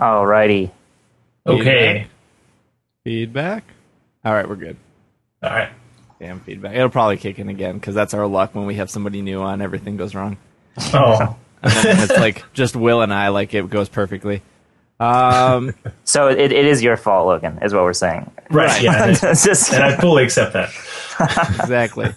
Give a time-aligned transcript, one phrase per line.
[0.00, 0.70] Alrighty.
[1.46, 2.06] Okay.
[3.04, 3.64] Feedback?
[4.24, 4.76] All right, we're good.
[5.42, 5.70] All right.
[6.18, 6.74] Damn feedback.
[6.74, 9.60] It'll probably kick in again because that's our luck when we have somebody new on.
[9.60, 10.36] Everything goes wrong.
[10.92, 14.42] Oh, And then it's like just Will and I, like it goes perfectly.
[15.00, 15.74] Um,
[16.04, 18.30] So it, it is your fault, Logan, is what we're saying.
[18.50, 18.82] right.
[18.82, 19.12] Yeah.
[19.34, 20.70] Just- and I fully accept that.
[21.60, 22.14] exactly.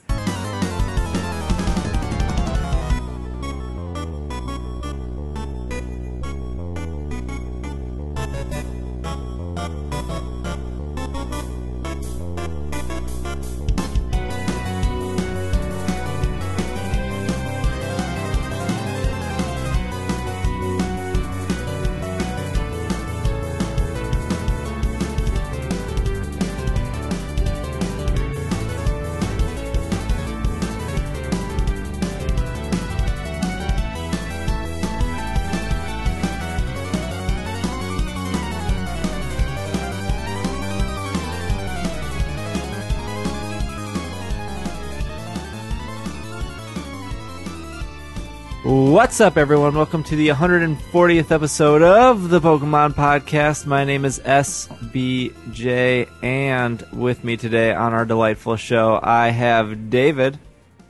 [49.17, 49.73] What's up, everyone?
[49.73, 53.65] Welcome to the 140th episode of the Pokemon Podcast.
[53.65, 60.37] My name is SBJ, and with me today on our delightful show, I have David.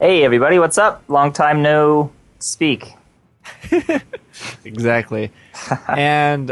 [0.01, 1.05] hey, everybody, what's up?
[1.07, 2.95] Long time no speak.
[4.65, 5.31] Exactly.
[5.87, 6.51] and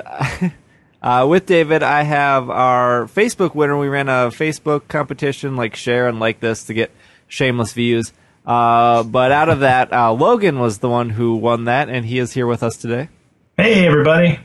[1.01, 3.77] uh, with David, I have our Facebook winner.
[3.77, 6.89] We ran a Facebook competition, like share and like this, to get
[7.27, 8.13] shameless views.
[8.45, 12.19] Uh, but out of that, uh, Logan was the one who won that, and he
[12.19, 13.09] is here with us today.
[13.57, 14.39] Hey, everybody.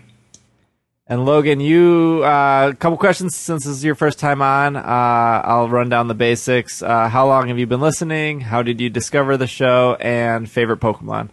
[1.10, 4.76] And Logan, you uh, a couple questions since this is your first time on.
[4.76, 6.82] Uh, I'll run down the basics.
[6.82, 8.40] Uh, how long have you been listening?
[8.40, 9.96] How did you discover the show?
[9.98, 11.30] And favorite Pokemon?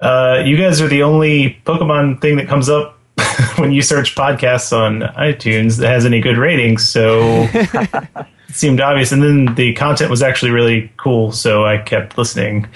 [0.00, 2.98] Uh, you guys are the only Pokemon thing that comes up
[3.56, 6.88] when you search podcasts on iTunes that has any good ratings.
[6.88, 7.46] So
[8.48, 9.12] it seemed obvious.
[9.12, 11.32] And then the content was actually really cool.
[11.32, 12.68] So I kept listening.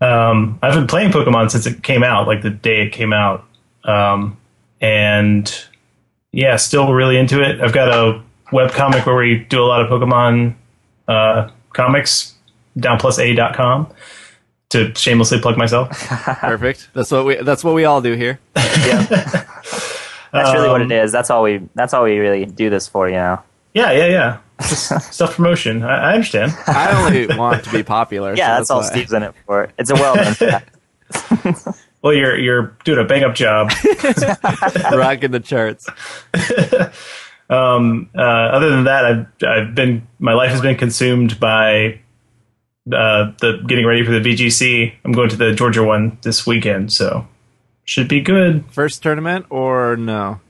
[0.00, 3.44] Um, I've been playing Pokemon since it came out, like the day it came out.
[3.84, 4.36] Um,
[4.80, 5.52] and
[6.32, 7.60] yeah, still really into it.
[7.60, 10.54] I've got a webcomic where we do a lot of Pokemon
[11.08, 12.34] uh, comics,
[12.78, 13.92] downplusa.com,
[14.70, 15.88] to shamelessly plug myself.
[16.40, 16.90] Perfect.
[16.92, 17.36] That's what we.
[17.36, 18.38] That's what we all do here.
[18.56, 19.06] Yeah.
[20.32, 21.12] That's really what it is.
[21.12, 21.66] That's all we.
[21.74, 23.42] That's all we really do this for, you know.
[23.76, 24.40] Yeah, yeah, yeah.
[24.62, 25.82] Self promotion.
[25.82, 26.56] I, I understand.
[26.66, 28.34] I only want to be popular.
[28.34, 28.86] Yeah, so that's, all why.
[28.86, 29.70] Steve's in it for.
[29.78, 30.34] It's a well done.
[30.34, 30.74] fact.
[32.00, 33.70] Well, you're you're doing a bang up job.
[34.94, 35.86] rocking the charts.
[37.50, 42.00] Um, uh, other than that, I've I've been my life has been consumed by
[42.90, 44.94] uh, the getting ready for the VGC.
[45.04, 47.28] I'm going to the Georgia one this weekend, so
[47.84, 48.64] should be good.
[48.70, 50.40] First tournament or no?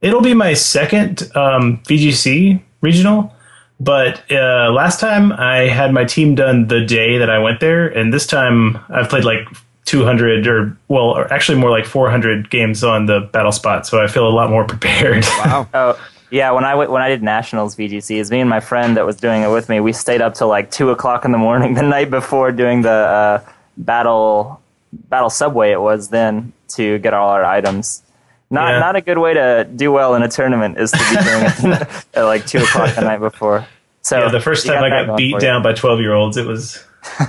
[0.00, 3.34] It'll be my second um, VGC regional,
[3.80, 7.88] but uh, last time I had my team done the day that I went there,
[7.88, 9.48] and this time I've played like
[9.86, 14.06] 200 or well, or actually more like 400 games on the battle spot, so I
[14.06, 15.24] feel a lot more prepared.
[15.24, 15.68] Wow.
[15.74, 15.98] Oh,
[16.30, 16.50] yeah.
[16.52, 19.42] When I when I did nationals VGC, it's me and my friend that was doing
[19.42, 19.80] it with me.
[19.80, 22.90] We stayed up till like two o'clock in the morning the night before doing the
[22.90, 23.44] uh,
[23.76, 24.62] battle
[24.92, 25.72] battle subway.
[25.72, 28.02] It was then to get all our items.
[28.52, 28.78] Not Yeah.
[28.78, 32.04] not a good way to do well in a tournament is to be doing it
[32.14, 33.66] at like two o'clock the night before.
[34.02, 35.40] So yeah, the first you time I got beat for you.
[35.40, 36.84] down by 12 year olds, it was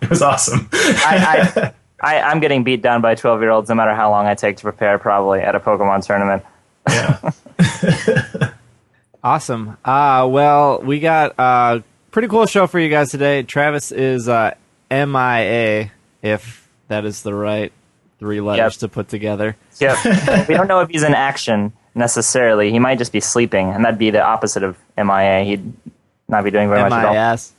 [0.00, 0.68] it was awesome.
[0.72, 1.72] I, I,
[2.02, 4.56] I, I'm getting beat down by 12 year olds no matter how long I take
[4.58, 6.42] to prepare, probably at a Pokemon tournament.
[6.88, 8.50] yeah.
[9.22, 9.76] Awesome.
[9.84, 13.42] Uh, well, we got a pretty cool show for you guys today.
[13.42, 14.54] Travis is uh,
[14.90, 15.90] MIA,
[16.22, 17.70] if that is the right
[18.20, 18.80] three letters Yep.
[18.80, 19.56] to put together.
[19.80, 20.48] Yep.
[20.48, 22.70] we don't know if he's in action necessarily.
[22.70, 25.42] He might just be sleeping, and that'd be the opposite of MIA.
[25.42, 25.72] He'd
[26.28, 27.14] not be doing very much at all.
[27.32, 27.52] MIS.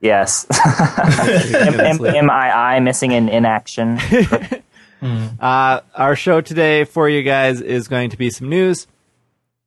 [0.00, 0.46] Yes.
[1.80, 3.98] M- M- MII, missing in inaction.
[5.40, 8.86] Uh, our show today for you guys is going to be some news.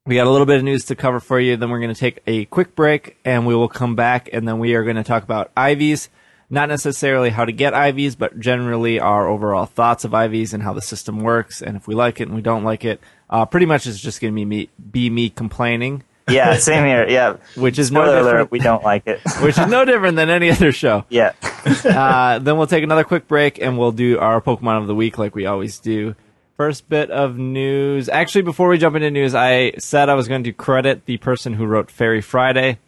[0.05, 1.57] We got a little bit of news to cover for you.
[1.57, 4.59] Then we're going to take a quick break and we will come back and then
[4.59, 6.07] we are going to talk about IVs.
[6.55, 10.71] Not necessarily how to get IVs, but generally our overall thoughts of IVs and how
[10.71, 13.01] the system works and if we like it and we don't like it.
[13.29, 17.05] Uh, pretty much it's just going to be me, be me complaining, Yeah, same here.
[17.09, 17.35] Yeah.
[17.57, 19.19] which is no Spoiler alert, different, we don't like it.
[19.41, 21.03] which is no different than any other show.
[21.09, 21.33] yeah.
[21.83, 25.17] Uh, then we'll take another quick break and we'll do our Pokemon of the week
[25.17, 26.15] like we always do.
[26.55, 28.07] First bit of news.
[28.07, 31.53] Actually, before we jump into news, I said I was going to credit the person
[31.53, 32.79] who wrote Fairy Friday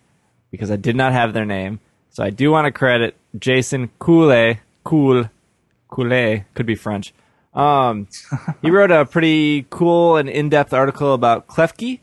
[0.51, 1.81] because I did not have their name.
[2.11, 5.29] So I do want to credit Jason Coule, Cool,
[5.89, 7.13] Coule, could be French,
[7.53, 8.07] Um,
[8.61, 11.99] he wrote a pretty cool and in-depth article about Klefki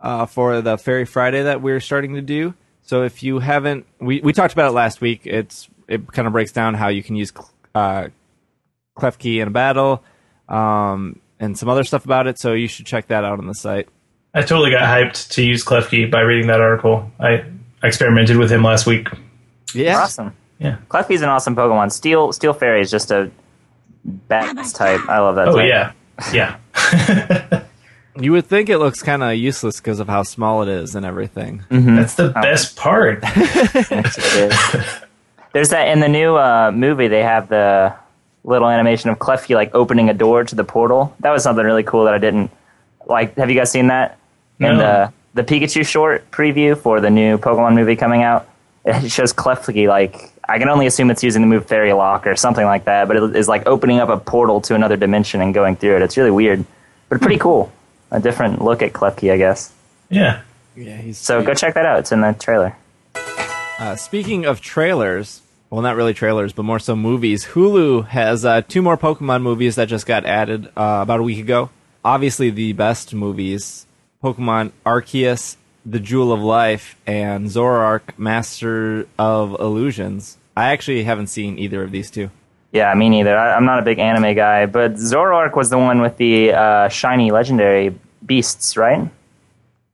[0.00, 2.54] uh, for the Fairy Friday that we're starting to do.
[2.82, 5.22] So if you haven't, we, we talked about it last week.
[5.24, 7.32] It's it kind of breaks down how you can use
[7.74, 8.08] uh,
[8.96, 10.02] Klefki in a battle,
[10.48, 12.38] um, and some other stuff about it.
[12.38, 13.88] So you should check that out on the site.
[14.34, 17.10] I totally got hyped to use Klefki by reading that article.
[17.20, 17.44] I
[17.82, 19.08] experimented with him last week.
[19.74, 20.34] Yeah, Awesome.
[20.62, 20.76] Yeah.
[21.10, 21.90] is an awesome Pokemon.
[21.92, 23.30] Steel Steel Fairy is just a
[24.30, 25.00] badass type.
[25.08, 25.68] I love that Oh type.
[25.68, 25.92] yeah,
[26.32, 27.62] yeah.
[28.20, 31.04] you would think it looks kind of useless because of how small it is and
[31.06, 31.64] everything.
[31.70, 33.22] That's the best part.
[33.34, 34.86] It is.
[35.52, 37.08] There's that in the new uh, movie.
[37.08, 37.94] They have the
[38.44, 41.14] little animation of Klefki like opening a door to the portal.
[41.20, 42.50] That was something really cool that I didn't
[43.06, 43.36] like.
[43.36, 44.18] Have you guys seen that?
[44.60, 48.48] In the the Pikachu short preview for the new Pokemon movie coming out,
[48.84, 52.36] it shows Klefki like I can only assume it's using the move Fairy Lock or
[52.36, 55.54] something like that, but it is like opening up a portal to another dimension and
[55.54, 56.02] going through it.
[56.02, 56.66] It's really weird,
[57.08, 57.72] but pretty cool.
[58.10, 59.72] A different look at Klefki, I guess.
[60.10, 60.42] Yeah.
[60.76, 62.00] Yeah, he's So go check that out.
[62.00, 62.76] It's in the trailer.
[63.78, 65.40] Uh, speaking of trailers,
[65.70, 67.46] well, not really trailers, but more so movies.
[67.46, 71.38] Hulu has uh, two more Pokemon movies that just got added uh, about a week
[71.38, 71.70] ago.
[72.04, 73.86] Obviously, the best movies:
[74.22, 75.56] Pokemon Arceus,
[75.86, 80.36] The Jewel of Life, and Zoroark, Master of Illusions.
[80.56, 82.30] I actually haven't seen either of these two.
[82.72, 83.36] Yeah, me neither.
[83.36, 86.88] I, I'm not a big anime guy, but Zoroark was the one with the uh,
[86.88, 87.94] shiny legendary
[88.24, 89.08] beasts, right?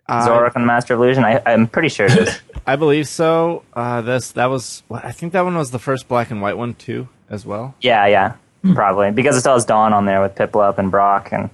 [0.08, 1.25] Zoroark and the Master of Illusion.
[1.25, 2.40] I, I'm pretty sure it is.
[2.66, 3.62] I believe so.
[3.75, 4.82] Uh, this that was.
[4.90, 7.75] I think that one was the first black and white one too, as well.
[7.82, 8.34] yeah, yeah,
[8.75, 11.50] probably because it still has Dawn on there with Piplup and Brock, and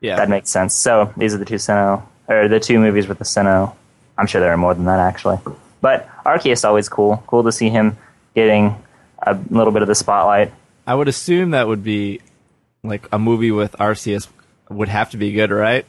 [0.00, 0.74] Yeah, that makes sense.
[0.74, 3.74] So these are the two Sinnoh, or the two movies with the Sinnoh.
[4.18, 5.38] I'm sure there are more than that actually,
[5.80, 7.22] but Arceus always cool.
[7.26, 7.96] Cool to see him
[8.36, 8.80] getting
[9.20, 10.52] a little bit of the spotlight.
[10.86, 12.20] I would assume that would be
[12.84, 14.28] like a movie with Arceus
[14.68, 15.84] would have to be good, right?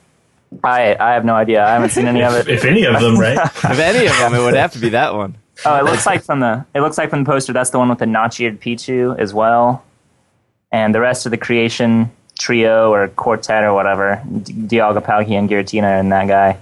[0.64, 1.64] I I have no idea.
[1.64, 2.48] I haven't seen any of it.
[2.48, 3.38] If any of them, right?
[3.56, 5.36] If any of them, it would have to be that one.
[5.66, 7.90] Oh, it looks like from the it looks like from the poster that's the one
[7.90, 9.84] with the notch-eared Pichu as well,
[10.72, 15.50] and the rest of the creation trio or quartet or whatever, D- Dialga, Palkia, and
[15.50, 16.58] Giratina, and that guy.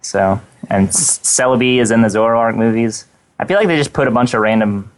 [0.00, 0.40] So,
[0.70, 3.04] and Celebi is in the Zoroark movies.
[3.38, 4.90] I feel like they just put a bunch of random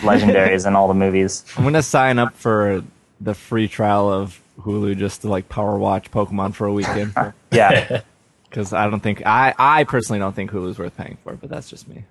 [0.00, 1.44] legendaries in all the movies.
[1.56, 2.82] I'm gonna sign up for
[3.20, 7.12] the free trial of Hulu just to like power watch Pokemon for a weekend
[7.50, 8.02] Yeah,
[8.48, 11.68] because I don't think I I personally don't think Hulu's worth paying for, but that's
[11.70, 12.04] just me.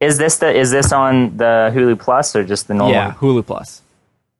[0.00, 2.94] is this the is this on the Hulu Plus or just the normal?
[2.94, 3.82] Yeah, Hulu Plus.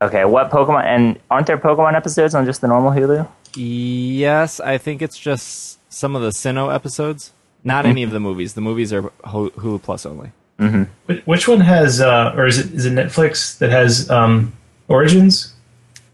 [0.00, 3.26] Okay, what Pokemon and aren't there Pokemon episodes on just the normal Hulu?
[3.56, 7.32] Yes, I think it's just some of the Sinnoh episodes.
[7.64, 8.54] Not any of the movies.
[8.54, 10.30] The movies are Hulu Plus only.
[10.58, 14.52] Wh- Which one has, uh, or is it is it Netflix that has um,
[14.88, 15.54] Origins?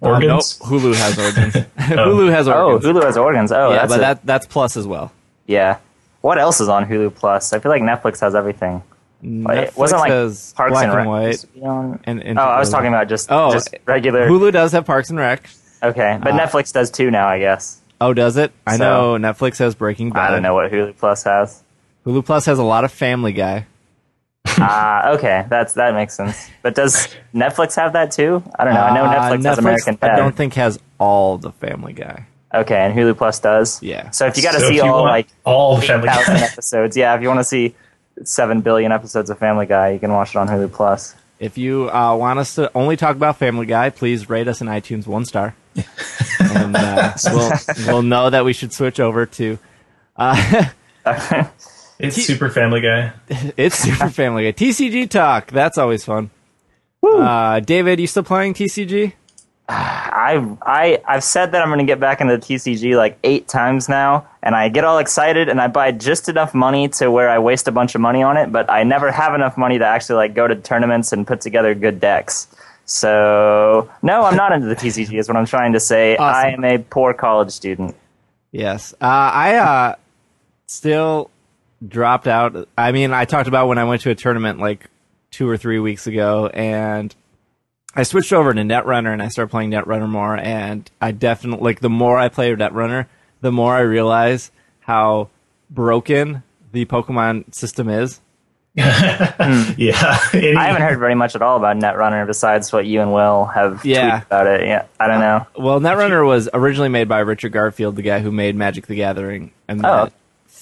[0.03, 1.55] Uh, nope, Hulu has Origins.
[1.79, 3.51] Hulu has Oh, Hulu has organs.
[3.53, 5.13] Oh, yeah, that's but a- that that's Plus as well.
[5.47, 5.79] Yeah.
[6.21, 7.53] What else is on Hulu Plus?
[7.53, 8.83] I feel like Netflix has everything.
[9.23, 11.27] Like, Netflix it wasn't like has Parks Black and and Rec White.
[11.29, 14.29] used on- And, and oh, I was talking about just Oh, just regular.
[14.29, 15.49] Hulu does have Parks and Rec.
[15.83, 17.81] Okay, but Uh, Netflix does too now, I guess.
[18.01, 18.53] Oh, does it?
[18.67, 20.29] I So- know Netflix has Breaking Bad.
[20.29, 21.63] I don't know what Hulu Plus has.
[22.05, 23.67] Hulu Plus has a lot of Family Guy.
[24.59, 26.49] Ah, okay, that's that makes sense.
[26.63, 28.43] But does Netflix have that too?
[28.59, 28.81] I don't know.
[28.81, 32.27] I know Uh, Netflix, has American I don't think has all the Family Guy.
[32.55, 33.83] okay, and Hulu Plus does.
[33.83, 34.11] Yeah.
[34.11, 36.41] So if you got to So see all like all the Family Guy.
[36.41, 37.75] episodes, yeah, if you want to see
[38.23, 41.15] seven billion episodes of Family Guy, you can watch it on Hulu Plus.
[41.41, 44.69] If you uh, want us to only talk about Family Guy, please rate us in
[44.69, 45.55] iTunes one star,
[46.41, 47.53] and uh, we'll
[47.87, 49.59] we'll know that we should switch over to.
[51.99, 53.13] It's Super Family Guy.
[53.57, 55.53] it's Super Family Guy TCG talk.
[55.53, 56.31] That's always fun.
[57.05, 59.13] Uh, David, you still playing TCG?
[59.69, 63.89] I I I've said that I'm going to get back into TCG like eight times
[63.89, 67.39] now, and I get all excited and I buy just enough money to where I
[67.39, 70.17] waste a bunch of money on it, but I never have enough money to actually
[70.17, 72.49] like go to tournaments and put together good decks.
[72.87, 75.19] So no, I'm not into the TCG.
[75.19, 76.17] Is what I'm trying to say.
[76.17, 77.95] I am a poor college student.
[78.53, 78.93] Yes.
[78.95, 79.95] Uh, I uh,
[80.67, 81.31] still
[81.87, 82.69] dropped out.
[82.77, 84.89] I mean, I talked about when I went to a tournament like
[85.31, 87.15] two or three weeks ago, and
[87.95, 90.37] I switched over to Netrunner and I started playing Netrunner more.
[90.37, 93.07] And I definitely like the more I play Netrunner,
[93.41, 94.51] the more I realize
[94.81, 95.29] how
[95.71, 98.21] broken the Pokemon system is.
[98.77, 100.19] Yeah.
[100.33, 103.85] I haven't heard very much at all about Netrunner besides what you and Will have
[103.85, 104.21] Yeah.
[104.21, 104.67] tweeted about it.
[104.67, 105.47] Yeah, I don't uh, know.
[105.63, 109.53] Well, Netrunner was originally made by Richard Garfield, the guy who made Magic the Gathering,
[109.69, 110.09] and then Oh.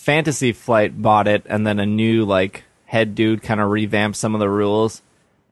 [0.03, 4.35] Fantasy Flight bought it, and then a new like head dude kind of revamped some
[4.35, 5.01] of the rules.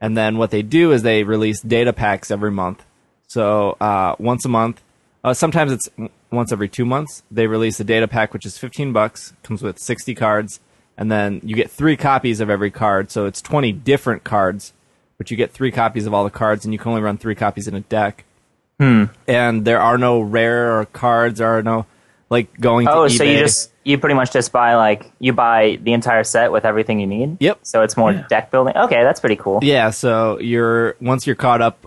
[0.00, 2.82] And then what they do is they release data packs every month.
[3.28, 4.82] So uh, once a month,
[5.22, 5.88] Uh, sometimes it's
[6.32, 7.22] once every two months.
[7.30, 10.60] They release a data pack, which is 15 bucks, comes with 60 cards,
[10.96, 13.10] and then you get three copies of every card.
[13.10, 14.72] So it's 20 different cards,
[15.18, 17.34] but you get three copies of all the cards, and you can only run three
[17.36, 18.24] copies in a deck.
[18.80, 19.04] Hmm.
[19.28, 21.38] And there are no rare cards.
[21.38, 21.84] There are no
[22.30, 22.88] like going.
[22.88, 23.32] Oh, to so eBay.
[23.34, 27.00] you just you pretty much just buy like you buy the entire set with everything
[27.00, 27.36] you need.
[27.40, 27.60] Yep.
[27.62, 28.76] So it's more deck building.
[28.76, 29.58] Okay, that's pretty cool.
[29.62, 31.86] Yeah, so you're once you're caught up,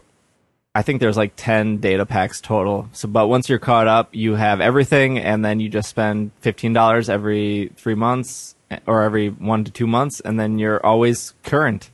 [0.76, 2.90] I think there's like ten data packs total.
[2.92, 6.74] So, but once you're caught up, you have everything, and then you just spend fifteen
[6.74, 11.34] dollars every three months eh, or every one to two months, and then you're always
[11.44, 11.90] current.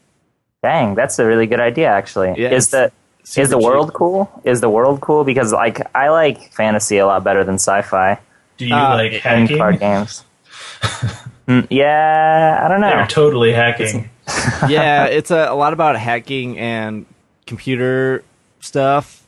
[0.63, 1.87] Dang, that's a really good idea.
[1.87, 2.91] Actually, Yeah, is the
[3.37, 3.63] is the cheap.
[3.63, 4.29] world cool?
[4.43, 5.23] Is the world cool?
[5.23, 8.19] Because like I like fantasy a lot better than sci-fi
[8.59, 9.57] Do you Uh, like hacking?
[9.57, 10.23] card games.
[11.49, 12.89] Mm, yeah, I don't know.
[12.91, 14.07] They're totally hacking.
[14.69, 17.07] yeah, it's a, a lot about hacking and
[17.47, 18.23] computer
[18.59, 19.25] stuff.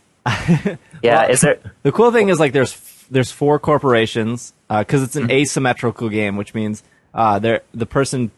[1.01, 1.57] yeah, is there?
[1.81, 2.73] The cool thing is like there's
[3.09, 5.31] there's four corporations because it's an Mm-hmm.
[5.31, 6.83] asymmetrical game, which means
[7.15, 8.29] uh, there the person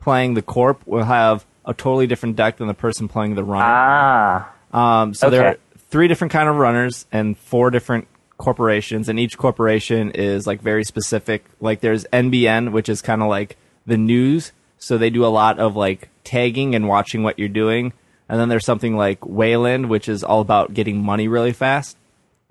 [0.00, 3.64] playing the corp will have a totally different deck than the person playing the runner.
[3.66, 5.56] Ah, Um, so there are
[5.90, 8.06] three different kind of runners and four different
[8.42, 11.44] corporations, and each corporation is like very specific.
[11.60, 13.56] Like there's NBN, which is kind of like
[13.86, 17.92] the news, so they do a lot of like tagging and watching what you're doing.
[18.28, 21.96] And then there's something like Weyland, which is all about getting money really fast.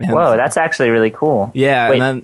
[0.00, 1.50] And whoa, that's actually really cool.
[1.54, 2.22] Yeah, Wait, and then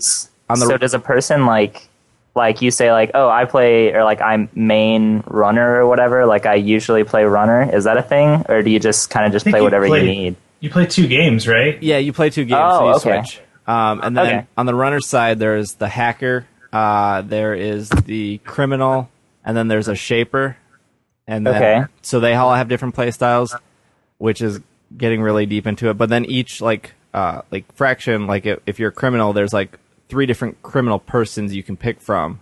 [0.51, 1.87] on the- so does a person like
[2.35, 6.47] like you say like oh I play or like I'm main runner or whatever like
[6.47, 9.45] I usually play runner is that a thing or do you just kind of just
[9.45, 10.37] play you whatever play- you need?
[10.61, 11.81] You play two games, right?
[11.83, 13.23] Yeah, you play two games, Oh, so you okay.
[13.29, 13.41] switch.
[13.69, 14.47] Um, and then Okay.
[14.57, 19.11] on the runner side, there's the hacker, uh, there is the criminal,
[19.45, 20.57] and then there's a shaper.
[21.27, 21.85] And then, Okay.
[22.03, 23.55] so they all have different play styles,
[24.17, 24.61] which is
[24.97, 25.95] getting really deep into it.
[25.99, 29.79] But then each like uh, like fraction, like if, if you're a criminal, there's like
[30.09, 32.41] three different criminal persons you can pick from,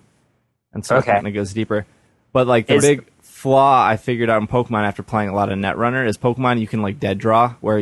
[0.72, 1.10] and so Okay.
[1.10, 1.86] it kind of goes deeper.
[2.32, 5.50] But like the Is- big flaw I figured out in Pokemon after playing a lot
[5.52, 7.78] of Netrunner is Pokemon you can like dead draw where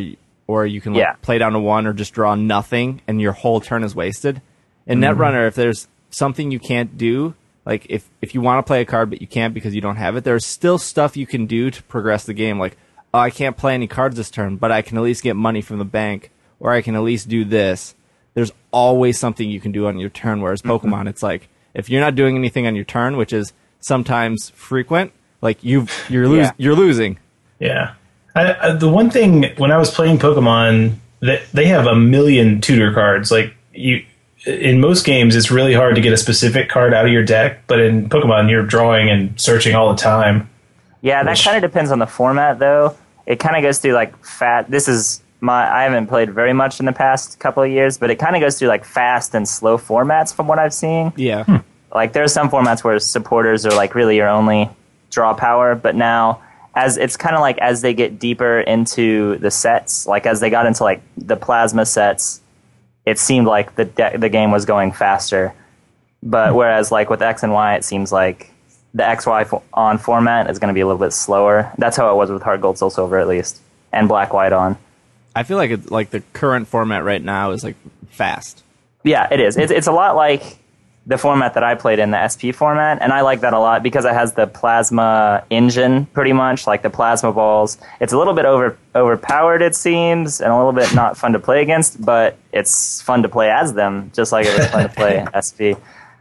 [0.47, 1.13] or you can like Yeah.
[1.23, 4.41] play down to one or just draw nothing and your whole turn is wasted.
[4.87, 5.21] In Mm-hmm.
[5.21, 7.35] Netrunner, if there's something you can't do,
[7.65, 9.97] like if if you want to play a card but you can't because you don't
[9.97, 12.59] have it, there's still stuff you can do to progress the game.
[12.59, 12.77] Like,
[13.15, 15.63] oh, I can't play any cards this turn, but I can at least get money
[15.63, 17.95] from the bank, or I can at least do this.
[18.35, 20.41] There's always something you can do on your turn.
[20.43, 20.89] Whereas Mm-hmm.
[20.89, 25.13] Pokemon, it's like if you're not doing anything on your turn, which is sometimes frequent,
[25.41, 26.53] like you you're losing Yeah.
[26.59, 27.19] you're losing.
[27.59, 27.95] Yeah.
[28.35, 32.61] I, I, the one thing when I was playing Pokemon, that they have a million
[32.61, 33.31] tutor cards.
[33.31, 34.05] Like you,
[34.47, 37.61] in most games, it's really hard to get a specific card out of your deck.
[37.67, 40.51] But in Pokemon, you're drawing and searching all the time.
[41.01, 42.97] Yeah, that Which- kind of depends on the format, though.
[43.27, 44.71] It kind of goes through like fat.
[44.71, 45.71] This is my.
[45.71, 48.41] I haven't played very much in the past couple of years, but it kind of
[48.43, 51.11] goes through like fast and slow formats from what I've seen.
[51.17, 51.45] Yeah.
[51.45, 51.57] Hmm.
[51.95, 54.69] Like there are some formats where supporters are like really your only
[55.11, 56.43] draw power, but now
[56.77, 60.51] as it's kind of like as they get deeper into the sets, like as they
[60.51, 62.41] got into like the plasma sets,
[63.07, 65.55] it seemed like the de- the game was going faster.
[66.23, 66.57] But hmm.
[66.57, 68.51] whereas like with X and Y, it seems like
[68.93, 71.73] the X Y fo- on format is going to be a little bit slower.
[71.79, 73.61] That's how it was with HeartGold, Soul Silver at least,
[73.93, 74.79] and Black White on.
[75.37, 77.77] I feel like it's like the current format right now is like
[78.09, 78.63] fast.
[79.03, 79.57] Yeah, it is.
[79.57, 80.59] It's, it's a lot like
[81.07, 83.83] the format that I played in, the SP format, and I like that a lot
[83.83, 87.77] because it has the plasma engine, pretty much like the plasma balls.
[88.01, 91.39] It's a little bit over overpowered, it seems, and a little bit not fun to
[91.39, 94.95] play against, but it's fun to play as them, just like it was fun to
[94.95, 95.77] play SP.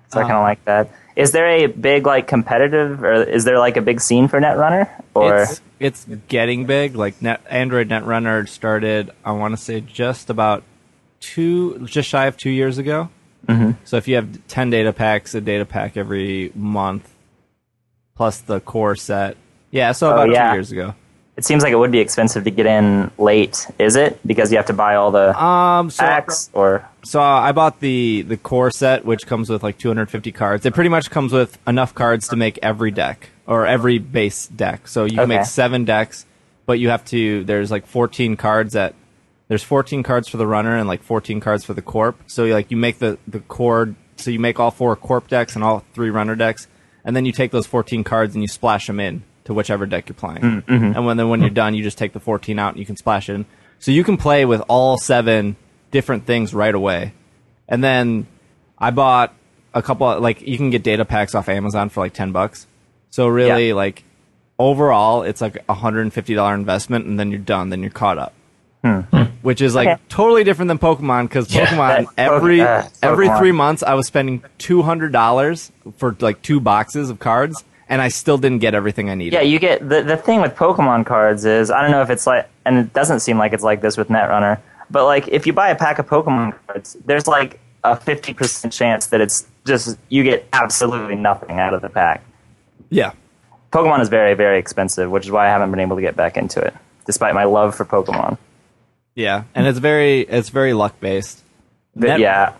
[0.09, 0.29] So I uh-huh.
[0.29, 0.89] kind of like that.
[1.15, 4.89] Is there a big like competitive, or is there like a big scene for Netrunner?
[5.13, 6.95] Or it's it's getting big.
[6.95, 10.63] Like Net Android Netrunner started, I want to say, just about
[11.19, 13.09] two, just shy of two years ago.
[13.47, 13.71] Mm-hmm.
[13.83, 17.09] So if you have ten data packs, a data pack every month,
[18.15, 19.37] plus the core set,
[19.71, 19.91] yeah.
[19.91, 20.49] So Oh, about yeah.
[20.49, 20.95] two years ago.
[21.35, 23.67] it seems like it would be expensive to get in late.
[23.79, 26.49] Is it because you have to buy all the Um, so packs?
[26.53, 30.65] Or So I bought the the core set, which comes with like 250 cards.
[30.65, 34.87] It pretty much comes with enough cards to make every deck or every base deck.
[34.87, 35.37] So you can Okay.
[35.37, 36.25] make seven decks,
[36.65, 37.43] but you have to.
[37.43, 38.93] There's like 14 cards that
[39.53, 42.19] there's 14 cards for the runner and like 14 cards for the corp.
[42.25, 43.93] So like you make the the core.
[44.17, 46.67] So you make all four corp decks and all three runner decks,
[47.05, 50.09] and then you take those 14 cards and you splash them in to whichever deck
[50.09, 50.41] you're playing.
[50.41, 50.85] Mm, mm-hmm.
[50.95, 52.95] And when then when you're done, you just take the 14 out and you can
[52.97, 53.45] splash it in.
[53.77, 55.55] So you can play with all seven
[55.91, 57.13] different things right away.
[57.67, 58.25] And then
[58.79, 59.35] I bought
[59.71, 62.65] a couple of, like you can get data packs off Amazon for like 10 bucks.
[63.11, 63.75] So really Yeah.
[63.75, 64.03] like
[64.57, 68.33] overall it's like a $150 investment and then you're done, then you're caught up.
[69.41, 70.01] Which is like Okay.
[70.09, 73.37] totally different than Pokemon because Pokemon that- every uh, every Pokemon.
[73.39, 78.01] three months I was spending two hundred dollars for like two boxes of cards, and
[78.01, 79.33] I still didn't get everything I needed.
[79.33, 82.27] Yeah, you get the the thing with Pokemon cards is I don't know if it's
[82.27, 84.59] like, and it doesn't seem like it's like this with Netrunner,
[84.91, 88.73] but like if you buy a pack of Pokemon cards, there's like a fifty percent
[88.73, 92.21] chance that it's just you get absolutely nothing out of the pack.
[92.89, 93.13] yeah.
[93.71, 96.37] Pokemon is very very expensive, which is why I haven't been able to get back
[96.37, 96.73] into it,
[97.07, 98.37] despite my love for Pokemon.
[99.15, 101.41] Yeah, and it's very it's very luck based.
[101.95, 102.53] Net- yeah,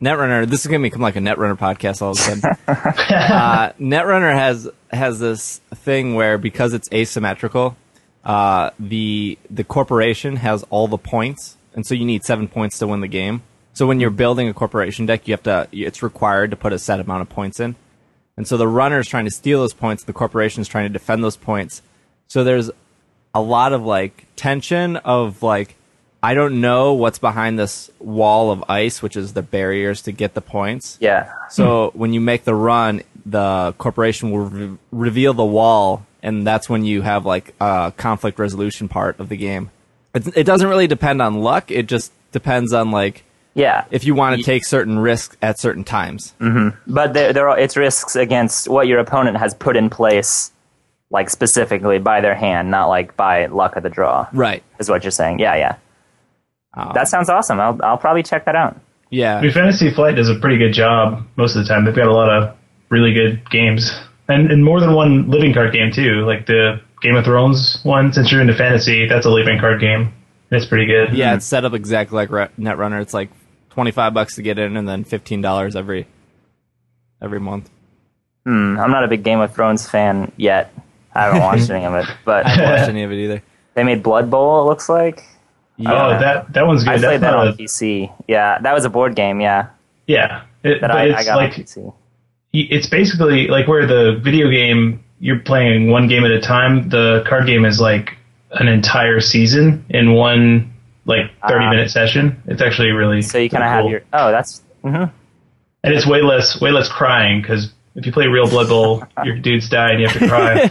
[0.00, 2.44] Netrunner, this is gonna become like a Netrunner podcast all of a sudden.
[2.68, 7.76] uh, Netrunner has has this thing where because it's asymmetrical,
[8.24, 12.86] uh, the the corporation has all the points, and so you need seven points to
[12.86, 13.42] win the game.
[13.72, 16.78] So when you're building a corporation deck, you have to it's required to put a
[16.78, 17.76] set amount of points in,
[18.36, 20.92] and so the runner is trying to steal those points, the corporation is trying to
[20.92, 21.80] defend those points.
[22.28, 22.70] So there's
[23.32, 25.76] a lot of like tension of like
[26.24, 30.32] I don't know what's behind this wall of ice, which is the barriers to get
[30.32, 30.96] the points.
[30.98, 36.46] yeah, So when you make the run, the corporation will re- reveal the wall, and
[36.46, 39.70] that's when you have like a conflict resolution part of the game.
[40.14, 41.70] It, it doesn't really depend on luck.
[41.70, 43.84] It just depends on like yeah.
[43.90, 46.32] if you want to take certain risks at certain times.
[46.40, 46.90] Mm-hmm.
[46.90, 50.52] But there, there are it's risks against what your opponent has put in place,
[51.10, 54.26] like specifically by their hand, not like by luck of the draw.
[54.32, 54.62] Right.
[54.78, 55.40] Is what you're saying?
[55.40, 55.76] Yeah, yeah.
[56.76, 57.60] Um, That sounds awesome.
[57.60, 58.80] I'll I'll probably check that out.
[59.10, 59.36] Yeah.
[59.38, 61.84] I mean, Fantasy Flight does a pretty good job most of the time.
[61.84, 62.56] They've got a lot of
[62.88, 63.92] really good games,
[64.28, 66.24] and, and more than one living card game too.
[66.26, 68.12] Like the Game of Thrones one.
[68.12, 70.00] Since you're into fantasy, that's a living card game.
[70.02, 70.12] and
[70.50, 71.14] It's pretty good.
[71.14, 73.00] Yeah, it's set up exactly like Netrunner.
[73.02, 73.30] It's like
[73.70, 76.06] twenty five bucks to get in, and then fifteen dollars every
[77.22, 77.70] every month.
[78.44, 80.74] Hmm, I'm not a big Game of Thrones fan yet.
[81.14, 83.42] I haven't watched any of it, but I haven't watched any of it either.
[83.74, 84.62] they made Blood Bowl.
[84.62, 85.22] It looks like.
[85.80, 86.94] Oh, that that one's good.
[86.94, 88.12] I played That's that on a, PC.
[88.28, 89.40] Yeah, that was a board game.
[89.40, 89.68] Yeah,
[90.06, 90.44] yeah.
[90.62, 91.92] It, that I, it's I got like on PC.
[92.52, 96.88] it's basically like where the video game you're playing one game at a time.
[96.88, 98.16] The card game is like
[98.52, 100.72] an entire season in one
[101.06, 101.70] like 30 Ah.
[101.70, 102.40] minute session.
[102.46, 104.02] It's actually really So you kind of really have your.
[104.12, 104.62] Oh, that's.
[104.84, 105.04] mm-hmm.
[105.82, 109.38] and it's way less way less crying because if you play real Blood Bowl, your
[109.38, 110.70] dudes die and you have to cry.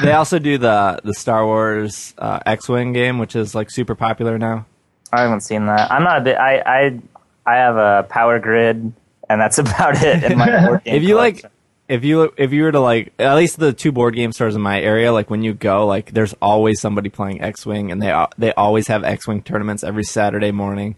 [0.02, 3.94] they also do the the Star Wars uh, X Wing game, which is like super
[3.94, 4.66] popular now.
[5.12, 5.90] I haven't seen that.
[5.90, 6.36] I'm not a bit.
[6.36, 7.00] I I
[7.46, 8.92] I have a Power Grid,
[9.28, 10.96] and that's about it in my board game.
[10.96, 11.44] if you like,
[11.88, 14.62] if you if you were to like, at least the two board game stores in
[14.62, 18.26] my area, like when you go, like there's always somebody playing X Wing, and they
[18.38, 20.96] they always have X Wing tournaments every Saturday morning.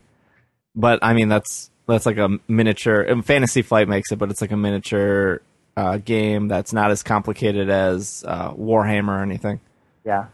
[0.75, 3.01] But I mean, that's that's like a miniature.
[3.03, 5.42] and Fantasy Flight makes it, but it's like a miniature
[5.77, 9.61] uh, game that's not as complicated as uh, Warhammer or anything.
[10.05, 10.27] yeah,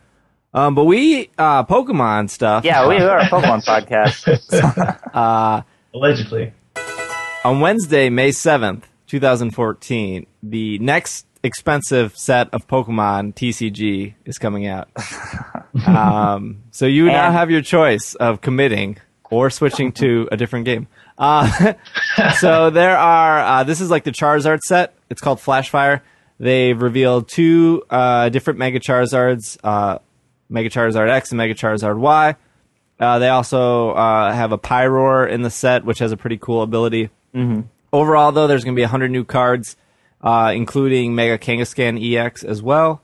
[0.53, 2.65] Um, but we uh, Pokemon stuff.
[2.65, 5.65] yeah, we are a Pokemon podcast.
[5.95, 6.53] Allegedly.
[7.45, 14.89] on Wednesday, May 7th, 2014, the next expensive set of Pokemon TCG is coming out.
[15.87, 18.97] um, so you now have your choice of committing
[19.31, 20.89] or switching to a different game.
[21.19, 21.75] Uh,
[22.39, 24.95] so there are, uh, this is like the Charizard set.
[25.11, 26.01] It's called Flashfire.
[26.39, 29.99] They've revealed two uh, different Mega Charizards, uh,
[30.49, 32.37] Mega Charizard X and Mega Charizard Y.
[32.99, 36.63] Uh, they also uh, have a Pyroar in the set, which has a pretty cool
[36.63, 37.11] ability.
[37.93, 39.77] Overall, though, there's going to be 100 new cards,
[40.21, 43.03] uh, including Mega Kangaskhan EX as well.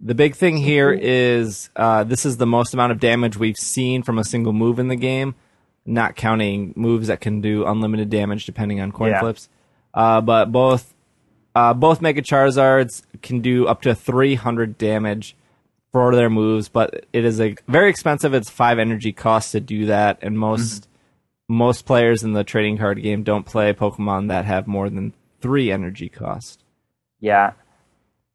[0.00, 4.02] The big thing here is uh, this is the most amount of damage we've seen
[4.02, 5.34] from a single move in the game,
[5.90, 9.20] not counting moves that can do unlimited damage depending on coin Yeah.
[9.20, 9.48] flips.
[9.92, 10.94] Uh, but both
[11.54, 15.34] uh, both Mega Charizards can do up to 300 damage
[15.92, 18.32] for their moves, but it is a very expensive.
[18.32, 20.88] It's five energy cost to do that, and most
[21.48, 25.72] most players in the trading card game don't play Pokemon that have more than three
[25.72, 26.62] energy cost.
[27.18, 27.52] yeah,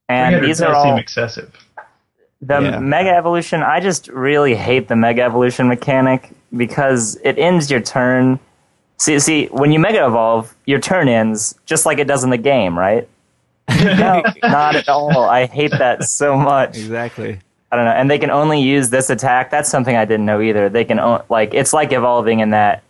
[0.09, 1.53] and these does are seem all excessive.
[2.41, 2.79] the Yeah.
[2.79, 3.63] Mega Evolution.
[3.63, 8.39] I just really hate the Mega Evolution mechanic because it ends your turn.
[8.97, 12.37] See, see, when you Mega Evolve, your turn ends just like it does in the
[12.37, 13.07] game, right?
[13.83, 15.23] No, not at all.
[15.25, 16.77] I hate that so much.
[16.77, 17.39] Exactly.
[17.71, 17.91] I don't know.
[17.91, 19.49] And they can only use this attack.
[19.51, 20.69] That's something I didn't know either.
[20.69, 22.83] They can o- like it's like evolving in that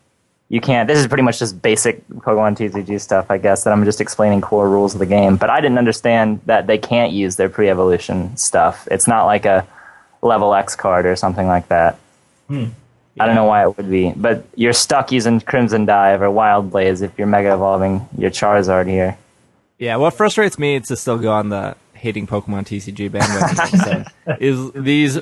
[0.49, 0.87] you can't.
[0.87, 3.63] This is pretty much just basic Pokemon TCG stuff, I guess.
[3.63, 5.37] That I'm just explaining core rules of the game.
[5.37, 8.87] But I didn't understand that they can't use their pre-evolution stuff.
[8.91, 9.65] It's not like a
[10.21, 11.97] level X card or something like that.
[12.47, 12.65] Hmm.
[13.19, 16.71] I don't know why it would be, but you're stuck using Crimson Dive or Wild
[16.71, 19.17] Blaze if you're Mega Evolving your Charizard here.
[19.77, 24.35] Yeah, what frustrates me is to still go on the hating Pokemon TCG bandwagon so,
[24.39, 25.19] is these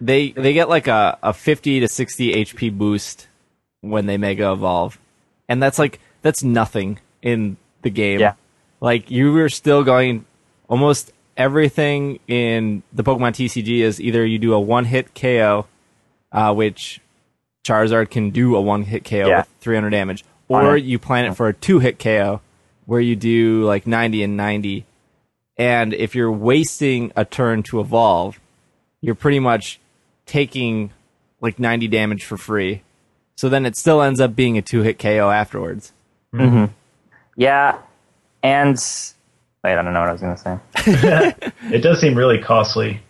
[0.00, 3.26] they they get like a, a 50 to 60 HP boost
[3.80, 4.98] when they mega evolve.
[5.48, 8.20] And that's like that's nothing in the game.
[8.20, 8.34] Yeah.
[8.80, 10.24] Like you were still going
[10.68, 15.66] almost everything in the Pokemon TCG is either you do a one hit KO,
[16.32, 17.00] uh, which
[17.66, 19.38] Charizard can do a one hit KO Yeah.
[19.40, 22.40] with 300 damage, or you plan it for a two hit KO
[22.86, 24.84] where you do like 90 and 90.
[25.58, 28.38] And if you're wasting a turn to evolve,
[29.00, 29.80] you're pretty much
[30.26, 30.90] taking
[31.40, 32.82] like 90 damage for free.
[33.36, 35.92] So then it still ends up being a two hit KO afterwards.
[37.36, 37.78] Yeah,
[38.42, 38.76] and
[39.64, 41.34] wait, I don't know what I was gonna say.
[41.74, 43.00] It does seem really costly.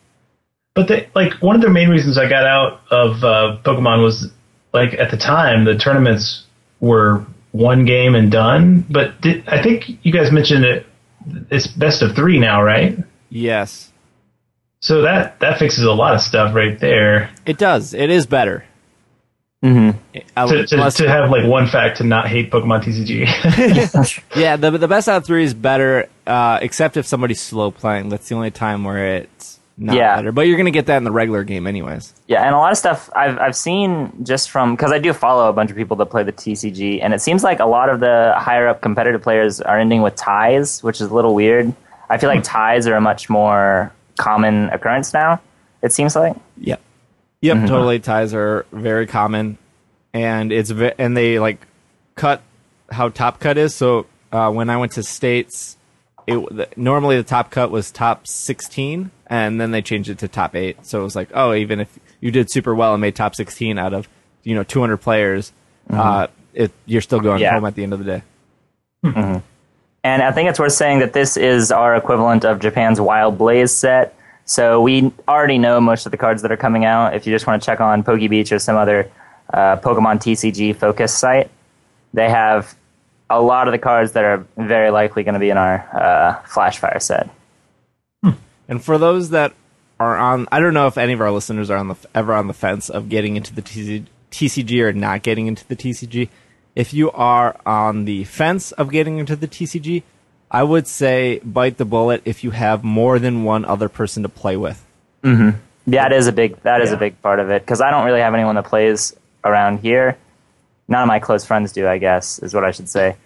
[0.75, 4.31] But they, like one of the main reasons I got out of uh, Pokemon was
[4.77, 6.45] like at the time the tournaments
[6.81, 8.85] were one game and done.
[8.89, 10.87] But did, I think you guys mentioned it.
[11.51, 12.99] It's best of three now, right?
[13.31, 13.93] Yes.
[14.81, 17.31] So that that fixes a lot of stuff right there.
[17.47, 17.95] It does.
[17.95, 18.65] It is better.
[19.65, 20.47] Mm-hmm.
[20.47, 24.27] To, to, to have like one fact to not hate Pokemon TCG.
[24.37, 28.11] yeah, the the best out of three is better, uh, except if somebody's slow playing.
[28.11, 30.17] That's the only time where it's not Yeah.
[30.17, 30.33] better.
[30.33, 32.15] But you're gonna get that in the regular game, anyways.
[32.27, 35.49] Yeah, and a lot of stuff I've I've seen just from because I do follow
[35.49, 38.01] a bunch of people that play the TCG, and it seems like a lot of
[38.01, 41.73] the higher up competitive players are ending with ties, which is a little weird.
[42.09, 45.41] I feel like ties are a much more common occurrence now.
[45.83, 46.37] It seems like.
[46.59, 46.81] Yep.
[47.43, 47.69] Yep.
[47.69, 47.99] Totally.
[48.01, 49.59] Ties are very common,
[50.15, 51.67] and it's ve- and they like
[52.15, 52.41] cut
[52.91, 53.75] how top cut is.
[53.75, 55.77] So uh, when I went to states,
[56.27, 60.55] it normally the top cut was top sixteen, and then they changed it to top
[60.55, 60.85] eight.
[60.87, 63.79] So it was like, oh, even if you did super well and made top sixteen
[63.79, 64.09] out of
[64.43, 65.53] you know 200 players,
[65.91, 67.55] uh, it you're still going Yeah.
[67.55, 68.23] home at the end of the day.
[70.05, 73.73] And I think it's worth saying that this is our equivalent of Japan's Wild Blaze
[73.73, 74.15] set.
[74.45, 77.15] So we already know most of the cards that are coming out.
[77.17, 79.11] If you just want to check on PokeBeach or some other
[79.53, 81.51] uh, Pokemon TCG focus site,
[82.15, 82.77] they have
[83.29, 86.35] a lot of the cards that are very likely going to be in our uh,
[86.47, 87.29] Flash Fire set.
[88.69, 89.53] And for those that
[90.01, 92.47] are on, I don't know if any of our listeners are on the ever on
[92.49, 96.29] the fence of getting into the TC, TCG or not getting into the TCG.
[96.75, 100.03] If you are on the fence of getting into the TCG,
[100.51, 104.29] I would say bite the bullet if you have more than one other person to
[104.29, 104.85] play with.
[105.23, 105.59] Mm-hmm.
[105.87, 106.97] Yeah, that is a big that is Yeah.
[106.97, 110.17] a big part of it because I don't really have anyone that plays around here.
[110.89, 113.17] None of my close friends do, I guess, is what I should say.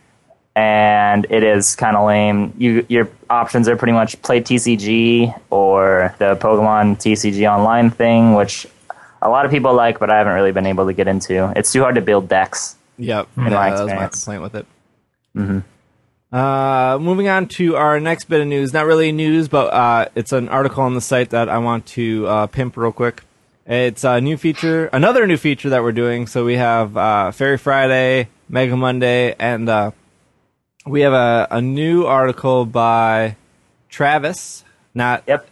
[0.57, 2.53] And it is kind of lame.
[2.59, 8.67] You your options are pretty much play TCG or the Pokemon TCG online thing, which
[9.23, 11.53] a lot of people like, but I haven't really been able to get into.
[11.57, 12.77] It's too hard to build decks.
[12.99, 14.67] Yep, my yeah, that was my complaint with it.
[15.37, 15.61] Mm-hmm.
[16.33, 18.73] Uh, moving on to our next bit of news.
[18.73, 22.27] Not really news, but uh, it's an article on the site that I want to
[22.27, 23.23] uh, pimp real quick.
[23.67, 26.27] It's a new feature, another new feature that we're doing.
[26.27, 29.91] So we have uh, Fairy Friday, Mega Monday, and uh,
[30.91, 33.37] we have a, a new article by
[33.89, 34.65] Travis.
[34.93, 35.49] Not Yep.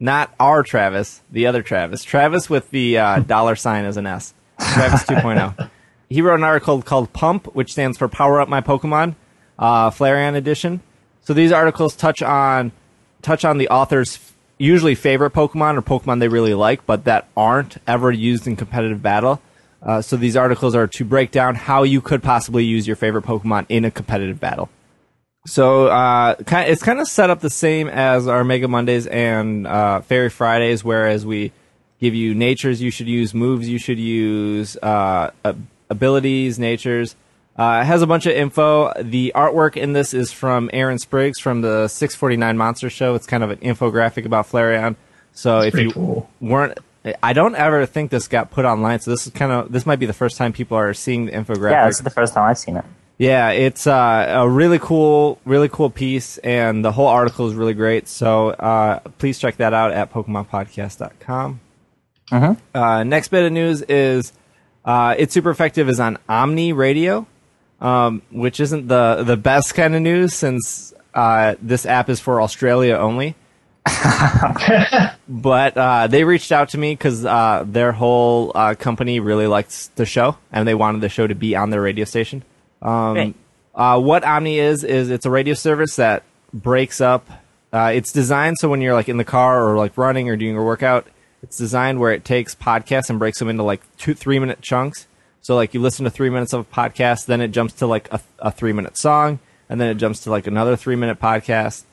[0.00, 2.02] not our Travis, the other Travis.
[2.02, 4.34] Travis with the uh, dollar sign as an S.
[4.74, 5.70] Travis 2.0.
[6.08, 9.14] He wrote an article called Pump, which stands for Power Up My Pokemon,
[9.58, 10.80] uh, Flareon edition.
[11.22, 12.72] So these articles touch on
[13.22, 14.18] touch on the author's
[14.58, 19.00] usually favorite Pokemon or Pokemon they really like, but that aren't ever used in competitive
[19.00, 19.40] battle.
[19.84, 23.24] Uh, so these articles are to break down how you could possibly use your favorite
[23.24, 24.68] Pokemon in a competitive battle.
[25.46, 30.00] So uh, it's kind of set up the same as our Mega Mondays and uh,
[30.02, 31.50] Fairy Fridays, whereas we
[31.98, 35.30] give you natures you should use, moves you should use, uh,
[35.90, 37.16] abilities, natures.
[37.56, 38.92] Uh, it has a bunch of info.
[39.02, 43.14] The artwork in this is from Aaron Spriggs from the 649 Monster Show.
[43.14, 44.96] It's kind of an infographic about Flareon.
[45.32, 46.30] So if you cool.
[46.40, 46.78] weren't,
[47.22, 49.00] I don't ever think this got put online.
[49.00, 51.32] So this is kind of this might be the first time people are seeing the
[51.32, 51.70] infographic.
[51.72, 52.84] Yeah, this is the first time I've seen it.
[53.18, 57.74] Yeah, it's uh, a really cool, really cool piece, and the whole article is really
[57.74, 58.08] great.
[58.08, 61.60] So uh, please check that out at PokemonPodcast.com.
[62.32, 64.32] Uh, next bit of news is
[64.84, 67.26] uh, It's Super Effective is on Omni Radio,
[67.80, 72.40] um, which isn't the, the best kind of news since uh, this app is for
[72.40, 73.36] Australia only.
[75.32, 79.86] but uh, they reached out to me because uh, their whole uh, company really likes
[79.96, 82.44] the show and they wanted the show to be on their radio station.
[82.82, 83.34] Um,
[83.74, 87.26] uh, what Omni is is it's a radio service that breaks up.
[87.72, 90.54] Uh, it's designed so when you're like in the car or like running or doing
[90.54, 91.06] a workout,
[91.42, 95.06] it's designed where it takes podcasts and breaks them into like two three minute chunks.
[95.40, 98.12] So like you listen to three minutes of a podcast, then it jumps to like
[98.12, 99.38] a, a three minute song,
[99.70, 101.84] and then it jumps to like another three minute podcast.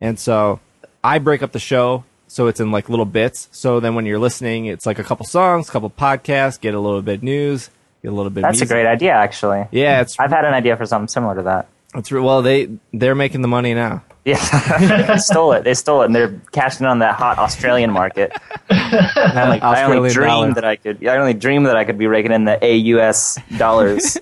[0.00, 0.58] And so
[1.04, 3.48] I break up the show so it's in like little bits.
[3.50, 6.78] So then when you're listening, it's like a couple songs, a couple podcasts, get a
[6.78, 7.70] little bit of news,
[8.02, 8.44] get a little bit.
[8.44, 9.66] of That's a great idea, actually.
[9.72, 11.68] Yeah, it's I've had an idea for something similar to that.
[11.96, 14.04] it's well they they're making the money now.
[14.24, 15.64] Yeah, they stole it.
[15.64, 18.32] They stole it, and they're cashing on that hot Australian market.
[18.70, 20.54] I, like, I only dreamed dollar.
[20.54, 21.04] that I could.
[21.04, 24.18] I only dreamed that I could be raking in the AUS dollars.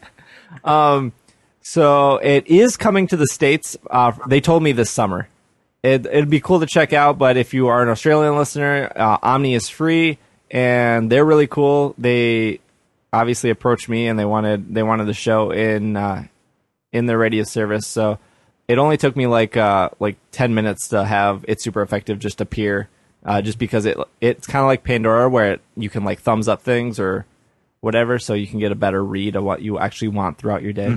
[1.60, 3.76] So it is coming to the states.
[3.90, 5.28] Uh, they told me this summer.
[5.82, 9.18] It, it'd be cool to check out, but if you are an Australian listener, uh,
[9.22, 10.18] Omni is free,
[10.50, 11.94] and they're really cool.
[11.98, 12.58] They
[13.12, 16.26] obviously approached me, and they wanted they wanted the show in uh,
[16.92, 17.86] in their radio service.
[17.86, 18.18] So
[18.66, 22.40] it only took me like uh, like ten minutes to have it super effective just
[22.40, 22.88] appear,
[23.24, 26.48] uh, just because it it's kind of like Pandora, where it, you can like thumbs
[26.48, 27.24] up things or
[27.80, 30.72] whatever, so you can get a better read of what you actually want throughout your
[30.72, 30.88] day.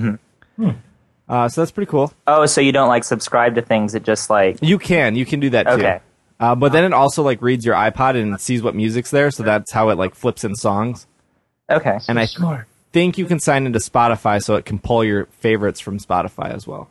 [1.32, 2.12] Uh, so that's pretty cool.
[2.26, 3.94] oh, so you don't like subscribe to things?
[3.94, 5.72] It just like You can, you can do that too.
[5.72, 6.00] Okay.
[6.38, 9.42] Uh, but then it also like reads your iPod and sees what music's there, so
[9.42, 11.06] that's how it like flips in songs.
[11.70, 11.98] okay.
[12.06, 12.66] And I Smart.
[12.92, 16.66] think you can sign into Spotify, so it can pull your favorites from Spotify as
[16.66, 16.90] well.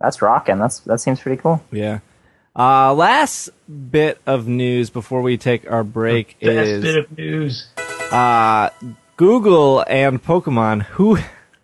[0.00, 0.58] That's rocking.
[0.58, 1.62] That's that seems pretty cool.
[1.70, 2.00] Yeah.
[2.56, 3.50] Uh, last
[3.90, 7.68] bit of news before we take our break Best is bit of news.
[8.10, 8.70] uh,
[9.16, 10.82] Google and Pokemon.
[10.96, 11.18] Who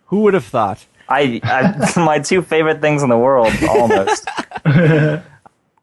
[0.05, 0.85] who would have thought?
[1.07, 4.27] I, I my two favorite things in the world, almost.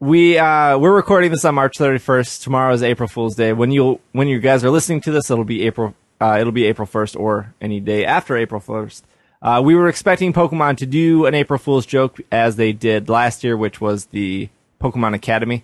[0.01, 2.43] We uh, we're recording this on March 31st.
[2.43, 3.53] Tomorrow is April Fool's Day.
[3.53, 6.65] When you when you guys are listening to this, it'll be April uh, it'll be
[6.65, 9.03] April 1st or any day after April 1st.
[9.41, 13.45] Uh, we were expecting Pokemon to do an April Fool's joke as they did last
[13.45, 14.49] year, which was the
[14.81, 15.63] Pokemon Academy.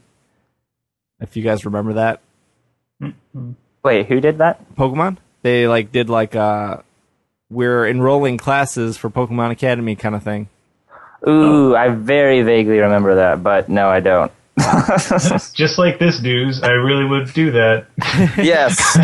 [1.19, 2.21] If you guys remember that
[3.85, 4.75] Wait, who did that?
[4.75, 6.79] Pokemon, they like did like uh,
[7.51, 10.49] we're enrolling classes for Pokemon Academy kind of thing.
[11.27, 14.31] Ooh, I very vaguely remember that, but no, I don't.
[15.55, 17.87] Just like this news, I really would do that.
[18.37, 18.99] yes.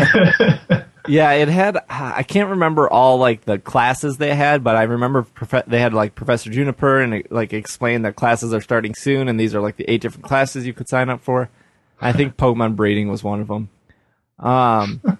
[1.07, 1.77] Yeah, it had.
[1.89, 5.93] I can't remember all like the classes they had, but I remember prof- they had
[5.93, 9.61] like Professor Juniper and it, like explained that classes are starting soon, and these are
[9.61, 11.49] like the eight different classes you could sign up for.
[12.01, 13.69] I think Pokemon breeding was one of them.
[14.39, 15.19] Um,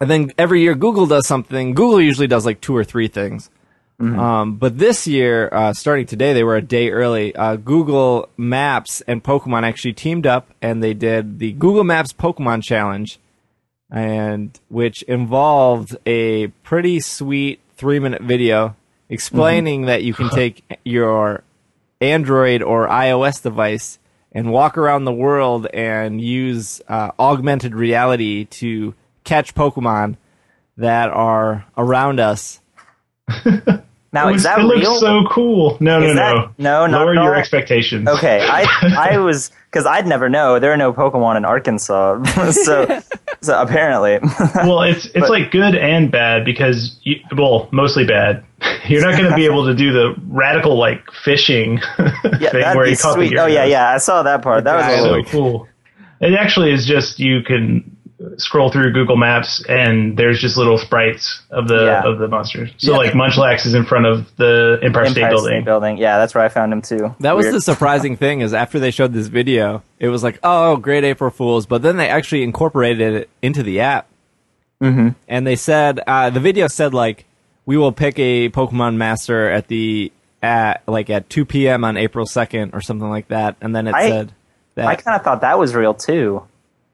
[0.00, 1.74] and then every year Google does something.
[1.74, 3.50] Google usually does like two or three things.
[3.98, 7.34] Um, but this year, uh, starting today, they were a day early.
[7.34, 12.62] Uh, Google Maps and Pokemon actually teamed up, and they did the Google Maps Pokemon
[12.62, 13.18] Challenge
[13.90, 18.74] and which involved a pretty sweet three minute video
[19.08, 21.42] explaining that you can take your
[22.00, 23.98] Android or iOS device
[24.32, 28.94] and walk around the world and use uh, augmented reality to
[29.26, 30.16] catch Pokemon
[30.78, 32.60] that are around us.
[34.12, 35.76] Now, it is that it looks so cool.
[35.78, 36.50] No, no, that- no.
[36.56, 37.38] no, not Lower at your all?
[37.40, 38.08] expectations.
[38.08, 38.64] Okay, I
[39.12, 43.00] I was because I'd never know there are no Pokemon in Arkansas, so
[43.42, 44.18] so apparently,
[44.54, 48.42] well, it's it's But- like good and bad because you, well, mostly bad.
[48.86, 52.76] You're not going to be able to do the radical like fishing yeah, thing that'd
[52.76, 53.38] where be you caught the sweet.
[53.38, 54.64] Oh yeah, yeah, I saw that part.
[54.64, 55.68] That was a guy- little so cool.
[56.22, 57.95] It actually is just you can
[58.38, 62.02] scroll through Google Maps and there's just little sprites of the Yeah.
[62.04, 62.70] of the monsters.
[62.78, 62.98] So Yeah.
[62.98, 65.52] like Munchlax is in front of the Empire, State Empire Building.
[65.52, 65.96] State Building.
[65.98, 67.14] Yeah, that's where I found him too.
[67.20, 67.54] That was Weird.
[67.56, 71.30] the surprising thing is after they showed this video, it was like, oh, great April
[71.30, 74.06] Fools, but then they actually incorporated it into the app.
[74.82, 75.08] Mm-hmm.
[75.28, 77.24] And they said, uh, the video said like,
[77.64, 80.12] we will pick a Pokemon Master at the
[80.42, 81.82] at like at 2 p.m.
[81.84, 83.56] on April 2nd or something like that.
[83.60, 84.32] And then it I- said
[84.74, 86.42] that I kind of thought that was real too.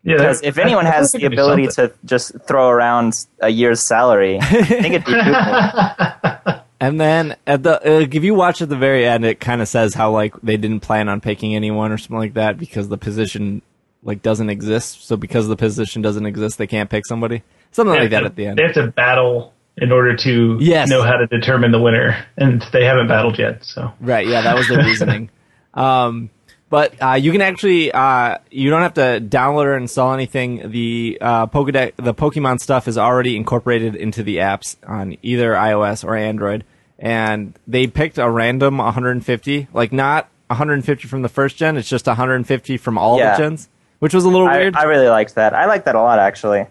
[0.04, 1.92] Yeah, Because that- if anyone I- I has think the it could do ability to
[2.04, 6.60] just throw around a year's salary, I think it'd be Google.
[6.80, 9.68] And then at the uh, if you watch at the very end, it kind of
[9.68, 12.98] says how like they didn't plan on picking anyone or something like that because the
[12.98, 13.62] position
[14.02, 15.06] like doesn't exist.
[15.06, 17.44] So because the position doesn't exist, they can't pick somebody.
[17.70, 18.58] Something like that have at the end.
[18.58, 20.88] They have to battle in order to Yes.
[20.90, 23.64] know how to determine the winner, and they haven't battled yet.
[23.64, 24.26] So Right.
[24.26, 25.30] Yeah, that was the reasoning.
[25.74, 26.30] Um,
[26.72, 30.70] but uh, you can actually uh, you don't have to download or install anything.
[30.70, 36.02] The uh, Pokedex, the Pokemon stuff is already incorporated into the apps on either iOS
[36.02, 36.64] or Android,
[36.98, 41.76] and they picked a random 150, like not 150 from the first gen.
[41.76, 43.36] It's just 150 from all Yeah.
[43.36, 44.74] the gens, which was a little I, weird.
[44.74, 45.52] I really liked that.
[45.52, 46.64] I like that a lot, actually.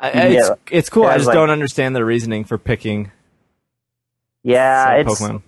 [0.00, 0.54] I- it's, yeah.
[0.72, 1.04] it's cool.
[1.04, 3.12] Yeah, I just like- don't understand the reasoning for picking
[4.42, 5.42] Yeah, it's Pokemon.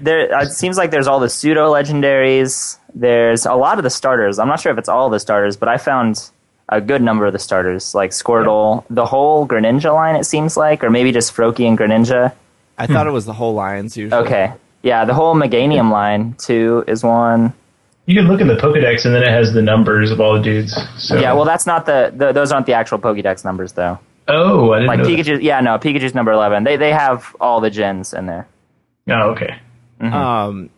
[0.00, 0.42] There.
[0.42, 2.78] It seems like there's all the pseudo legendaries.
[2.94, 4.38] There's a lot of the starters.
[4.38, 6.30] I'm not sure if it's all the starters, but I found
[6.68, 10.16] a good number of the starters, like Squirtle, the whole Greninja line.
[10.16, 12.32] It seems like, or maybe just Froakie and Greninja.
[12.78, 13.10] I thought hmm.
[13.10, 14.22] it was the whole Lions usually.
[14.22, 17.52] Okay, yeah, the whole Meganium line too is one.
[18.06, 20.34] you you can look in the Pokedex and then it has the numbers of all
[20.34, 20.74] the dudes.
[20.96, 21.18] So.
[21.18, 23.98] Yeah, well, that's not the, the those aren't the actual Pokédex numbers though.
[24.28, 25.22] oh, I didn't Like know.
[25.22, 25.42] that.
[25.42, 26.64] Yeah, no, Pikachu's number eleven.
[26.64, 28.48] They they have all the gens in there.
[29.08, 29.58] Oh, okay.
[30.02, 30.70] Um,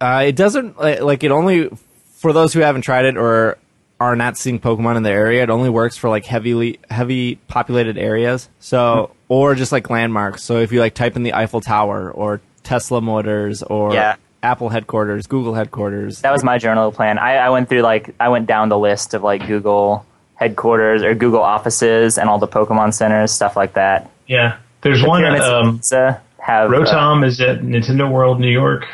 [0.00, 1.68] uh, it doesn't like like, it only
[2.16, 3.58] for those who haven't tried it or
[4.00, 5.42] are not seeing Pokemon in the area.
[5.42, 8.48] It only works for like heavily heavy populated areas.
[8.60, 10.42] So or just like landmarks.
[10.44, 14.16] So if you like type in the Eiffel Tower or Tesla Motors or Yeah.
[14.40, 16.20] Apple headquarters, Google headquarters.
[16.20, 17.18] That was my journal plan.
[17.18, 21.14] I, I went through like I went down the list of like Google headquarters or
[21.16, 24.08] Google offices and all the Pokemon centers, stuff like that.
[24.28, 24.58] Yeah.
[24.82, 25.24] There's one.
[25.24, 28.86] Um, Giza have uh, Rotom is at Nintendo World, New York.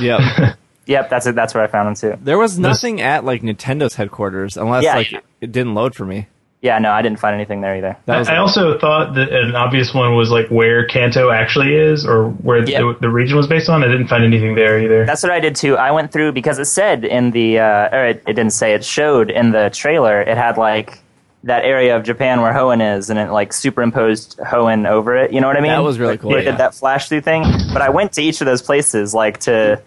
[0.00, 0.20] Yep.
[0.86, 1.34] yep, that's it.
[1.34, 2.18] That's where I found them too.
[2.22, 4.94] there was nothing at like Nintendo's headquarters unless Yeah.
[4.96, 6.26] like it didn't load for me.
[6.62, 7.96] Yeah, no, I didn't find anything there either.
[8.04, 12.04] That was I also thought that an obvious one was like where Kanto actually is,
[12.06, 12.80] or where Yeah.
[12.80, 13.82] the, the region was based on.
[13.82, 15.06] I didn't find anything there either.
[15.06, 15.78] That's what I did too.
[15.78, 18.84] I went through because it said in the, uh, or it, it didn't say, it
[18.84, 20.98] showed in the trailer, it had like
[21.44, 25.32] that area of Japan where Hoenn is, and it like superimposed Hoenn over it.
[25.32, 25.70] You know what I mean?
[25.70, 26.50] That was really cool, It yeah.
[26.50, 27.44] did that flash through thing.
[27.72, 29.82] But I went to each of those places like to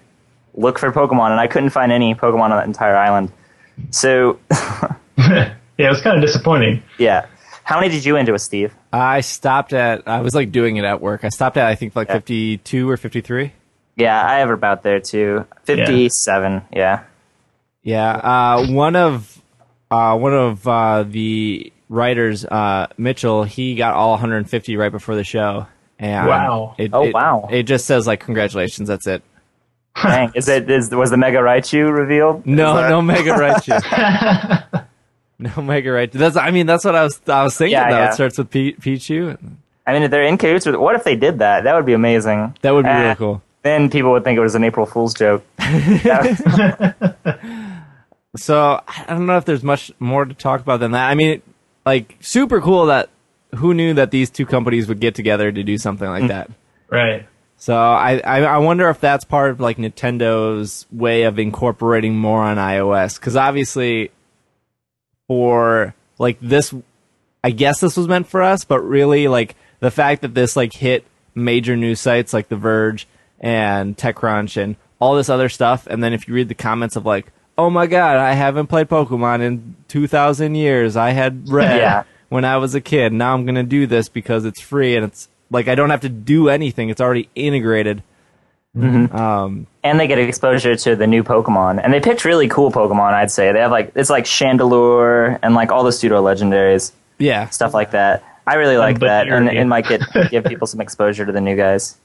[0.55, 3.31] look for Pokemon, and I couldn't find any Pokemon on that entire island.
[3.91, 4.39] So,
[5.17, 6.83] yeah, it was kind of disappointing.
[6.97, 7.27] yeah.
[7.65, 8.73] How many did you into it, Steve?
[8.91, 11.23] I stopped at I was like doing it at work.
[11.23, 12.15] I stopped at I think like Yeah.
[12.15, 13.53] 52 or 53.
[13.95, 15.45] Yeah, I have about there too.
[15.63, 17.03] 57, yeah.
[17.83, 19.41] Yeah, uh, one of
[19.93, 25.23] uh, one of uh, the writers, uh, Mitchell, he got all 150 right before the
[25.23, 25.67] show.
[25.99, 26.75] And Wow.
[26.77, 27.47] It, Oh, it- wow.
[27.51, 28.87] It just says like congratulations.
[28.89, 29.21] That's it.
[30.01, 30.31] Dang.
[30.33, 32.45] Is it, is, was the Mega Raichu revealed?
[32.47, 34.85] No, that- no Mega Raichu.
[35.39, 36.13] no Mega Raichu.
[36.13, 37.73] That's I mean that's what I was I was thinking.
[37.73, 37.97] Yeah, though.
[37.97, 38.09] yeah.
[38.09, 39.37] It starts with P- Pichu.
[39.85, 41.65] I mean, if they're in cahoots with, what if they did that?
[41.65, 42.55] That would be amazing.
[42.61, 43.41] That would be Eh, really cool.
[43.61, 45.43] Then people would think it was an April Fool's joke.
[48.35, 51.09] So I don't know if there's much more to talk about than that.
[51.09, 51.41] I mean,
[51.85, 53.09] like super cool that
[53.55, 56.29] who knew that these two companies would get together to do something like mm.
[56.29, 56.49] that.
[56.89, 57.27] Right.
[57.57, 62.43] So I, I I wonder if that's part of like Nintendo's way of incorporating more
[62.43, 64.11] on iOS because obviously
[65.27, 66.73] for like this
[67.43, 70.73] I guess this was meant for us, but really like the fact that this like
[70.73, 73.07] hit major news sites like The Verge
[73.39, 77.05] and TechCrunch and all this other stuff, and then if you read the comments of
[77.05, 80.95] like, oh my god, I haven't played Pokemon in two thousand years.
[80.95, 82.03] I had red Yeah.
[82.29, 83.13] when I was a kid.
[83.13, 86.09] Now I'm gonna do this because it's free and it's like I don't have to
[86.09, 86.89] do anything.
[86.89, 88.03] It's already integrated.
[88.75, 91.79] Um, and they get exposure to the new Pokemon.
[91.83, 93.51] And they picked really cool Pokemon, I'd say.
[93.51, 97.91] They have like, it's like Chandelure and like all the pseudo legendaries, yeah, stuff like
[97.91, 98.23] that.
[98.47, 99.27] I really like but that.
[99.27, 101.97] And it might get, give people some exposure to the new guys.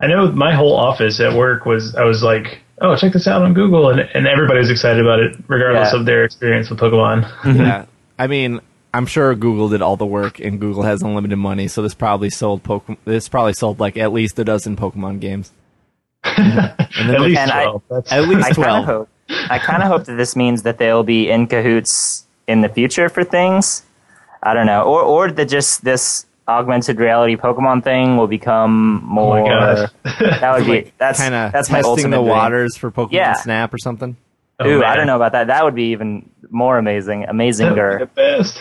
[0.00, 1.94] I know my whole office at work was.
[1.94, 5.20] I was like, "Oh, check this out on Google," and and everybody was excited about
[5.20, 5.98] it, regardless Yeah.
[6.00, 7.28] of their experience with Pokemon.
[7.56, 7.86] yeah.
[8.18, 8.60] I mean,
[8.94, 12.30] I'm sure Google did all the work, and Google has unlimited money, so this probably
[12.30, 12.96] sold Pokemon.
[13.04, 15.52] This probably sold like at least a dozen Pokemon games.
[16.24, 17.82] at least and I- twelve.
[18.10, 18.82] At least I kind twelve.
[18.82, 19.08] of hope,
[19.50, 23.08] I kind of hope that this means that they'll be in cahoots in the future
[23.08, 23.82] for things.
[24.42, 24.82] I don't know.
[24.82, 29.42] Or, or that just this augmented reality Pokemon thing will become oh more.
[29.42, 29.90] my gosh.
[30.40, 32.28] that would be, that's, kind of that's my testing ultimate the dream.
[32.28, 33.34] waters for Pokemon Yeah.
[33.34, 34.16] Snap or something.
[34.60, 35.46] Oh, Ooh, I don't know about that.
[35.48, 37.20] That would be even more amazing.
[37.20, 38.14] That would be the Amazinger.
[38.14, 38.60] best.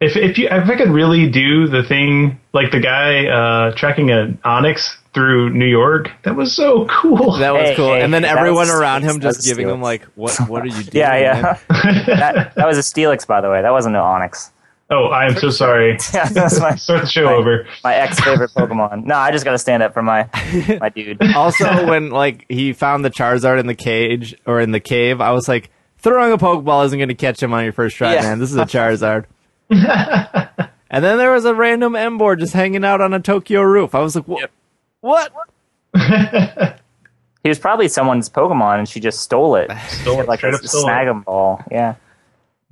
[0.00, 4.10] If if you if I could really do the thing like the guy uh, tracking
[4.10, 7.32] an Onix through New York, that was so cool.
[7.38, 7.94] That was Hey, cool.
[7.94, 10.34] hey, and then everyone was- around him just giving him like, "What?
[10.48, 11.58] What are you doing?" Yeah, yeah.
[12.06, 13.62] that, that was a Steelix, by the way.
[13.62, 14.50] That wasn't an Onix.
[14.90, 15.98] Oh, I am so sorry.
[16.14, 17.66] Yeah, that's my, Start the show my, over.
[17.82, 19.04] my ex favorite Pokemon.
[19.04, 20.28] No, I just got to stand up for my
[20.80, 21.18] my dude.
[21.36, 25.32] also, when like he found the Charizard in the cage or in the cave, I
[25.32, 28.22] was like, throwing a Pokeball isn't going to catch him on your first try, Yeah.
[28.22, 28.38] man.
[28.38, 29.24] This is a Charizard.
[29.70, 33.94] and then there was a random Emboar just hanging out on a Tokyo roof.
[33.94, 34.50] I was like, what?
[35.00, 35.32] What?
[37.42, 39.70] He was probably someone's Pokemon, and she just stole it.
[39.88, 41.24] Stole it, like straight a, up stole it.
[41.26, 41.62] ball.
[41.70, 41.96] Yeah.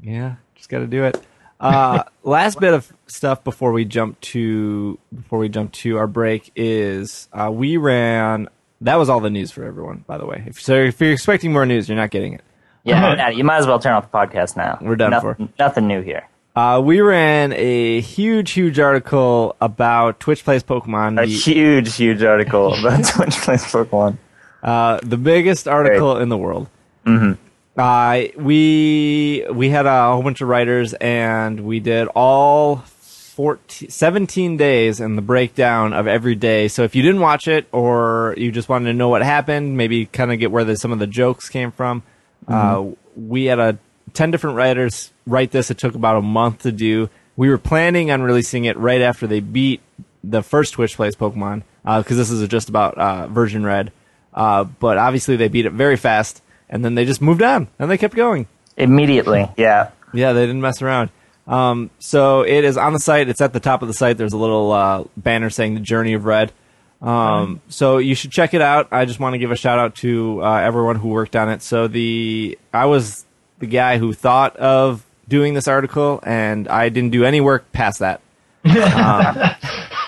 [0.00, 1.22] Yeah, just got to do it.
[1.62, 6.50] Uh, last bit of stuff before we jump to before we jump to our break
[6.56, 8.48] is uh, we ran.
[8.80, 10.42] That was all the news for everyone, by the way.
[10.46, 12.40] If, so if you're expecting more news, you're not getting it.
[12.82, 14.76] Yeah, yeah, you might as well turn off the podcast now.
[14.80, 16.26] We're done nothing, Nothing new here.
[16.56, 22.24] Uh, we ran a huge, huge article about Twitch plays Pokemon, A the, huge, huge
[22.24, 24.18] article about Twitch plays Pokemon.
[24.64, 26.68] uh, the biggest article in the world.
[27.06, 27.40] Mm-hmm.
[27.76, 34.56] Uh, we we had a whole bunch of writers, and we did all 14, 17
[34.58, 36.68] days and the breakdown of every day.
[36.68, 40.04] So if you didn't watch it, or you just wanted to know what happened, maybe
[40.04, 42.02] kind of get where the, some of the jokes came from,
[42.46, 42.84] Uh,
[43.16, 43.78] we had a
[44.12, 45.70] ten different writers write this.
[45.70, 47.08] It took about a month to do.
[47.36, 49.80] We were planning on releasing it right after they beat
[50.22, 53.92] the first Twitch Plays Pokemon because this is just about uh, version red.
[54.34, 56.42] Uh, but obviously they beat it very fast,
[56.72, 58.48] and then they just moved on and they kept going.
[58.76, 59.90] Immediately, yeah.
[60.12, 61.10] Yeah, they didn't mess around.
[61.46, 63.28] Um, so it is on the site.
[63.28, 64.16] It's at the top of the site.
[64.16, 66.52] There's a little uh, banner saying the Journey of Red.
[67.00, 68.88] Um, so you should check it out.
[68.90, 71.62] I just want to give a shout out to uh, everyone who worked on it.
[71.62, 73.24] So the I was
[73.58, 77.98] the guy who thought of doing this article, and I didn't do any work past
[77.98, 78.20] that.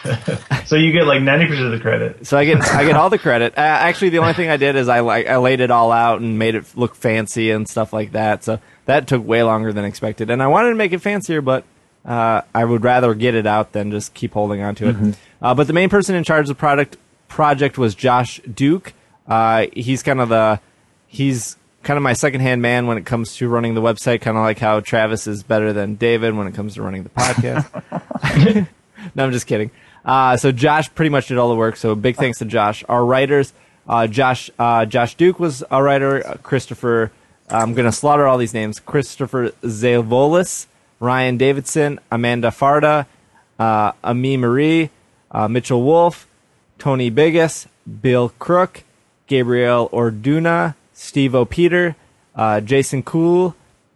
[0.67, 2.27] So you get like ninety percent of the credit.
[2.27, 3.53] So I get I get all the credit.
[3.55, 6.21] Uh, actually, the only thing I did is I like I laid it all out
[6.23, 8.43] and made it look fancy and stuff like that.
[8.45, 11.65] So that took way longer than expected, and I wanted to make it fancier, but
[12.05, 15.19] uh, I would rather get it out than just keep holding on to it.
[15.43, 16.97] Uh, but the main person in charge of the product
[17.29, 18.95] project was Josh Duke.
[19.29, 20.61] Uh, he's kind of the
[21.07, 24.23] he's kind of my second hand man when it comes to running the website.
[24.23, 27.11] Kind of like how Travis is better than David when it comes to running the
[27.11, 28.67] podcast.
[29.15, 29.71] no, I'm just kidding.
[30.05, 31.77] Uh, so Josh pretty much did all the work.
[31.77, 32.85] So big thanks to Josh.
[32.89, 33.53] Our writers,
[33.89, 36.27] uh, Josh, uh, Josh Duke was a writer.
[36.27, 37.11] Uh, Christopher,
[37.49, 38.81] I'm gonna slaughter all these names.
[38.81, 40.67] Christopher Zavolis,
[41.01, 43.07] Ryan Davidson, Amanda Farda,
[43.59, 44.91] uh, Ami Marie,
[45.31, 46.27] uh, Mitchell Wolf,
[46.79, 47.67] Tony Biggis,
[48.03, 48.83] Bill Crook,
[49.27, 51.97] Gabriel Orduna, Steve O'Peter,
[52.35, 53.55] uh, Jason Cool,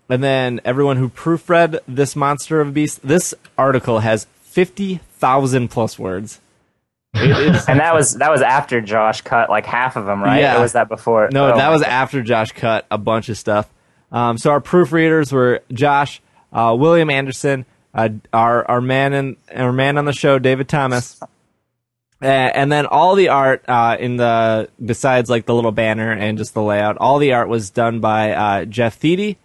[0.09, 3.07] and then everyone who proofread this monster of a beast.
[3.07, 4.27] This article has
[4.59, 6.41] fifty thousand plus words.
[7.15, 10.41] And that was that was after Josh cut like half of them, right?
[10.41, 10.59] Yeah.
[10.59, 11.29] Or was that before?
[11.33, 13.69] No, Oh, that was my- after Josh cut a bunch of stuff.
[14.11, 16.21] Um, so our proofreaders were Josh,
[16.53, 21.21] uh, William Anderson, uh, our our man in, our man on the show, David Thomas,
[21.23, 26.37] uh, and then all the art uh, in the besides like the little banner and
[26.37, 29.39] just the layout, all the art was done by uh, Jeff Theedy.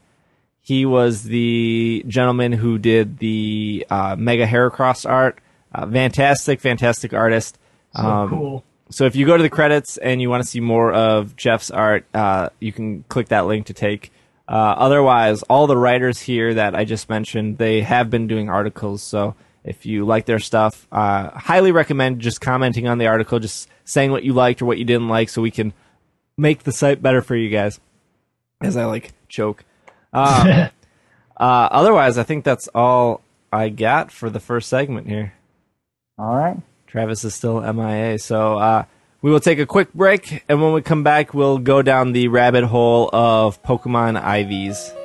[0.63, 5.39] He was the gentleman who did the uh, Mega Heracross art.
[5.75, 7.57] Uh, fantastic, fantastic artist.
[7.95, 8.63] So Um, cool.
[8.89, 11.69] so if you go to the credits and you want to see more of Jeff's
[11.69, 14.11] art, uh, you can click that link to take.
[14.47, 19.01] Uh, otherwise, all the writers here that I just mentioned, they have been doing articles.
[19.03, 19.35] So
[19.65, 24.11] if you like their stuff, uh, highly recommend just commenting on the article, just saying
[24.11, 25.73] what you liked or what you didn't like, so we can
[26.37, 27.79] make the site better for you guys.
[28.61, 29.65] As I like choke.
[30.13, 30.47] Um,
[31.37, 35.33] uh, otherwise, I think that's all I got for the first segment here.
[36.17, 36.57] All right.
[36.87, 38.19] Travis is still MIA.
[38.19, 38.85] So uh,
[39.21, 42.27] we will take a quick break, and when we come back, we'll go down the
[42.27, 45.02] rabbit hole of Pokemon IVs.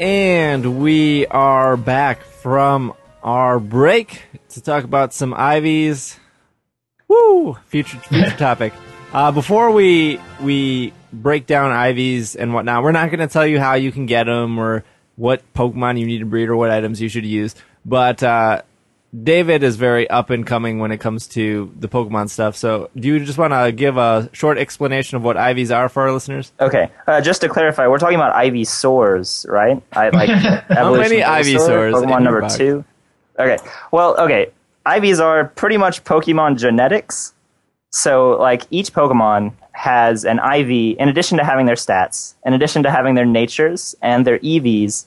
[0.00, 6.18] And we are back from our break to talk about some IVs.
[7.06, 7.58] Woo!
[7.66, 8.72] Future future topic.
[9.12, 13.60] Uh, before we we break down IVs and whatnot, we're not going to tell you
[13.60, 14.84] how you can get them or
[15.16, 17.54] what Pokemon you need to breed or what items you should use.
[17.84, 18.62] But uh,
[19.12, 22.56] David is very up and coming when it comes to the Pokemon stuff.
[22.56, 26.02] So, do you just want to give a short explanation of what IVs are for
[26.02, 26.52] our listeners?
[26.60, 26.90] Okay.
[27.08, 29.82] Uh, just to clarify, we're talking about Ivysaurs, right?
[29.92, 30.28] I like
[30.68, 32.56] How many evolution of Ivysaurs Pokemon number box?
[32.56, 32.84] two.
[33.38, 33.58] Okay.
[33.90, 34.52] Well, okay.
[34.86, 37.32] IVs are pretty much Pokemon genetics.
[37.90, 42.84] So, like, each Pokemon has an IV, in addition to having their stats, in addition
[42.84, 45.06] to having their natures and their EVs,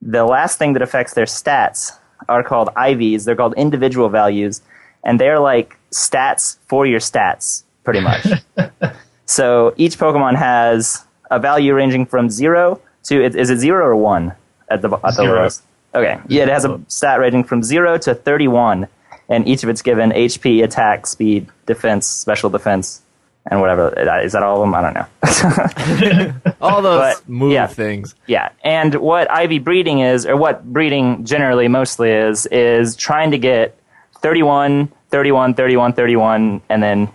[0.00, 3.24] the last thing that affects their stats are called IVs.
[3.24, 4.62] They're called individual values,
[5.04, 8.26] and they're like stats for your stats, pretty much.
[9.26, 13.96] so each Pokemon has a value ranging from zero to is is it zero or
[13.96, 14.32] one
[14.68, 15.38] at the at the Zero.
[15.40, 15.62] lowest?
[15.94, 18.88] Okay, yeah, it has a stat ranging from zero to thirty-one,
[19.28, 23.02] and each of it's given HP, attack, speed, defense, special defense,
[23.50, 23.88] and whatever.
[24.22, 24.74] Is that all of them?
[24.74, 26.52] I don't know.
[26.60, 27.66] All those But, move yeah.
[27.66, 28.14] things.
[28.26, 33.38] Yeah, and what IV breeding is, or what breeding generally mostly is, is trying to
[33.38, 33.76] get
[34.20, 37.08] 31, 31, 31, 31, and then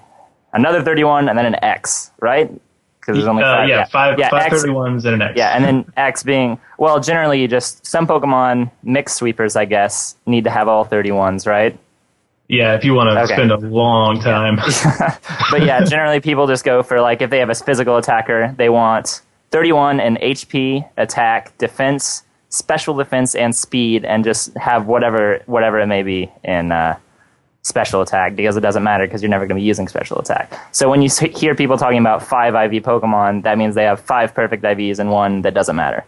[0.54, 2.52] another 31, and then an X, right?
[3.00, 3.70] Because there's only Uh, five.
[3.70, 5.34] yeah, five yeah, five X, thirty ones and an X.
[5.36, 10.16] yeah, and then X being, well, generally you just, some Pokemon mixed sweepers, I guess,
[10.28, 11.76] need to have all 31s, right?
[12.50, 12.74] Yeah.
[12.76, 13.34] If you want to Okay.
[13.36, 14.58] spend a long time,
[15.52, 18.68] but yeah, generally people just go for like if they have a physical attacker, they
[18.70, 19.22] want
[19.52, 25.88] 31 and HP, attack, defense, special defense and speed, and just have whatever whatever it
[25.88, 26.98] may be in uh,
[27.62, 30.52] special attack because it doesn't matter because you're never going to be using special attack.
[30.72, 34.34] So when you hear people talking about five IV Pokemon, that means they have five
[34.34, 36.04] perfect IVs and one that doesn't matter,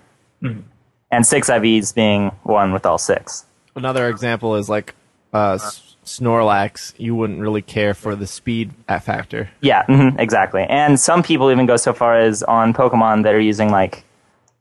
[1.12, 3.46] and six IVs being one with all six.
[3.76, 4.96] Another example is like
[5.34, 6.94] uh, S- Snorlax.
[6.98, 9.50] You wouldn't really care for the speed factor.
[9.62, 10.64] Yeah, mhm, exactly.
[10.70, 14.04] And some people even go so far as on Pokemon that are using like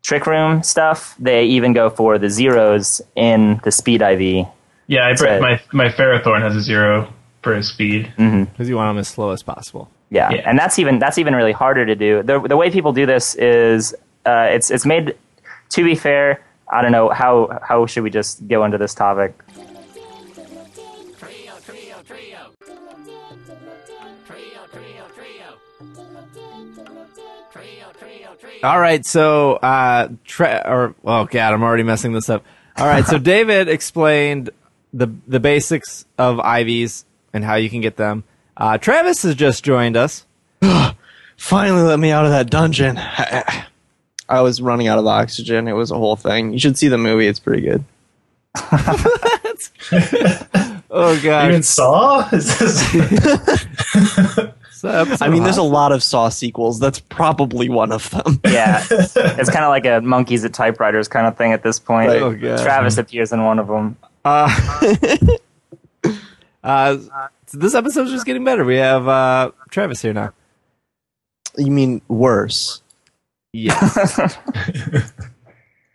[0.03, 4.47] Trick Room stuff, they even go for the zeros in the speed IV.
[4.87, 5.41] Yeah, I it.
[5.41, 8.13] my my Ferrothorn has a zero for his speed.
[8.17, 9.89] because you want them as slow as possible.
[10.11, 10.31] Yeah.
[10.33, 10.43] Yeah.
[10.45, 12.23] and that's even that's even really harder to do.
[12.23, 13.95] The the way people do this is
[14.27, 15.17] uh, it's it's made.
[15.71, 16.43] To be fair,
[16.73, 19.35] I don't know how how should we just go into this topic.
[28.63, 32.45] All right, so uh, tra- or oh god, I'm already messing this up.
[32.77, 34.51] All right, so David explained
[34.93, 38.25] the the basics of IVs and how you can get them.
[38.57, 40.27] Uh, Travis has just joined us.
[41.37, 42.99] Finally, let me out of that dungeon.
[42.99, 43.67] I,
[44.29, 45.67] I was running out of oxygen.
[45.67, 46.53] It was a whole thing.
[46.53, 47.27] You should see the movie.
[47.27, 47.85] It's pretty good.
[50.93, 52.29] Oh god, Even Saw?
[52.33, 52.93] Is this-
[55.21, 56.79] I mean, there's a lot of Saw sequels.
[56.81, 58.41] That's probably one of them.
[58.51, 62.09] Yeah, it's kind of like a monkeys at typewriters kind of thing at this point.
[62.09, 62.23] Right.
[62.23, 62.61] Oh, God.
[62.63, 63.97] Travis appears in one of them.
[64.25, 64.49] uh,
[67.47, 68.65] so this episode's just getting better.
[68.65, 70.33] We have uh, Travis here now.
[71.57, 72.83] You mean worse?
[73.53, 74.39] Yes.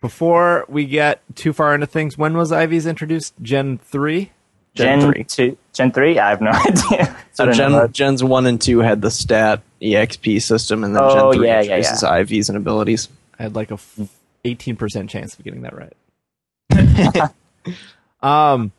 [0.00, 3.34] Before we get too far into things, when was IVs introduced?
[3.42, 4.32] Gen three.
[4.76, 5.24] Gen Gen, three.
[5.24, 6.18] two, Gen three.
[6.18, 7.16] I have no idea.
[7.32, 10.94] So don't know Gen, about- Gens 1 and 2 had the stat EXP system, and
[10.94, 13.08] then Oh, Gen 3 yeah, yeah, introduces IVs and abilities.
[13.38, 13.78] I had like a
[14.44, 15.92] eighteen percent chance of getting that right.
[18.22, 18.72] um,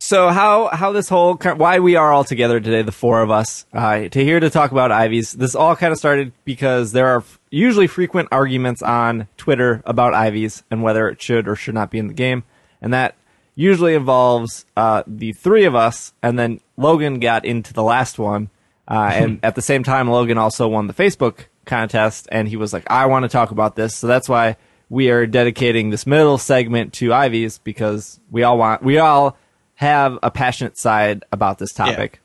[0.00, 3.64] so how how this whole why we are all together today, the four of us,
[3.72, 5.32] uh, to here to talk about IVs.
[5.32, 10.62] This all kind of started because there are usually frequent arguments on Twitter about IVs
[10.70, 12.44] and whether it should or should not be in the game,
[12.82, 13.14] and that
[13.54, 18.50] usually involves uh, the three of us, and then Logan got into the last one,
[18.88, 22.72] uh, and at the same time, Logan also won the Facebook contest, and he was
[22.72, 24.56] like, "I want to talk about this," so that's why
[24.88, 29.36] we are dedicating this middle segment to IVs because we all want, we all
[29.76, 32.20] have a passionate side about this topic.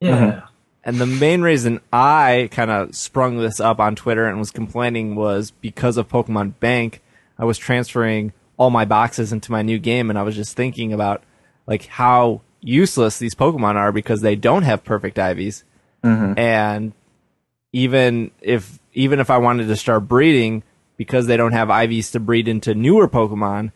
[0.00, 0.42] yeah.
[0.84, 5.14] And the main reason I kind of sprung this up on Twitter and was complaining
[5.14, 7.00] was because of Pokemon Bank.
[7.38, 10.92] I was transferring all my boxes into my new game, and I was just thinking
[10.92, 11.24] about
[11.66, 15.64] like how useless these Pokemon are because they don't have perfect IVs.
[16.04, 16.38] Mm-hmm.
[16.38, 16.92] And
[17.72, 20.62] even if even if I wanted to start breeding,
[20.96, 23.72] because they don't have IVs to breed into newer Pokemon,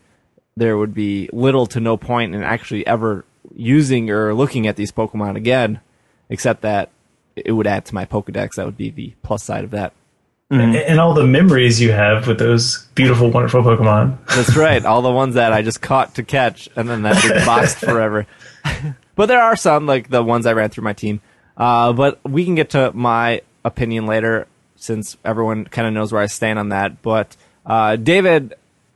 [0.55, 4.93] there would be little to no point in actually ever using or looking at these
[4.93, 5.81] Pokemon again,
[6.29, 6.91] except that
[7.35, 8.55] it would add to my Pokedex.
[8.55, 9.91] That would be the plus side of that.
[10.49, 14.17] And, and all the memories you have with those beautiful, wonderful Pokemon.
[14.27, 14.83] That's right.
[14.85, 18.25] All the ones that I just caught to catch and then that been boxed forever.
[19.15, 21.19] but there are some, like the ones I ran through my team.
[21.57, 26.21] Uh, but we can get to my opinion later since everyone kind of knows where
[26.21, 27.01] I stand on that.
[27.01, 27.35] But
[27.65, 28.53] uh, David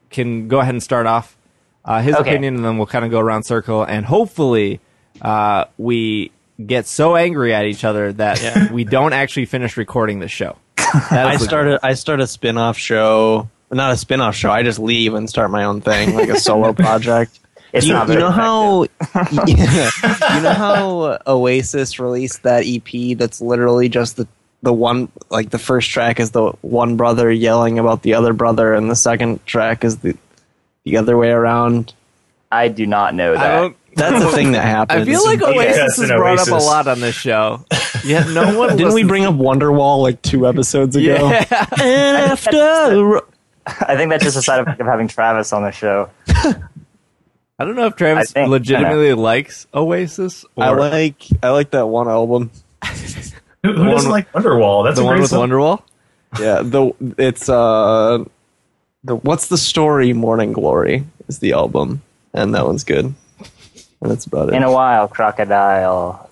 [0.09, 1.35] can go ahead and start off
[1.83, 2.29] uh, his Okay.
[2.29, 4.79] opinion and then we'll kind of go around circle and hopefully
[5.21, 6.31] uh, we
[6.65, 10.55] get so angry at each other that we don't actually finish recording this show.
[10.77, 11.79] That I is the- started.
[11.83, 13.49] I start a spin-off show.
[13.71, 14.51] Not a spin-off show.
[14.51, 17.39] I just leave and start my own thing, like a solo project.
[17.71, 18.83] It's you, not you very know how
[19.47, 24.27] you know how Oasis released that EP that's literally just the
[24.61, 28.73] the one like the first track is the one brother yelling about the other brother
[28.73, 30.17] and the second track is the
[30.83, 31.93] the other way around.
[32.51, 33.73] I do not know that.
[33.97, 34.13] I don't.
[34.19, 35.07] That's the thing that happens.
[35.07, 37.65] I feel like Yeah, Oasis it's is an brought up a lot on this show.
[38.03, 41.29] Yeah, no one Didn't we bring up Wonderwall like two episodes ago?
[41.29, 41.45] Yeah.
[42.31, 43.21] After
[43.67, 46.09] I think that's just a side effect of having Travis on the show.
[46.27, 51.85] I don't know if Travis think- legitimately likes Oasis or I like I like that
[51.87, 52.49] one album.
[53.63, 54.83] Who, who doesn't like Wonderwall?
[54.83, 55.49] That's the a one great with song.
[55.49, 55.83] Wonderwall.
[56.39, 58.23] Yeah, the it's uh
[59.03, 60.13] the what's the story?
[60.13, 62.01] Morning Glory is the album,
[62.33, 63.13] and that one's good.
[64.01, 64.55] And that's about it.
[64.55, 66.29] In a while, crocodile.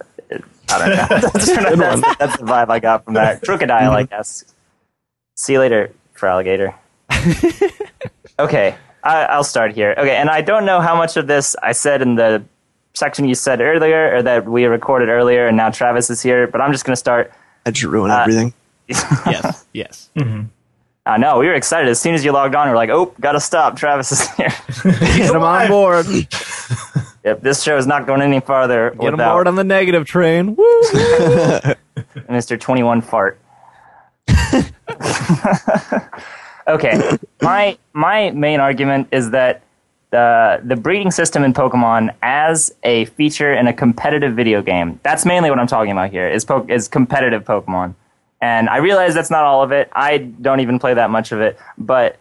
[0.72, 0.96] I don't know.
[1.10, 3.42] that's, that's, that's the vibe I got from that.
[3.42, 4.44] Crocodile, I guess.
[5.36, 6.76] See you later, for alligator.
[8.40, 9.96] okay, I, I'll start here.
[9.98, 12.44] Okay, and I don't know how much of this I said in the
[12.94, 16.48] section you said earlier, or that we recorded earlier, and now Travis is here.
[16.48, 17.32] But I'm just going to start.
[17.66, 18.54] I just ruin Uh, everything.
[18.88, 19.66] Yes.
[19.74, 20.10] Yes.
[20.18, 20.44] Uh,
[21.06, 22.68] I know we were excited as soon as you logged on.
[22.68, 23.76] We are like, "Oh, gotta stop!
[23.78, 24.54] Travis is here."
[24.84, 26.06] Get him on board.
[27.30, 30.56] Yep, this show is not going any farther Get without board on the negative train.
[30.56, 30.82] Woo!
[32.28, 32.60] Mr.
[32.60, 33.40] Twenty One Fart.
[36.68, 39.64] okay, my my main argument is that
[40.12, 45.00] the the breeding system in Pokemon as a feature in a competitive video game.
[45.04, 46.28] That's mainly what I'm talking about here.
[46.28, 47.96] Is po- is competitive Pokemon,
[48.42, 49.90] and I realize that's not all of it.
[49.94, 52.18] I don't even play that much of it, but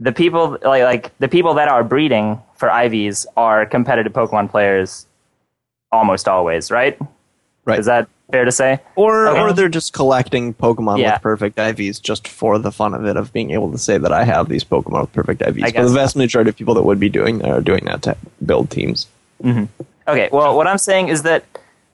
[0.00, 5.06] the people like like the people that are breeding for IVs are competitive Pokemon players,
[5.92, 6.98] almost always, right?
[7.64, 7.78] Right.
[7.78, 8.78] Is that fair to say?
[8.96, 9.40] Or Okay.
[9.40, 11.12] or they're just collecting Pokemon Yeah.
[11.14, 14.12] with perfect IVs just for the fun of it of being able to say that
[14.12, 15.62] I have these Pokemon with perfect IVs.
[15.62, 15.88] I But guess.
[15.88, 18.70] the vast majority of people that would be doing that are doing that to build
[18.70, 19.06] teams.
[19.42, 19.64] Mm-hmm.
[20.08, 21.44] Okay, well, what I'm saying is that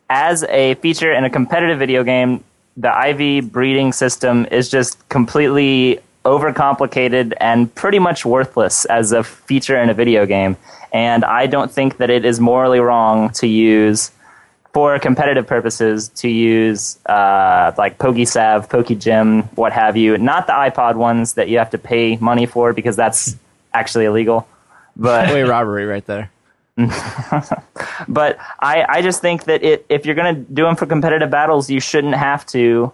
[0.09, 2.45] as a feature in a competitive video game,
[2.77, 9.81] the IV breeding system is just completely overcomplicated and pretty much worthless as a feature
[9.81, 10.57] in a video game.
[10.93, 14.11] And I don't think that it is morally wrong to use,
[14.73, 20.19] for competitive purposes, to use uh, like PokeSav, PokeGen, what have you.
[20.19, 23.37] Not the iPod ones that you have to pay money for because that's
[23.73, 24.49] actually illegal.
[24.97, 26.31] But Way robbery right there.
[28.09, 31.31] but I, I just think that it, if you're going to do them for competitive
[31.31, 32.93] battles, you shouldn't have to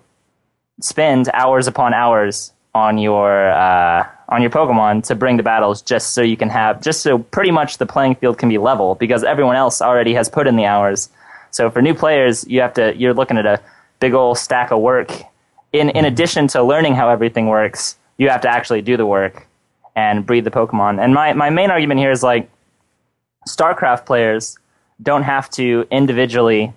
[0.81, 6.13] spend hours upon hours on your uh, on your Pokemon to bring to battles just
[6.13, 9.25] so you can have just so pretty much the playing field can be level because
[9.25, 11.11] everyone else already has put in the hours.
[11.51, 13.61] So for new players, you have to you're looking at a
[14.01, 15.11] big old stack of work.
[15.73, 19.47] In in addition to learning how everything works, you have to actually do the work
[19.95, 21.03] and breed the Pokemon.
[21.03, 22.49] And my, my main argument here is like
[23.49, 24.59] StarCraft players
[25.03, 26.73] don't have to individually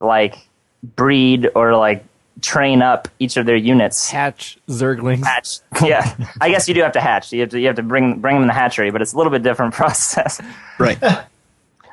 [0.00, 0.48] like
[0.96, 2.04] breed or like
[2.40, 4.10] train up each of their units.
[4.10, 5.24] Hatch Zerglings.
[5.24, 5.58] Hatch.
[5.82, 7.32] Yeah, I guess you do have to hatch.
[7.32, 9.16] You have to you have to bring bring them in the hatchery, but it's a
[9.16, 10.40] little bit different process.
[10.78, 10.98] Right.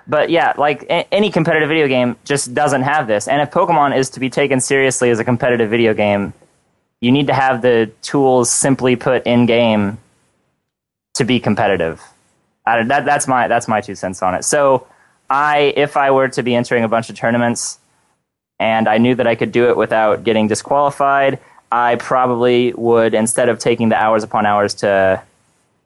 [0.08, 3.28] But yeah, like a- any competitive video game just doesn't have this.
[3.28, 6.34] And if Pokemon is to be taken seriously as a competitive video game,
[7.02, 9.98] you need to have the tools simply put in game
[11.16, 12.02] to be competitive.
[12.68, 14.43] I, that, that's my that's my two cents on it.
[14.43, 14.86] So
[15.30, 17.80] I, if I were to be entering a bunch of tournaments,
[18.60, 21.39] and I knew that I could do it without getting disqualified,
[21.72, 25.22] I probably would instead of taking the hours upon hours to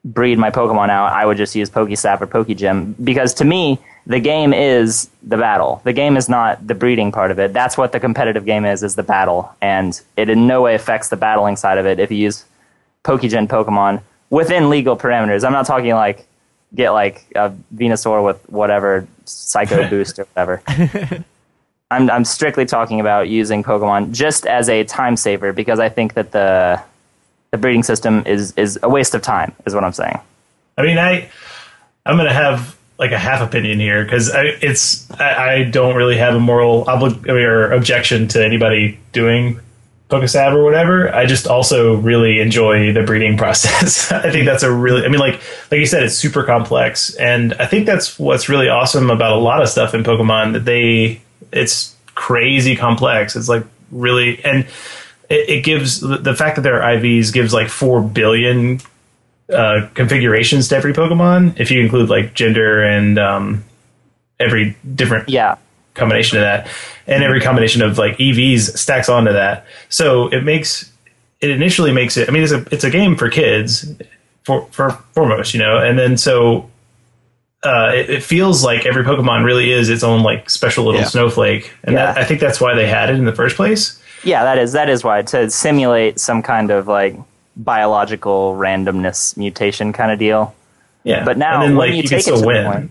[0.04, 4.20] breed my Pokemon out, I would just use PokeSav or PokeGen because to me, the
[4.20, 5.82] game is the battle.
[5.84, 7.52] The game is not the breeding part of it.
[7.52, 9.54] That's what the competitive game is, is the battle.
[9.60, 12.44] And it in no way affects the battling side of it if you use
[13.04, 15.44] Pokegen Pokemon within legal parameters.
[15.44, 16.26] I'm not talking like
[16.74, 20.62] get like a Venusaur with whatever Psycho Boost or whatever.
[21.90, 26.14] I'm, I'm strictly talking about using Pokemon just as a time saver because I think
[26.14, 26.80] that the
[27.50, 29.52] the breeding system is is a waste of time.
[29.66, 30.18] Is what I'm saying.
[30.78, 31.28] I mean, I
[32.06, 36.34] I'm gonna have like a half opinion here because it's I, I don't really have
[36.34, 39.58] a moral obli- or objection to anybody doing
[40.10, 41.12] PokeSav or whatever.
[41.14, 44.12] I just also really enjoy the breeding process.
[44.12, 47.54] I think that's a really I mean like like you said, it's super complex, and
[47.54, 51.20] I think that's what's really awesome about a lot of stuff in Pokemon that they
[51.52, 53.36] it's crazy complex.
[53.36, 54.66] It's like really and
[55.28, 58.80] it, it gives the fact that there are IVs gives like four billion
[59.52, 63.64] uh, configurations to every Pokemon, if you include like gender and um,
[64.38, 65.56] every different Yeah,
[65.94, 66.68] combination of that,
[67.06, 69.66] and every combination of like EVs stacks onto that.
[69.88, 70.92] So it makes
[71.40, 72.28] it initially makes it.
[72.28, 73.92] I mean, it's a it's a game for kids
[74.44, 76.69] for for foremost, you know, and then so.
[77.62, 81.06] Uh, it, it feels like every Pokemon really is its own like special little Yeah.
[81.08, 84.00] snowflake, and that, I think that's why they had it in the first place.
[84.24, 87.16] yeah, that is that is why to simulate some kind of like
[87.56, 90.54] biological randomness mutation kind of deal.
[91.04, 92.90] Yeah, But now, then, when like, you you take it to the win.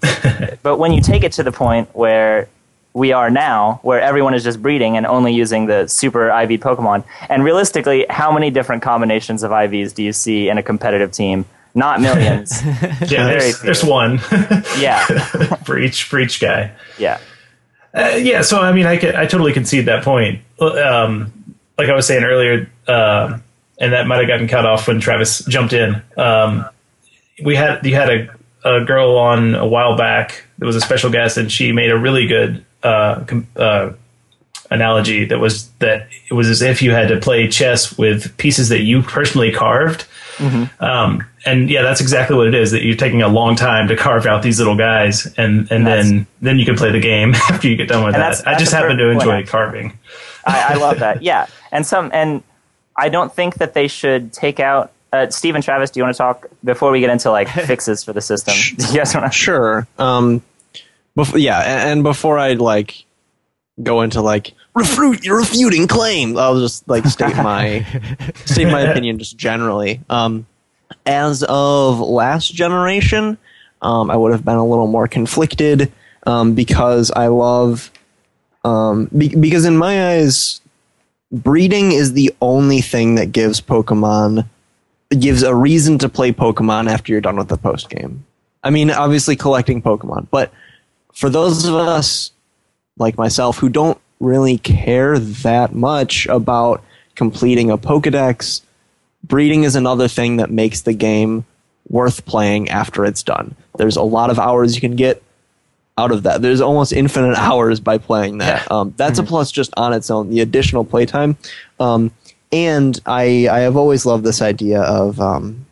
[0.63, 2.47] But when you take it to the point where
[2.93, 7.03] we are now, where everyone is just breeding and only using the super IV Pokemon,
[7.29, 11.45] and realistically, how many different combinations of IVs do you see in a competitive team?
[11.75, 12.61] Not millions.
[12.65, 14.19] yeah, there's, there's one
[14.79, 15.05] yeah,
[15.63, 16.71] for each for each guy.
[16.97, 17.19] yeah,
[17.93, 20.41] Uh, yeah, so I mean, I could, I totally concede that point.
[20.59, 21.31] Um,
[21.77, 23.37] like I was saying earlier, uh,
[23.79, 26.01] and that might have gotten cut off when Travis jumped in.
[26.17, 26.65] Um,
[27.43, 28.29] we had you had a,
[28.79, 31.97] a girl on a while back that was a special guest, and she made a
[31.97, 33.91] really good uh, com- uh,
[34.71, 38.69] analogy that was that it was as if you had to play chess with pieces
[38.69, 40.05] that you personally carved.
[40.79, 42.71] Um, and yeah, that's exactly what it is.
[42.71, 46.09] That you're taking a long time to carve out these little guys, and and That's-
[46.09, 48.19] then then you can play the game after you get done with that.
[48.37, 49.99] that's- I just happen to perfect point, enjoy carving.
[50.45, 51.21] I, I love that.
[51.23, 52.43] Yeah, and some and
[52.95, 54.91] I don't think that they should take out.
[55.11, 58.03] Uh, Steve and Travis, do you want to talk before we get into like fixes
[58.03, 58.53] for the system?
[58.77, 59.31] Do you guys want to?
[59.37, 59.87] Sure.
[59.97, 60.43] Um,
[61.17, 63.05] bef- yeah, and, and before I like
[63.81, 67.83] go into like refute refuting claim, I'll just like state my
[68.45, 70.01] state my opinion just generally.
[70.09, 70.45] Um,
[71.05, 73.37] as of last generation,
[73.81, 75.91] um, I would have been a little more conflicted
[76.27, 77.91] um, because I love
[78.63, 80.61] um, be- because in my eyes,
[81.31, 84.45] breeding is the only thing that gives Pokemon
[85.17, 88.25] gives a reason to play Pokemon after you're done with the post game.
[88.63, 90.51] I mean, obviously collecting Pokemon, but
[91.13, 92.31] for those of us
[92.97, 96.83] like myself who don't really care that much about
[97.15, 98.61] completing a Pokedex,
[99.23, 101.45] breeding is another thing that makes the game
[101.89, 103.55] worth playing after it's done.
[103.77, 105.23] There's a lot of hours you can get
[105.97, 106.41] out of that.
[106.41, 108.69] There's almost infinite hours by playing that.
[108.71, 110.29] Um, that's a plus just on its own.
[110.29, 111.37] The additional playtime,
[111.79, 112.11] um,
[112.51, 115.65] and I I have always loved this idea of um,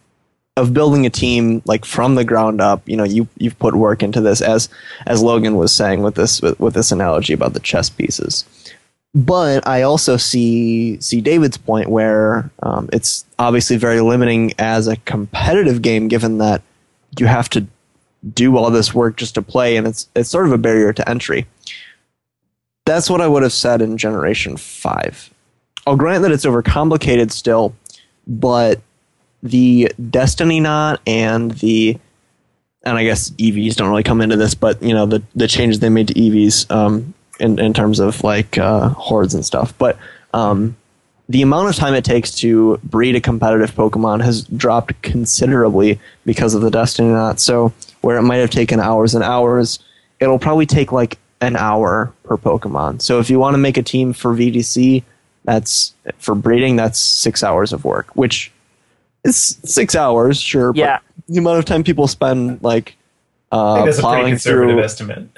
[0.57, 2.87] of building a team like from the ground up.
[2.87, 4.69] You know, you you've put work into this as
[5.05, 8.45] as Logan was saying with this with, with this analogy about the chess pieces.
[9.15, 14.97] But I also see see David's point where um, it's obviously very limiting as a
[14.97, 16.61] competitive game, given that
[17.17, 17.65] you have to
[18.33, 21.09] do all this work just to play, and it's it's sort of a barrier to
[21.09, 21.47] entry.
[22.85, 25.33] That's what I would have said in Generation Five.
[25.85, 27.73] I'll grant that it's overcomplicated still,
[28.27, 28.81] but
[29.41, 31.97] the Destiny knot and the
[32.83, 35.79] and I guess EVs don't really come into this, but you know the the changes
[35.79, 39.73] they made to EVs um, in in terms of like uh, hordes and stuff.
[39.77, 39.97] But
[40.33, 40.75] um,
[41.29, 46.53] the amount of time it takes to breed a competitive Pokemon has dropped considerably because
[46.53, 47.39] of the Destiny knot.
[47.39, 49.79] So where it might have taken hours and hours,
[50.19, 53.01] it'll probably take like an hour per Pokemon.
[53.01, 55.03] So if you want to make a team for VGC,
[55.43, 58.51] that's for breeding, that's six hours of work, which
[59.23, 60.71] is six hours, sure.
[60.75, 60.99] Yeah.
[61.15, 62.95] But the amount of time people spend like
[63.51, 64.83] I uh, think that's a pretty plowing conservative through.
[64.83, 65.29] estimate.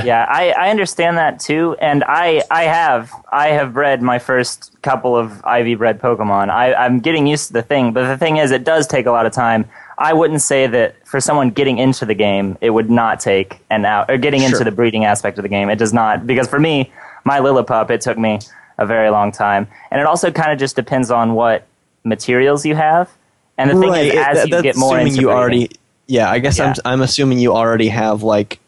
[0.04, 4.72] yeah, I, I understand that too, and I I have I have bred my first
[4.82, 6.50] couple of IV bred Pokemon.
[6.50, 9.10] I, I'm getting used to the thing, but the thing is, it does take a
[9.10, 9.68] lot of time.
[9.98, 13.84] I wouldn't say that for someone getting into the game, it would not take an
[13.84, 15.68] hour, or getting into the breeding aspect of the game.
[15.68, 16.90] It does not, because for me,
[17.24, 18.38] my Lillipup, it took me
[18.78, 21.66] a very long time, and it also kind of just depends on what
[22.04, 23.10] materials you have.
[23.58, 25.70] And the thing right, is, it- as that- you get more assuming you already.
[26.06, 28.58] Yeah, I guess I'm I'm assuming you already have like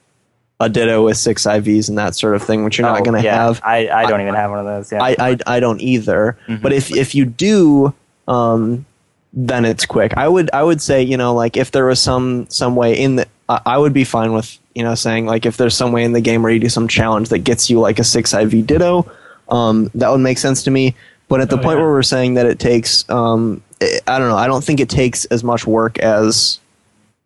[0.62, 3.18] a Ditto with six IVs and that sort of thing, which you're Oh, not going
[3.20, 3.60] to yeah, have.
[3.64, 4.92] I, I don't even have one of those.
[4.92, 5.02] Yeah.
[5.02, 6.38] I, I, I don't either.
[6.46, 6.62] Mm-hmm.
[6.62, 7.92] But if if you do,
[8.28, 8.86] um,
[9.32, 10.14] then it's quick.
[10.16, 13.16] I would I would say you know like if there was some some way in
[13.16, 16.04] the I I would be fine with you know saying like if there's some way
[16.04, 18.66] in the game where you do some challenge that gets you like a six IV
[18.66, 19.10] Ditto,
[19.48, 20.94] um, that would make sense to me.
[21.28, 21.84] But at the Oh, point yeah.
[21.84, 24.36] where we're saying that it takes, um, I I don't know.
[24.36, 26.60] I don't think it takes as much work as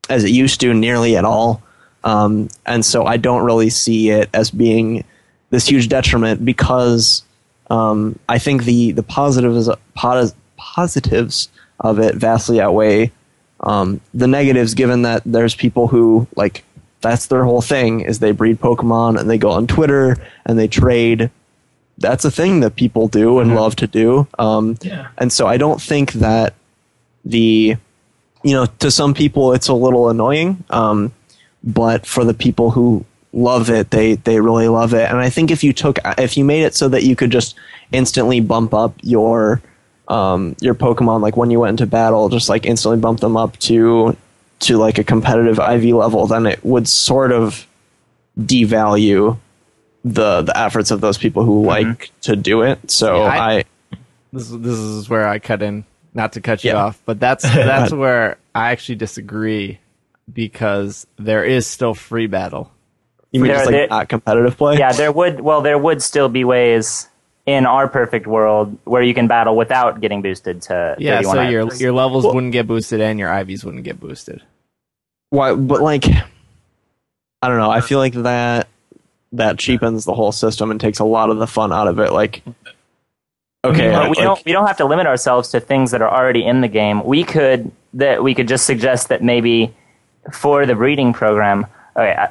[0.09, 1.61] as it used to nearly at all.
[2.05, 5.05] Um, and so I don't really see it as being
[5.51, 7.23] this huge detriment because
[7.71, 11.49] um, I think the the positives pos- positives
[11.81, 13.11] of it vastly outweigh
[13.61, 14.75] um, the negatives.
[14.75, 16.65] Given that there's people who like
[17.01, 20.69] that's their whole thing is they breed Pokemon and they go on Twitter and they
[20.69, 21.31] trade.
[21.99, 24.27] That's a thing that people do and love to do.
[24.39, 25.09] Um, Yeah.
[25.17, 26.53] And so I don't think that
[27.25, 27.77] the
[28.45, 31.13] you know to some people it's a little annoying um,
[31.67, 35.11] but for the people who love it they they really love it.
[35.11, 37.55] And i think if you took if you made it so that you could just
[37.93, 39.61] instantly bump up your
[40.09, 43.57] um, your pokemon like when you went into battle just like instantly bump them up
[43.59, 44.17] to
[44.61, 47.67] to like a competitive iv level then it would sort of
[48.39, 49.37] devalue
[50.05, 52.91] the the efforts of those people who like to do it.
[52.91, 53.65] So Yeah, I- I
[54.33, 56.85] This is this is where I cut in, not to cut you Yeah.
[56.85, 59.79] off, but that's that's where I actually disagree
[60.33, 62.71] because there is still free battle.
[63.33, 66.01] you mean There- just like there- not competitive play yeah, there would well, there would
[66.03, 67.09] still be ways
[67.45, 71.63] in our perfect world where you can battle without getting boosted to Yeah, so your
[71.63, 71.81] items.
[71.81, 74.43] your levels Well- wouldn't get boosted and your IVs wouldn't get boosted.
[75.31, 75.55] Why?
[75.55, 76.07] But like,
[77.43, 77.71] I don't know.
[77.71, 78.69] I feel like that
[79.33, 82.13] that cheapens the whole system and takes a lot of the fun out of it.
[82.13, 82.43] Like,
[83.65, 86.11] okay, But we like- don't we don't have to limit ourselves to things that are
[86.11, 87.05] already in the game.
[87.05, 89.75] We could that we could just suggest that maybe
[90.33, 91.67] for the breeding program.
[91.97, 92.27] Okay,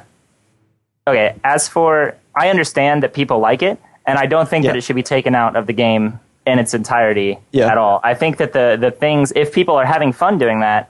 [1.06, 1.34] okay.
[1.44, 4.96] As for I understand that people like it, and I don't think that it should
[4.96, 7.66] be taken out of the game in its entirety Yeah.
[7.72, 8.00] at all.
[8.04, 10.88] I think that the the things if people are having fun doing that,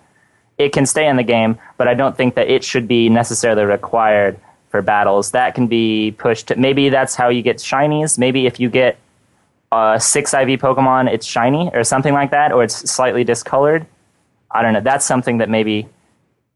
[0.59, 1.59] it can stay in the game.
[1.78, 4.38] But I don't think that it should be necessarily required
[4.70, 5.30] for battles.
[5.30, 6.48] That can be pushed.
[6.48, 8.18] To, maybe that's how you get shinies.
[8.18, 8.98] Maybe if you get
[9.72, 13.86] uh, six IV Pokemon, it's shiny or something like that, or it's slightly discolored.
[14.50, 14.80] I don't know.
[14.80, 15.88] That's something that maybe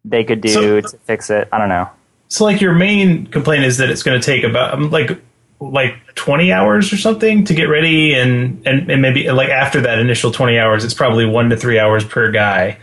[0.05, 1.48] they could do So- to fix it.
[1.53, 1.88] I don't know.
[2.28, 5.20] So like your main complaint is that it's going to take about um, like
[5.59, 9.98] like 20 hours or something to get ready and, and and maybe like after that
[9.98, 12.78] initial 20 hours it's probably 1 to 3 hours per guy.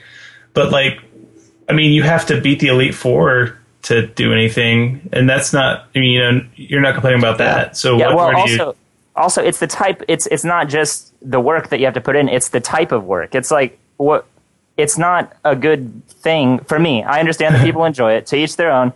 [0.53, 0.99] But like
[1.69, 5.87] I mean you have to beat the elite 4 to do anything and that's not
[5.95, 7.77] I mean you know you're not complaining about that.
[7.77, 8.07] So Yeah.
[8.13, 8.75] what Well, do you also,
[9.15, 10.03] also, it's the type.
[10.09, 12.29] It's it's not just the work that you have to put in.
[12.29, 13.33] It's the type of work.
[13.33, 14.27] It's like what.
[14.77, 17.03] It's not a good thing for me.
[17.03, 18.27] I understand that people enjoy it.
[18.27, 18.93] To each their own.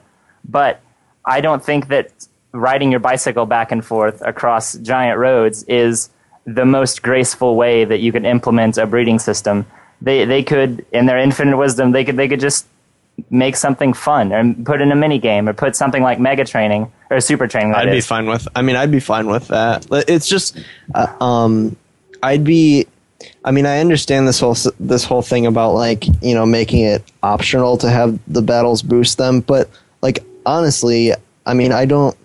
[0.48, 0.82] But
[1.26, 2.12] I don't think that
[2.54, 6.10] riding your bicycle back and forth across giant roads is
[6.46, 9.66] the most graceful way that you can implement a breeding system.
[10.02, 12.66] They they could, in their infinite wisdom, they could they could just
[13.30, 16.92] make something fun and put in a mini game or put something like mega training
[17.10, 17.74] or super training.
[17.76, 18.48] I'd be fine with.
[18.56, 19.86] I mean, I'd be fine with that.
[20.08, 20.60] It's just,
[20.96, 21.76] uh, um,
[22.24, 22.88] I'd be.
[23.44, 27.04] I mean, I understand this whole this whole thing about like you know making it
[27.24, 29.70] optional to have the battles boost them, but
[30.02, 31.14] like honestly,
[31.46, 32.16] I mean, I don't.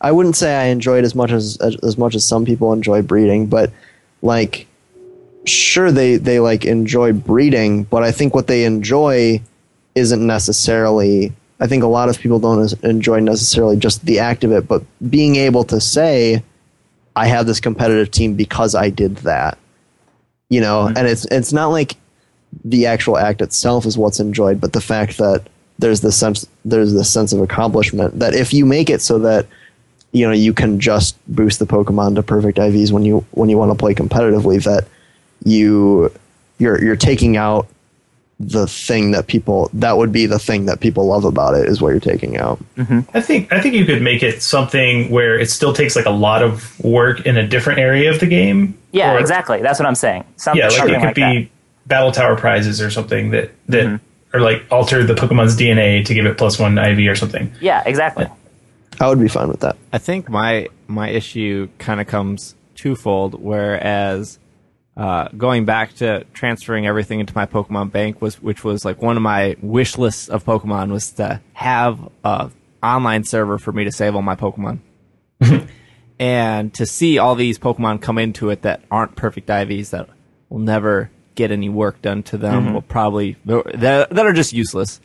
[0.00, 2.72] I wouldn't say I enjoy it as much as as, as much as some people
[2.72, 3.70] enjoy breeding, but
[4.20, 4.66] like,
[5.44, 9.40] sure they they like enjoy breeding, but I think what they enjoy
[9.94, 14.50] isn't necessarily I think a lot of people don't enjoy necessarily just the act of
[14.50, 16.42] it, but being able to say
[17.14, 19.58] I have this competitive team because I did that.
[20.52, 20.98] You know, mm-hmm.
[20.98, 21.96] and it's it's not like
[22.62, 25.46] the actual act itself is what's enjoyed, but the fact that
[25.78, 29.46] there's this sense there's this sense of accomplishment that if you make it so that
[30.12, 33.56] you know you can just boost the Pokemon to perfect IVs when you when you
[33.56, 34.86] want to play competitively that
[35.42, 36.12] you
[36.58, 37.66] you're you're taking out
[38.44, 41.80] the thing that people that would be the thing that people love about it is
[41.80, 42.58] what you're taking out.
[43.14, 46.10] I think I think you could make it something where it still takes like a
[46.10, 48.76] lot of work in a different area of the game.
[48.90, 49.62] Yeah, Or- exactly.
[49.62, 50.24] That's what I'm saying.
[50.36, 51.48] Some, Yeah, like something it could like be that.
[51.86, 54.36] battle tower prizes or something that that Mm-hmm.
[54.36, 57.52] or like alter the Pokemon's DNA to give it plus one IV or something.
[57.60, 58.26] Yeah, exactly.
[59.00, 59.76] I would be fine with that.
[59.92, 63.40] I think my my issue kind of comes twofold.
[63.40, 64.38] Whereas
[64.96, 69.16] uh, going back to transferring everything into my Pokemon bank was, which was like one
[69.16, 72.50] of my wish lists of Pokemon, was to have a
[72.82, 74.80] online server for me to save all my Pokemon,
[76.18, 80.08] and to see all these Pokemon come into it that aren't perfect IVs that
[80.50, 82.74] will never get any work done to them.
[82.74, 85.00] Will probably that that are just useless.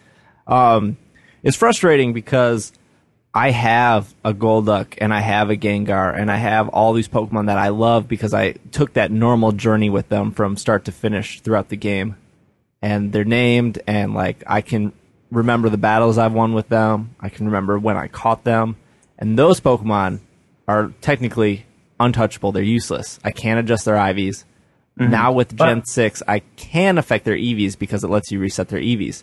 [0.47, 0.97] Um,
[1.43, 2.73] it's frustrating because
[3.37, 7.45] I have a Golduck and I have a Gengar and I have all these Pokemon
[7.45, 11.39] that I love because I took that normal journey with them from start to finish
[11.41, 12.15] throughout the game.
[12.81, 14.91] And they're named and like I can
[15.29, 17.13] remember the battles I've won with them.
[17.19, 18.75] I can remember when I caught them.
[19.19, 20.21] And those Pokemon
[20.67, 21.67] are technically
[21.99, 22.51] untouchable.
[22.51, 23.19] They're useless.
[23.23, 24.45] I can't adjust their IVs.
[24.99, 25.11] Mm-hmm.
[25.11, 28.81] Now with Gen 6, I can affect their EVs because it lets you reset their
[28.81, 29.21] EVs.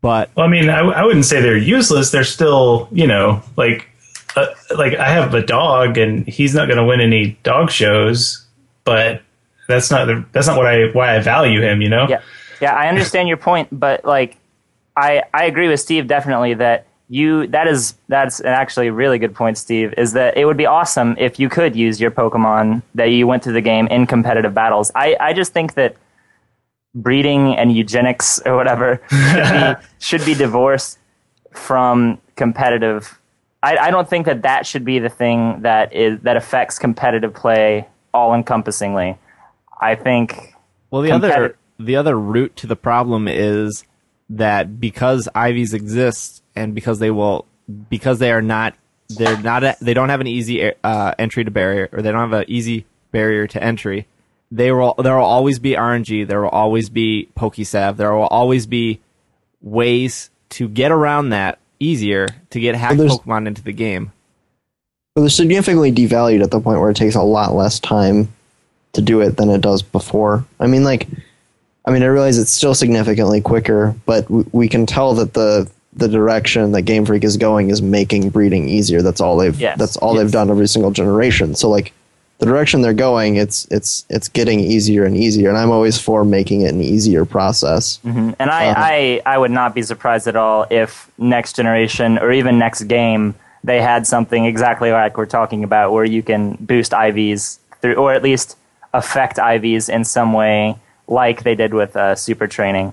[0.00, 2.10] But Well, I mean, I, I wouldn't say they're useless.
[2.10, 3.88] They're still, you know, like
[4.36, 4.46] uh,
[4.76, 8.46] like I have a dog and he's not going to win any dog shows,
[8.84, 9.22] but
[9.66, 11.82] that's not the that's not what I why I value him.
[11.82, 12.06] You know.
[12.08, 12.22] Yeah,
[12.60, 14.36] yeah, I understand your point, but like,
[14.96, 19.34] I I agree with Steve definitely that you that is that's an actually really good
[19.34, 19.94] point, Steve.
[19.96, 23.42] Is that it would be awesome if you could use your Pokemon that you went
[23.42, 24.92] through the game in competitive battles.
[24.94, 25.96] I I just think that
[26.94, 30.98] breeding and eugenics or whatever should be, should be divorced
[31.52, 33.18] from competitive.
[33.62, 37.34] I, I don't think that that should be the thing that is that affects competitive
[37.34, 39.18] play all encompassingly.
[39.80, 40.54] I think
[40.90, 43.84] Well, the competi- other the other root to the problem is
[44.30, 47.46] that because IVs exist and because they will
[47.88, 48.74] because they are not
[49.08, 52.30] they're not a, they don't have an easy uh, entry to barrier or they don't
[52.30, 54.06] have an easy barrier to entry.
[54.50, 56.26] They will there will always be RNG.
[56.26, 57.96] There will always be Pokesav.
[57.96, 59.00] There will always be
[59.62, 64.12] ways to get around that easier to get hacked there's- Pokemon into the game.
[65.14, 68.28] But they're significantly devalued at the point where it takes a lot less time
[68.92, 70.44] to do it than it does before.
[70.60, 71.08] I mean, like,
[71.84, 75.68] I mean, I realize it's still significantly quicker, but w- we can tell that the
[75.94, 79.02] the direction that Game Freak is going is making breeding easier.
[79.02, 80.22] That's all they've Yes, that's all yes.
[80.22, 81.56] they've done every single generation.
[81.56, 81.92] So like
[82.38, 86.24] the direction they're going, it's it's it's getting easier and easier, and I'm always for
[86.24, 87.98] making it an easier process.
[88.04, 88.74] And I, Uh-huh.
[88.76, 93.34] I, I would not be surprised at all if next generation or even next game
[93.64, 98.12] they had something exactly like we're talking about where you can boost IVs through, or
[98.12, 98.56] at least
[98.94, 100.76] affect IVs in some way,
[101.08, 102.92] like they did with uh, super training.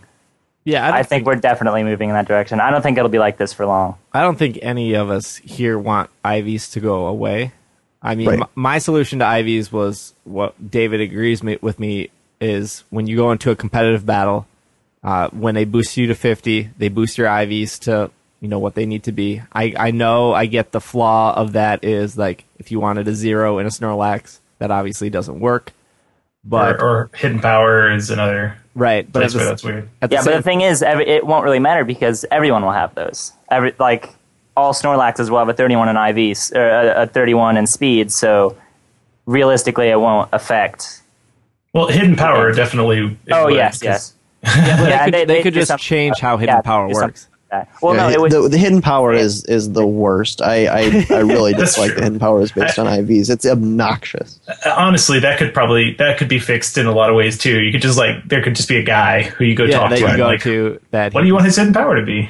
[0.63, 2.59] Yeah, I think we're definitely moving in that direction.
[2.59, 3.95] I don't think it'll be like this for long.
[4.11, 7.51] I don't think any of us here want IVs to go away.
[8.05, 8.39] I mean, Right.
[8.39, 13.15] m- my solution to IVs was what David agrees me, with me is when you
[13.17, 14.45] go into a competitive battle,
[15.03, 18.75] uh, when they boost you to 50, they boost your IVs to you know what
[18.75, 19.41] they need to be.
[19.53, 23.13] I, I know I get the flaw of that is like if you wanted a
[23.15, 25.71] zero in a Snorlax, that obviously doesn't work.
[26.43, 29.89] But or, or hidden power is another right, but at place the, where that's weird.
[30.01, 32.71] at the Yeah, but the thing is, every, it won't really matter because everyone will
[32.71, 33.31] have those.
[33.49, 34.13] Every like
[34.57, 38.11] all Snorlaxes will have a 31 in IVs or a, a 31 in speed.
[38.11, 38.57] So
[39.25, 41.01] realistically, it won't affect.
[41.73, 43.17] Well, hidden power definitely.
[43.31, 44.13] Oh would, yes, 'cause- yes.
[44.55, 47.01] they Yeah, could, they- they they could just change how hidden Yeah, power works.
[47.01, 47.67] like.
[47.81, 48.31] Well, Yeah, no, it would.
[48.33, 49.21] the, the hidden power Yeah.
[49.21, 50.41] is is the worst.
[50.41, 51.99] I I, I really dislike true.
[51.99, 53.29] the hidden powers based on IVs.
[53.29, 54.41] It's obnoxious.
[54.47, 57.61] Uh, honestly, that could probably that could be fixed in a lot of ways too.
[57.61, 59.89] You could just like there could just be a guy who you go Yeah, talk
[59.91, 60.11] that to.
[60.11, 61.13] you go like, to that.
[61.13, 62.29] What do you want his hidden power to be?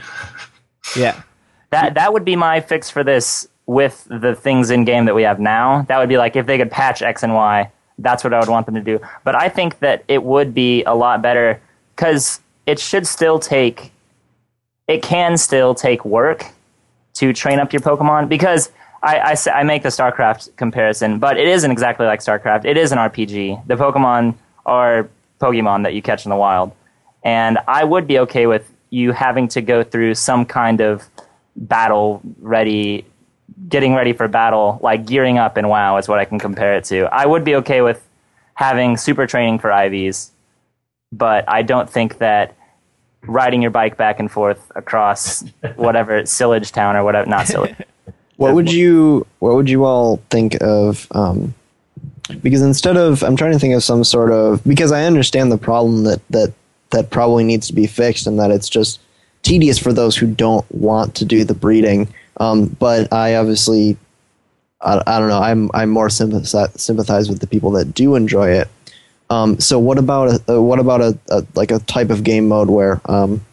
[0.96, 1.20] Yeah,
[1.72, 5.24] That that would be my fix for this with the things in game that we
[5.24, 5.84] have now.
[5.84, 8.50] That would be like if they could patch X and Y, that's what I would
[8.50, 9.00] want them to do.
[9.24, 11.60] But I think that it would be a lot better
[11.96, 13.92] because it should still take
[14.88, 16.46] it can still take work
[17.16, 21.48] to train up your Pokemon because I, I, I make the StarCraft comparison, but it
[21.48, 22.66] isn't exactly like StarCraft.
[22.66, 23.68] It is an RPG.
[23.68, 24.36] The Pokemon
[24.66, 25.10] are
[25.40, 26.72] Pokemon that you catch in the wild.
[27.24, 31.10] And I would be okay with you having to go through some kind of
[31.56, 33.06] battle ready,
[33.70, 36.84] getting ready for battle, like gearing up in WoW is what I can compare it
[36.86, 37.06] to.
[37.14, 38.06] I would be okay with
[38.56, 40.30] having super training for IVs,
[41.12, 42.56] but I don't think that
[43.24, 45.44] riding your bike back and forth across
[45.76, 47.84] whatever Cyllage Town or whatever, not Cyllage.
[48.38, 51.08] What would you What would you all think of?
[51.12, 51.54] Um,
[52.42, 55.58] because instead of, I'm trying to think of some sort of because I understand the
[55.58, 56.54] problem that that
[56.90, 59.00] that probably needs to be fixed and that it's just
[59.46, 62.08] tedious for those who don't want to do the breeding.
[62.38, 63.96] Um, but I obviously,
[64.82, 65.40] I, I don't know.
[65.40, 68.68] I'm I'm more sympathize sympathize with the people that do enjoy it.
[69.30, 72.48] Um, so what about a, uh, what about a, a like a type of game
[72.48, 73.46] mode where um,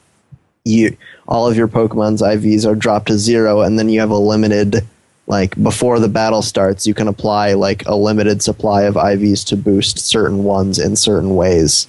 [0.65, 0.97] you
[1.29, 4.85] all of your Pokemon's IVs are dropped to zero, and then you have a limited
[5.27, 9.57] like before the battle starts, you can apply like a limited supply of IVs to
[9.57, 11.87] boost certain ones in certain ways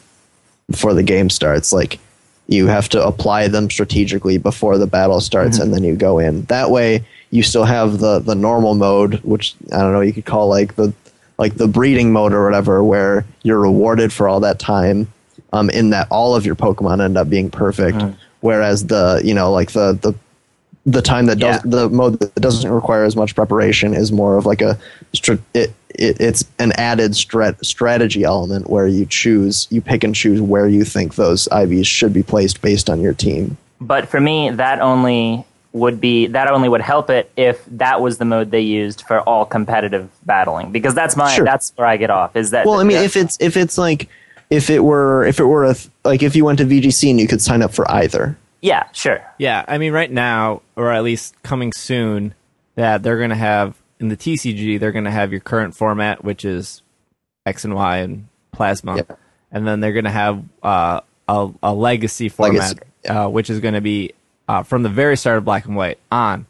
[0.70, 1.74] before the game starts.
[1.74, 2.00] Like
[2.54, 6.44] you have to apply them strategically before the battle starts, and then you go in.
[6.44, 10.26] That way, you still have the the normal mode, which I don't know, you could
[10.26, 10.94] call like the
[11.38, 15.08] like the breeding mode or whatever, where you're rewarded for all that time.
[15.52, 17.98] Um, in that all of your Pokemon end up being perfect,
[18.42, 20.14] whereas the you know like the the
[20.86, 21.72] the time that does Yeah.
[21.72, 24.78] the mode that doesn't require as much preparation is more of like a
[25.14, 25.74] it, it
[26.20, 30.84] it's an added strat- strategy element where you choose you pick and choose where you
[30.84, 33.56] think those IVs should be placed based on your team.
[33.80, 38.18] But for me, that only would be that only would help it if that was
[38.18, 41.46] the mode they used for all competitive battling because that's my Sure.
[41.46, 44.10] that's where I get off is that Well, I mean, if it's if it's like
[44.50, 47.20] if it were if it were a th- like if you went to VGC and
[47.20, 48.38] you could sign up for either.
[48.64, 52.34] Yeah sure Yeah, I mean, right now, or at least coming soon,
[52.76, 56.24] that they're going to have in the TCG, they're going to have your current format,
[56.24, 56.82] which is
[57.46, 59.16] X and Y and Plasma, Yeah.
[59.52, 63.60] and then they're going to have uh, a, a legacy format, Legacy, uh, which is
[63.60, 64.14] going to be
[64.48, 66.46] uh, from the very start of Black and White on.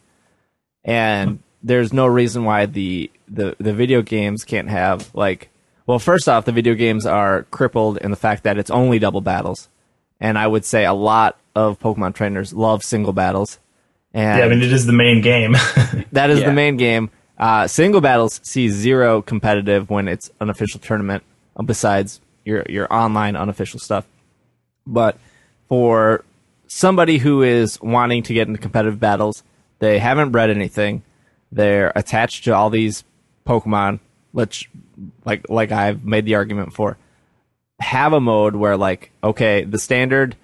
[0.85, 5.49] And there's no reason why the, the the video games can't have like.
[5.85, 9.19] Well, first off, the video games are crippled in the fact that it's only double
[9.21, 9.67] battles
[10.19, 13.59] and I would say a lot of Pokemon trainers love single battles.
[14.13, 15.53] And Yeah, I mean it is the main game.
[16.11, 16.47] that is Yeah.
[16.47, 17.09] the main game.
[17.37, 21.23] Uh, single battles see zero competitive when it's an official tournament,
[21.57, 24.05] uh, besides your your online unofficial stuff.
[24.85, 25.17] But
[25.67, 26.23] for
[26.67, 29.43] somebody who is wanting to get into competitive battles,
[29.79, 31.01] they haven't bred anything.
[31.51, 33.03] They're attached to all these
[33.47, 33.99] Pokemon.
[34.33, 34.65] Let's
[35.25, 36.97] like like I've made the argument for.
[37.79, 40.35] Have a mode where like okay, the standard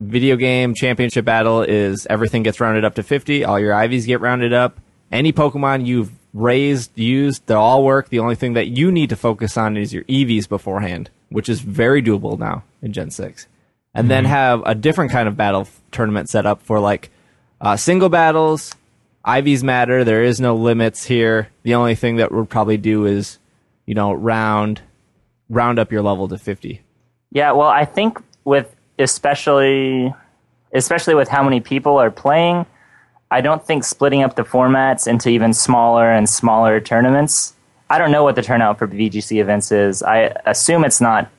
[0.00, 4.20] video game championship battle is everything gets rounded up to 50 all your IVs get
[4.20, 4.78] rounded up.
[5.12, 8.08] Any pokemon you've raised used they all work.
[8.08, 11.60] The only thing that you need to focus on is your evs beforehand which is
[11.60, 13.46] very doable now in gen 6
[13.94, 17.10] and then have a different kind of battle f- tournament set up for like
[17.60, 18.74] uh, single battles.
[19.24, 20.04] IVs matter.
[20.04, 21.48] There is no limits here.
[21.62, 23.38] The only thing that we'll probably do is
[23.86, 24.82] you know round
[25.48, 26.82] round up your level to 50
[27.30, 30.12] Yeah, well, I think with especially
[30.72, 32.66] especially with how many people are playing,
[33.30, 37.54] I don't think splitting up the formats into even smaller and smaller tournaments.
[37.90, 40.02] I don't know what the turnout for VGC events is.
[40.02, 41.30] I assume it's not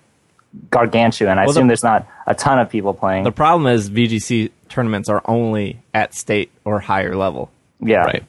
[0.72, 1.38] gargantuan.
[1.38, 3.24] I Well, the- assume there's not a ton of people playing.
[3.26, 7.50] The problem is VGC tournaments are only at state or higher level.
[7.82, 8.06] yeah.
[8.06, 8.24] Right.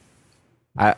[0.77, 0.95] I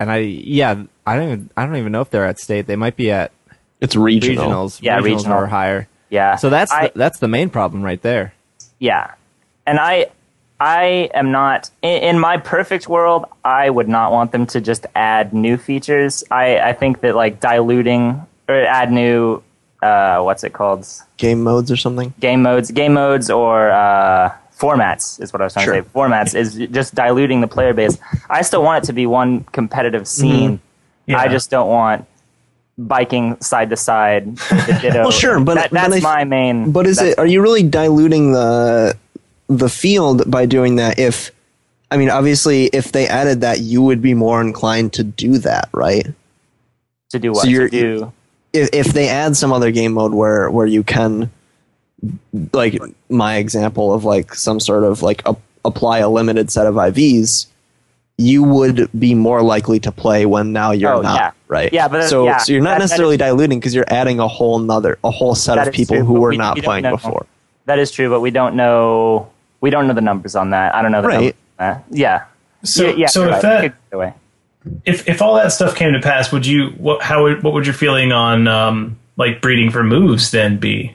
[0.00, 0.76] and I yeah,
[1.06, 2.66] I don't even I don't even know if they're at state.
[2.66, 3.32] They might be at
[3.80, 4.46] It's regional.
[4.48, 4.78] regionals.
[4.80, 5.38] Yeah, regionals regional.
[5.38, 5.88] or higher.
[6.10, 6.36] Yeah.
[6.36, 8.32] So that's I, the, that's the main problem right there.
[8.78, 9.12] yeah,
[9.66, 10.06] and I
[10.60, 13.26] I am not in, in my perfect world.
[13.44, 16.24] I would not want them to just add new features.
[16.30, 19.42] I I think that like diluting or add new
[19.82, 20.86] uh what's it called
[21.18, 22.12] Game modes or something.
[22.18, 25.74] game modes game modes or uh formats is what I was trying Sure.
[25.76, 25.88] to say.
[25.94, 27.96] Formats is just diluting the player base.
[28.28, 30.58] I still want it to be one competitive scene.
[31.06, 31.18] Yeah.
[31.20, 32.06] I just don't want
[32.78, 34.26] biking side to side.
[34.26, 35.00] with the ditto.
[35.02, 36.70] Well, sure, but- that, but that's I- my main.
[36.72, 37.18] But is it?
[37.18, 38.96] Are you really diluting the
[39.48, 40.98] the field by doing that?
[40.98, 41.30] If
[41.90, 45.68] I mean, obviously, if they added that, you would be more inclined to do that,
[45.72, 46.06] right?
[47.10, 47.44] to do what?
[47.44, 48.12] so you're- do
[48.52, 51.30] If if they add some other game mode where where you can,
[52.52, 56.74] like my example of like some sort of like a, apply a limited set of
[56.74, 57.46] IVs,
[58.20, 61.30] you would be more likely to play when now you're Oh, not, yeah.
[61.46, 61.72] right?
[61.72, 63.84] Yeah, but, uh, so yeah, so you're not that- that necessarily is- diluting because you're
[63.88, 66.56] adding a whole nother a whole set of people true, who but were we- not
[66.56, 66.90] we playing know.
[66.90, 67.26] before.
[67.66, 69.28] that is true, but we don't know.
[69.60, 70.74] We don't know the numbers on that.
[70.74, 71.14] I don't know the Right.
[71.16, 71.84] numbers on that.
[71.90, 72.20] Yeah.
[72.64, 73.42] So, yeah, yeah, so you're if right.
[73.42, 74.12] that Good way.
[74.84, 77.66] if if all that stuff came to pass, would you what how would, what would
[77.66, 80.94] your feeling on um like breeding for moves then be?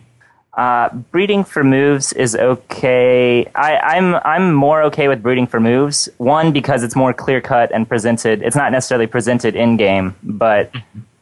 [0.55, 3.45] Uh, breeding for moves is okay.
[3.55, 6.09] I, I'm I'm more okay with breeding for moves.
[6.17, 8.43] One because it's more clear cut and presented.
[8.43, 10.71] It's not necessarily presented in game, but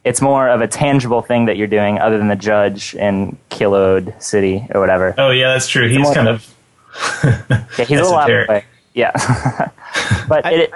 [0.04, 4.20] it's more of a tangible thing that you're doing, other than the judge in Kiloude
[4.22, 5.14] City or whatever.
[5.16, 5.88] Oh yeah, that's true.
[5.88, 6.54] He's kind of
[7.24, 8.66] Yeah, he's a little out of esoteric.
[8.92, 9.12] Yeah,
[10.28, 10.74] but it.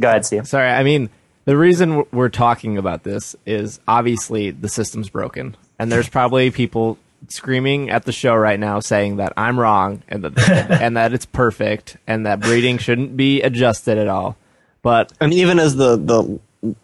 [0.00, 0.46] Go ahead, Steve.
[0.46, 1.10] Sorry, I mean
[1.44, 6.98] the reason we're talking about this is obviously the system's broken, and there's probably people
[7.26, 11.26] screaming at the show right now saying that I'm wrong and that and that it's
[11.26, 14.36] perfect and that breeding shouldn't be adjusted at all.
[14.82, 16.38] But and even as the the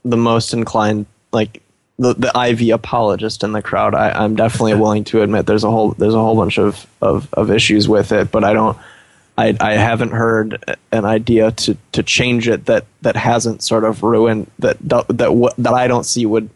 [0.05, 1.63] the most inclined like
[1.99, 5.71] the the IV apologist in the crowd, I, I'm definitely willing to admit there's a
[5.71, 8.77] whole there's a whole bunch of, of, of issues with it, but I don't
[9.39, 14.03] I I haven't heard an idea to, to change it that, that hasn't sort of
[14.03, 16.51] ruined that that that, what, that I don't see would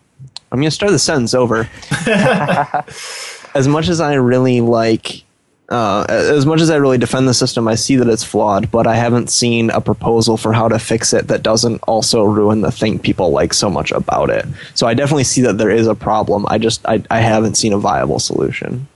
[0.50, 1.68] I'm gonna start the sentence over.
[3.58, 5.24] as much as I really like
[5.68, 8.86] uh, as much as I really defend the system, I see that it's flawed, but
[8.86, 12.72] I haven't seen a proposal for how to fix it that doesn't also ruin the
[12.72, 14.46] thing people like so much about it.
[14.74, 16.46] So I definitely see that there is a problem.
[16.48, 18.88] I just I, I haven't seen a viable solution.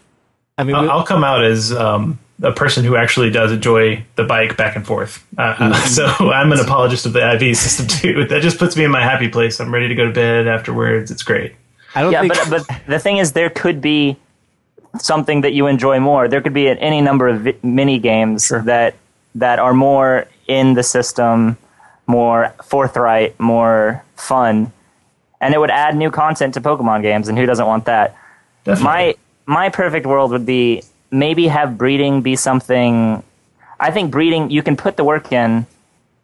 [0.56, 4.56] I mean, I'll, come out as um, a person who actually does enjoy the bike
[4.56, 5.26] back and forth.
[5.36, 8.24] Uh, uh, so I'm an apologist of the IV system too.
[8.26, 9.60] That just puts me in my happy place.
[9.60, 11.10] I'm ready to go to bed afterwards.
[11.10, 11.54] It's great.
[11.94, 14.16] I don't Yeah, think but but the thing is, there could be
[14.98, 16.28] something that you enjoy more.
[16.28, 18.94] There could be any number of vi- mini games that
[19.34, 21.56] that are more in the system,
[22.06, 24.72] more forthright, more fun,
[25.40, 27.28] and it would add new content to Pokemon games.
[27.28, 28.16] And who doesn't want that?
[28.64, 28.84] Definitely.
[28.84, 29.14] My
[29.46, 33.22] my perfect world would be maybe have breeding be something.
[33.80, 35.66] I think breeding you can put the work in,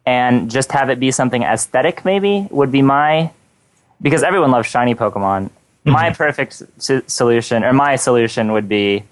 [0.05, 2.05] and just have it be something aesthetic.
[2.05, 3.31] Maybe would be my
[4.01, 5.49] because everyone loves shiny Pokemon.
[5.85, 6.17] My mhm.
[6.17, 9.03] perfect s- solution, or my solution, would be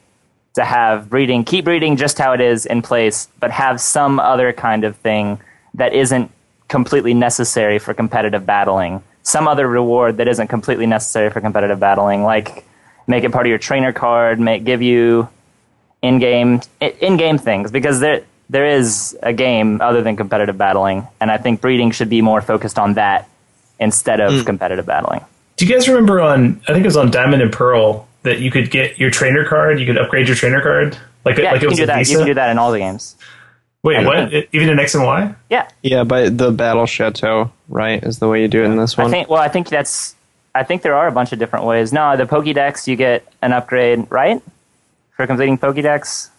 [0.55, 4.51] to have breeding, keep breeding just how it is in place, but have some other
[4.51, 5.39] kind of thing
[5.75, 6.31] that isn't
[6.67, 9.01] completely necessary for competitive battling.
[9.23, 12.65] Some other reward that isn't completely necessary for competitive battling, like
[13.07, 15.29] make it part of your trainer card, make give you
[16.01, 21.37] in-game in-game things because there there is a game other than competitive battling, and I
[21.37, 23.27] think breeding should be more focused on that
[23.79, 24.45] instead of mm.
[24.45, 25.21] competitive battling.
[25.57, 28.49] Do you guys remember on I think it was on Diamond and Pearl that you
[28.51, 29.79] could get your trainer card?
[29.79, 31.87] You could upgrade your trainer card like Yeah, like you it can was do a
[31.87, 31.97] that.
[31.97, 32.11] Visa.
[32.13, 33.15] You can do that in all the games.
[33.83, 34.29] Wait, what?
[34.31, 35.33] think- Even in X and Y?
[35.49, 38.97] Yeah, Yeah, by the Battle Chateau, right, is the way you do it in this
[38.97, 39.07] one.
[39.07, 39.29] I think.
[39.29, 40.15] Well, I think that's.
[40.55, 41.93] I think there are a bunch of different ways.
[41.93, 44.41] No, the Pokédex, you get an upgrade, right?
[45.15, 46.29] For completing Pokédex,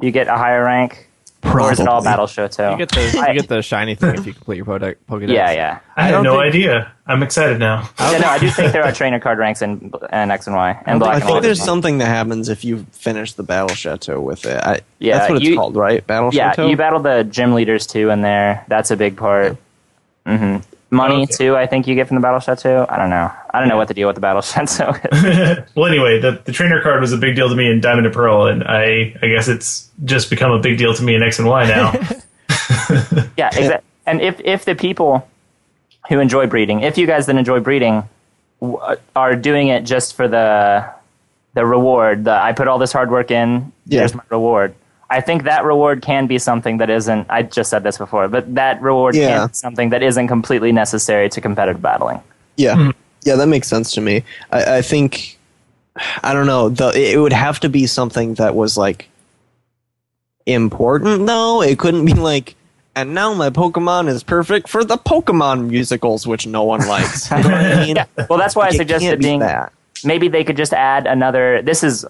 [0.00, 1.08] you get a higher rank.
[1.46, 2.04] Or is it all Probably.
[2.04, 2.70] Battle Chateau?
[2.72, 5.28] you get the you get the shiny thing if you complete your Poke- Pokedex.
[5.32, 5.78] yeah, yeah.
[5.96, 6.92] I, had no think- idea.
[7.06, 7.88] I'm excited now.
[8.00, 8.18] yeah.
[8.18, 10.98] No, I do think there are trainer card ranks in, in X and Y and
[10.98, 11.42] Black I think White.
[11.42, 14.56] there's something that happens if you finish the Battle Chateau with it.
[14.62, 16.06] I, Yeah, that's what it's you- called, right?
[16.06, 16.68] Battle Yeah, Chateau.
[16.68, 18.64] you battle the gym leaders too in there.
[18.68, 19.56] That's a big part.
[20.26, 20.58] hmm
[20.90, 21.32] Money Okay.
[21.32, 21.56] too.
[21.56, 22.86] I think you get from the Battle Chateau.
[22.88, 23.30] I don't know.
[23.52, 25.58] I don't know what the deal with the Battle Chateau is.
[25.74, 28.14] Well, anyway, the, the trainer card was a big deal to me in Diamond and
[28.14, 31.38] Pearl, and I I guess it's just become a big deal to me in X
[31.38, 31.92] and Y now.
[33.36, 33.88] Yeah, exactly.
[34.06, 35.28] And if if the people
[36.08, 38.08] who enjoy breeding, if you guys that enjoy breeding
[38.60, 40.88] w- uh, are doing it just for the
[41.54, 44.00] the reward, the I put all this hard work in, Yeah.
[44.00, 44.74] here's my reward.
[45.08, 47.26] I think that reward can be something that isn't.
[47.30, 49.28] I just said this before, but that reward Yeah.
[49.38, 52.20] can be something that isn't completely necessary to competitive battling.
[52.56, 52.90] Yeah, hmm.
[53.24, 54.24] yeah, that makes sense to me.
[54.50, 55.38] I, I think
[56.24, 56.68] I don't know.
[56.70, 59.08] The it would have to be something that was like
[60.46, 61.26] important.
[61.26, 61.62] though.
[61.62, 62.54] it couldn't be like.
[62.94, 67.30] And now my Pokemon is perfect for the Pokemon musicals, which no one likes.
[67.30, 67.96] You know what I mean?
[67.96, 68.06] Yeah.
[68.30, 69.70] Well, that's why I It suggested being that.
[70.02, 71.60] maybe they could just add another.
[71.60, 72.06] This is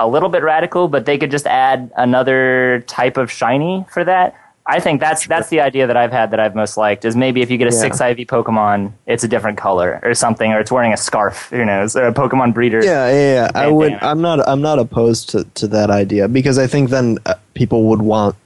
[0.00, 4.34] a little bit radical, but they could just add another type of shiny for that.
[4.70, 7.40] I think that's that's the idea that I've had that I've most liked is maybe
[7.40, 7.80] if you get a Yeah.
[7.80, 11.48] six IV Pokemon, it's a different color or something, or it's wearing a scarf.
[11.50, 12.84] You know, so a Pokemon breeder.
[12.84, 13.50] Yeah, yeah, yeah.
[13.54, 13.94] I would.
[13.94, 14.46] I'm not.
[14.46, 18.36] I'm not opposed to, to that idea because I think then uh, people would want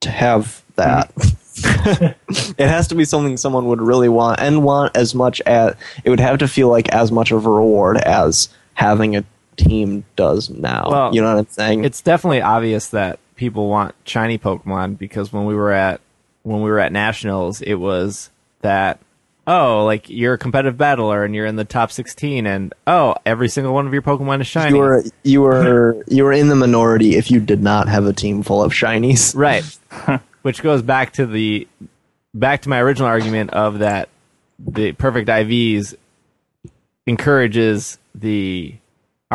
[0.00, 1.12] to have that.
[2.58, 6.10] it has to be something someone would really want and want as much as it
[6.10, 9.24] would have to feel like as much of a reward as having a
[9.56, 10.88] team does now.
[10.90, 11.84] Well, you know what I'm saying?
[11.84, 16.00] It's definitely obvious that people want shiny Pokemon because when we were at
[16.42, 19.00] when we were at nationals, it was that
[19.46, 23.48] oh, like you're a competitive battler and you're in the top 16, and oh, every
[23.48, 24.76] single one of your Pokemon is shiny.
[24.76, 28.12] you were you were you were in the minority if you did not have a
[28.12, 29.34] team full of shinies.
[29.36, 31.66] right, which goes back to the
[32.34, 34.08] back to my original argument of that
[34.58, 35.94] the perfect IVs
[37.06, 38.74] encourages the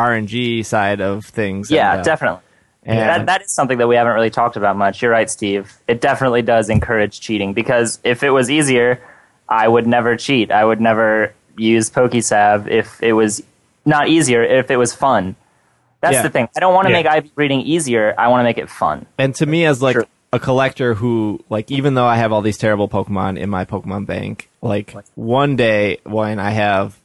[0.00, 1.70] RNG side of things.
[1.70, 2.40] Yeah, and, uh, definitely.
[2.84, 5.02] and- that, that is something that we haven't really talked about much.
[5.02, 5.72] You're right, Steve.
[5.86, 9.00] It definitely does encourage cheating because if it was easier,
[9.48, 10.50] I would never cheat.
[10.50, 13.42] I would never use PokeSav if it was
[13.84, 15.36] not easier, if it was fun.
[16.00, 16.22] That's Yeah.
[16.22, 16.48] the thing.
[16.56, 17.02] I don't want to Yeah.
[17.02, 18.14] make IV reading easier.
[18.16, 19.06] I want to make it fun.
[19.18, 20.06] And to me, as like Sure.
[20.32, 24.06] a collector who, like, even though I have all these terrible Pokemon in my Pokemon
[24.06, 26.96] bank, like, one day when I have,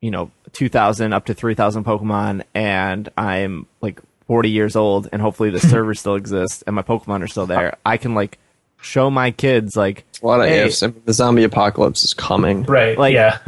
[0.00, 5.50] you know, 2,000 up to 3,000 Pokemon and I'm like 40 years old and hopefully
[5.50, 8.38] the server still exists and my Pokemon are still there, I can like
[8.80, 10.64] show my kids, like, A lot of Hey.
[10.66, 10.82] ifs.
[10.82, 12.62] I mean, the zombie apocalypse is coming.
[12.64, 12.96] Right.
[12.98, 13.38] like, yeah.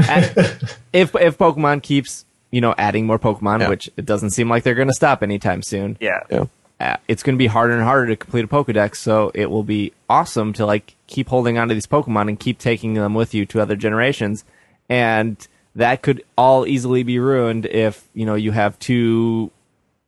[0.92, 3.68] if, if Pokemon keeps, you know, adding more Pokemon, Yeah.
[3.68, 6.20] which it doesn't seem like they're going to stop anytime soon Yeah.
[6.30, 6.44] Yeah.
[6.80, 8.96] uh, it's going to be harder and harder to complete a Pokedex.
[8.96, 12.58] So it will be awesome to like keep holding on to these Pokemon and keep
[12.58, 14.44] taking them with you to other generations.
[14.88, 15.36] And
[15.78, 19.50] that could all easily be ruined if you know you have two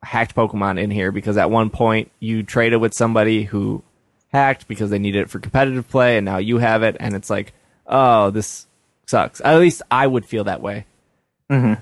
[0.03, 3.83] hacked Pokemon in here because at one point you traded with somebody who
[4.33, 7.31] hacked because they needed it for competitive play, and now you have it, and it's
[7.31, 7.53] like,
[7.87, 8.67] oh, this
[9.07, 9.41] sucks.
[9.45, 10.87] At least I would feel that way.
[11.49, 11.81] Mm-hmm.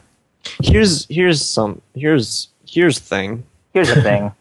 [0.62, 3.44] Here's here's some here's here's the thing.
[3.73, 4.32] Here's the thing.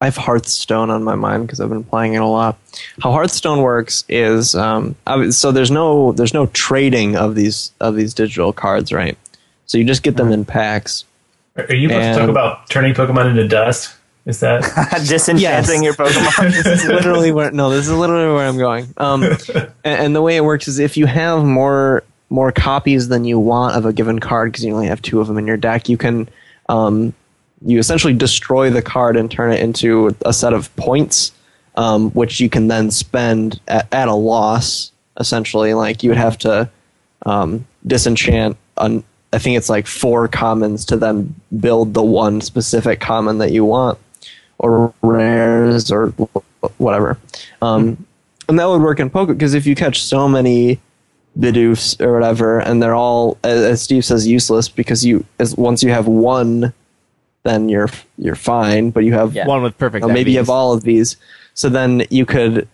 [0.00, 2.56] I have Hearthstone on my mind because I've been playing it a lot.
[3.02, 7.96] How Hearthstone works is um, I- so there's no there's no trading of these of
[7.96, 9.18] these digital cards, right?
[9.66, 11.04] So you just get them in packs.
[11.56, 13.94] Are you about to talk about turning Pokemon into dust?
[14.24, 14.62] Is that
[15.08, 15.82] Disenchanting Yes.
[15.82, 16.52] your Pokemon.
[16.62, 18.94] this is literally where no, this is literally where I'm going.
[18.98, 23.24] Um, and, and the way it works is if you have more more copies than
[23.24, 25.56] you want of a given card because you only have two of them in your
[25.56, 26.28] deck, you can
[26.68, 27.14] um,
[27.64, 31.32] you essentially destroy the card and turn it into a set of points,
[31.76, 34.92] um, which you can then spend at, at a loss.
[35.20, 36.70] Essentially, like you would have to
[37.26, 38.56] um, disenchant.
[38.76, 39.02] An,
[39.32, 43.64] I think it's like four commons to then build the one specific common that you
[43.64, 43.98] want
[44.58, 46.08] or rares or
[46.78, 47.18] whatever.
[47.62, 48.06] Um,
[48.48, 50.80] and that would work in poker because if you catch so many
[51.38, 55.82] Bidoofs or whatever, and they're all, as as Steve says, useless because you as once
[55.82, 56.72] you have one,
[57.42, 58.90] then you're you're fine.
[58.90, 59.46] But you have Yeah.
[59.46, 60.04] One with perfect.
[60.04, 61.16] or maybe you have all of these.
[61.54, 62.68] So then you could.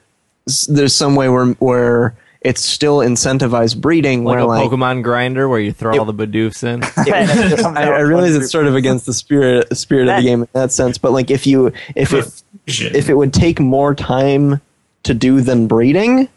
[0.69, 5.49] There's some way where where it's still incentivized breeding, like where a like Pokemon grinder
[5.49, 6.83] where you throw all the Bidoofs in.
[7.77, 10.71] I, I realize it's sort of against the spirit spirit of the game in that
[10.71, 14.61] sense, but like if you if it if it would take more time
[15.05, 16.29] to do than breeding,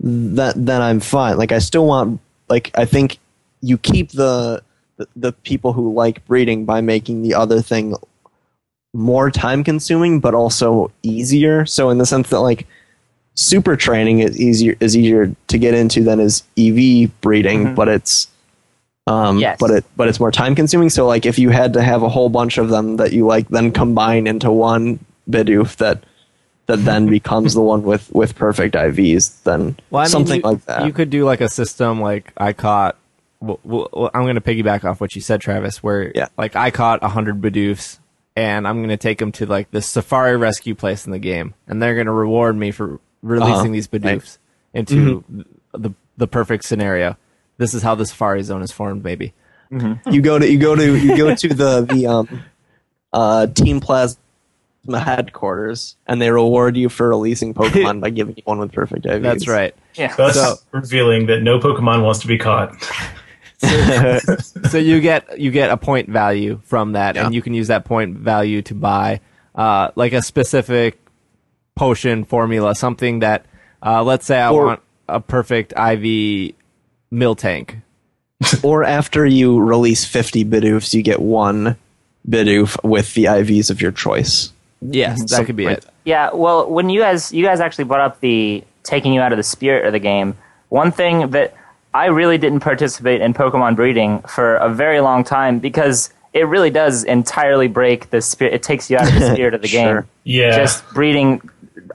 [0.00, 1.36] that then I'm fine.
[1.36, 3.18] Like I still want like I think
[3.60, 4.62] you keep the
[5.00, 7.94] the, the people who like breeding by making the other thing
[8.92, 11.64] more time consuming but also easier.
[11.64, 12.66] So in the sense that like
[13.34, 18.28] super training is easier is easier to get into than is EV breeding, but it's
[19.06, 19.56] um Yes.
[19.58, 20.90] but it but it's more time consuming.
[20.90, 23.48] So like if you had to have a whole bunch of them that you like
[23.48, 24.98] then combine into one
[25.30, 26.04] Bidoof that
[26.66, 30.50] that then becomes the one with with perfect IVs, then Well, I mean, something you,
[30.50, 30.84] like that.
[30.84, 32.96] You could do like a system like I caught.
[33.40, 35.82] Well, well, well, I'm going to piggyback off what you said, Travis.
[35.82, 36.28] Where Yeah.
[36.36, 37.98] like I caught hundred Bidoofs,
[38.36, 41.54] and I'm going to take them to like the safari rescue place in the game,
[41.66, 43.68] and they're going to reward me for releasing Uh-huh.
[43.72, 44.38] these Bidoofs
[44.74, 45.24] into
[45.72, 47.16] the the perfect scenario.
[47.56, 49.32] This is how the safari zone is formed, baby.
[50.10, 52.42] you go to you go to you go to the the um
[53.12, 54.20] uh team plasma
[54.86, 59.04] the headquarters, and they reward you for releasing Pokemon by giving you one with perfect
[59.04, 59.22] IVs.
[59.22, 59.74] That's right.
[59.94, 60.14] Yeah.
[60.16, 62.74] Thus So- revealing that no Pokemon wants to be caught.
[64.70, 67.84] so you get you get a point value from that, and you can use that
[67.84, 69.20] point value to buy
[69.54, 70.98] uh, like a specific
[71.74, 73.46] potion formula, something that
[73.82, 76.54] uh, let's say I Or- want a perfect IV
[77.12, 77.82] Miltank.
[78.62, 81.76] or after you release 50 Bidoofs, you get one
[82.28, 84.52] Bidoof with the IVs of your choice.
[84.80, 85.94] Yes, that could be Something it.
[86.04, 89.36] Yeah, well, when you guys you guys actually brought up the taking you out of
[89.36, 90.36] the spirit of the game,
[90.70, 91.54] one thing that
[91.92, 96.70] I really didn't participate in Pokemon breeding for a very long time because it really
[96.70, 98.54] does entirely break the spirit.
[98.54, 99.88] It takes you out of the spirit of the game.
[99.88, 100.06] Sure.
[100.24, 100.56] Yeah.
[100.56, 101.48] Just breeding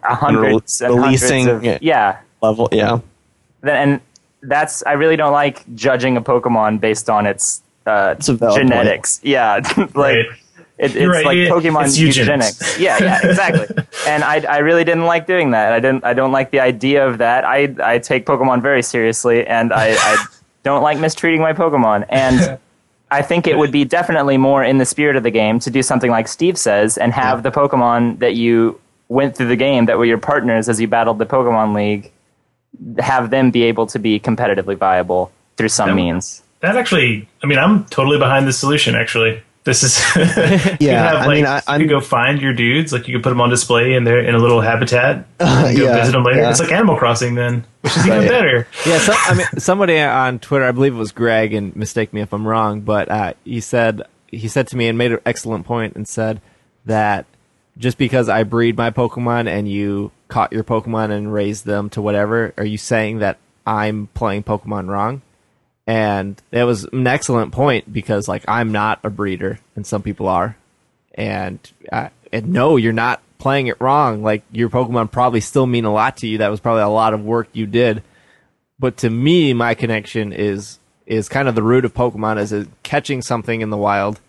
[0.03, 2.19] hundreds and releasing hundreds of yeah.
[2.41, 2.99] Level, yeah.
[3.61, 4.01] Then- And
[4.41, 8.61] that's I really don't like judging a Pokemon based on its uh, It's a valid
[8.61, 9.19] genetics.
[9.23, 10.25] Yeah, like Right.
[10.77, 12.59] It, it's right, like Pokemon it's eugenics.
[12.59, 12.79] eugenics.
[12.79, 13.83] Yeah, yeah, exactly.
[14.07, 15.71] and I, I really didn't like doing that.
[15.73, 16.03] I didn't.
[16.03, 17.45] I don't like the idea of that.
[17.45, 20.25] I, I take Pokemon very seriously, and I, I
[20.63, 22.05] don't like mistreating my Pokemon.
[22.09, 22.59] And
[23.11, 25.81] I think it would be definitely more in the spirit of the game to do
[25.81, 29.97] something like Steve says, and have the Pokemon that you went through the game that
[29.97, 32.11] were your partners as you battled the Pokemon League,
[32.99, 35.95] have them be able to be competitively viable through some Yeah.
[35.95, 36.41] means.
[36.61, 38.95] That actually, I mean, I'm totally behind this solution.
[38.95, 42.53] Actually, this is you Yeah, Have, I like, mean, I- you I'm- go find your
[42.53, 42.93] dudes.
[42.93, 45.25] Like you can put them on display in their in a little habitat.
[45.39, 46.39] and go yeah, visit them later.
[46.39, 46.49] yeah.
[46.51, 48.29] It's like Animal Crossing then, which is even Right.
[48.29, 48.67] better.
[48.85, 52.21] Yeah, so, I mean, somebody on Twitter, I believe it was Greg, and mistake me
[52.21, 55.65] if I'm wrong, but uh, he said he said to me and made an excellent
[55.65, 56.41] point and said
[56.85, 57.25] that
[57.77, 62.01] just because I breed my Pokemon and you caught your Pokemon and raised them to
[62.01, 65.21] whatever, are you saying that I'm playing Pokemon wrong?
[65.87, 70.27] And it was an excellent point because like I'm not a breeder and some people
[70.27, 70.57] are,
[71.13, 71.59] and
[71.91, 74.23] uh, and no, you're not playing it wrong.
[74.23, 76.39] Like your Pokemon probably still mean a lot to you.
[76.39, 78.01] That was probably a lot of work you did
[78.79, 83.21] but to me my connection is is kind of the root of pokemon is catching
[83.21, 84.19] something in the wild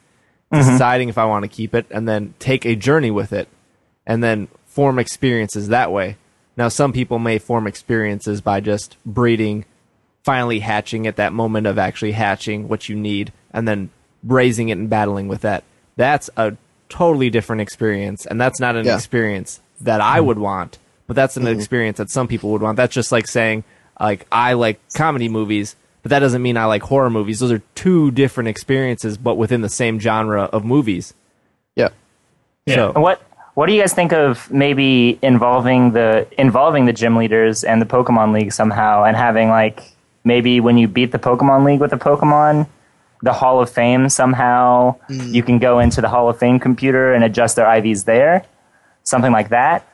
[0.52, 3.48] deciding if i want to keep it and then take a journey with it
[4.06, 6.16] and then form experiences that way
[6.56, 9.64] now some people may form experiences by just breeding
[10.26, 13.88] finally hatching at that moment of actually hatching what you need and then
[14.24, 15.62] raising it and battling with that
[15.94, 16.56] that's a
[16.88, 18.96] totally different experience and that's not an Yeah.
[18.96, 21.56] experience that i would want but that's an mm-hmm.
[21.56, 23.62] experience that some people would want that's just like saying
[24.00, 27.62] like i like comedy movies but that doesn't mean i like horror movies those are
[27.76, 31.14] two different experiences but within the same genre of movies
[31.76, 31.90] Yeah.
[32.66, 32.74] Yeah.
[32.74, 33.22] so And what
[33.54, 37.86] what do you guys think of maybe involving the involving the gym leaders and the
[37.86, 39.95] Pokemon League somehow and having like
[40.26, 42.66] maybe when you beat the Pokemon League with a Pokemon,
[43.22, 45.32] the Hall of Fame somehow mm.
[45.32, 48.44] you can go into the Hall of Fame computer and adjust their IVs there,
[49.04, 49.88] something like that.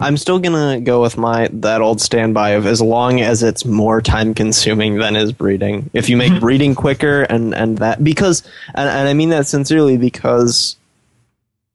[0.00, 4.00] I'm still gonna go with my that old standby of as long as it's more
[4.02, 5.88] time consuming than is breeding.
[5.92, 8.42] If you make breeding quicker and and that because
[8.74, 10.76] and, and I mean that sincerely because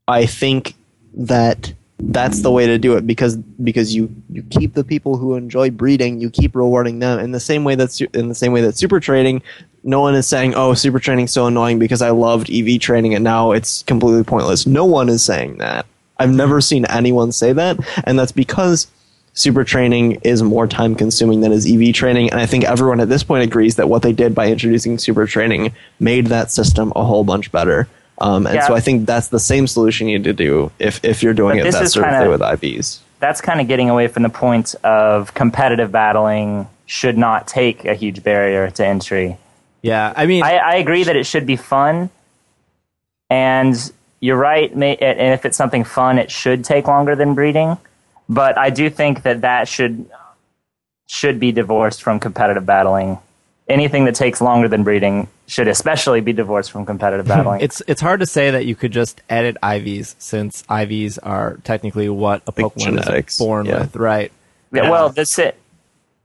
[0.08, 0.76] I think
[1.14, 5.36] that that's the way to do it because because you you keep the people who
[5.36, 7.20] enjoy breeding you keep rewarding them.
[7.20, 9.42] In the same way that's in the same way that super training
[9.84, 13.24] no one is saying oh super training's so annoying because i loved ev training and
[13.24, 14.68] now it's completely pointless.
[14.68, 15.88] No one is saying that.
[16.20, 18.88] I've never seen anyone say that and that's because
[19.34, 23.10] super training is more time consuming than is ev training and i think everyone at
[23.10, 27.04] this point agrees that what they did by introducing super training made that system a
[27.04, 27.88] whole bunch better
[28.20, 28.68] um, and Yeah.
[28.68, 31.58] so I think that's the same solution you need to do if, if you're doing
[31.58, 33.00] But it this that is sort of kinda- way with IVs.
[33.20, 37.96] That's kind of getting away from the point of competitive battling should not take a
[37.96, 39.38] huge barrier to entry.
[39.82, 42.10] yeah i mean I, I agree that it should be fun,
[43.30, 43.76] and
[44.20, 44.76] you're right.
[44.76, 47.78] may- And if it's something fun, it should take longer than breeding.
[48.30, 50.06] But I do think that that should
[51.10, 53.20] should be divorced from competitive battling.
[53.70, 57.60] Anything that takes longer than breeding should especially be divorced from competitive battling.
[57.62, 62.08] it's it's hard to say that you could just edit IVs since IVs are technically
[62.08, 63.80] what a Pokemon genetics, is born yeah.
[63.80, 64.32] with, right?
[64.72, 65.58] Yeah, well, that's it.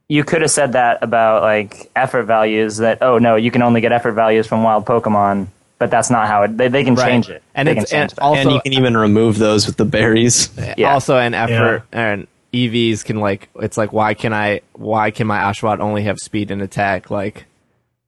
[0.09, 2.77] You could have said that about like effort values.
[2.77, 5.49] That oh no, you can only get effort values from wild Pokemon,
[5.79, 6.57] but that's not how it.
[6.57, 7.09] They, they can Right.
[7.09, 7.43] change it.
[7.57, 9.85] And they it's- can change and also- and you can even remove those with the
[9.85, 10.49] berries.
[10.77, 10.93] Yeah.
[10.95, 15.39] Also, an effort and EVs can like it's like why can I why can my
[15.39, 17.11] Oshawott only have speed and attack?
[17.11, 17.47] Like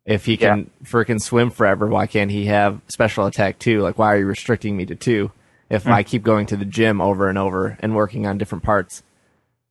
[0.04, 3.80] if he can freaking swim forever, why can't he have special attack too?
[3.80, 5.32] Like why are you restricting me to two?
[5.70, 5.92] If hmm.
[5.92, 9.02] I keep going to the gym over and over and working on different parts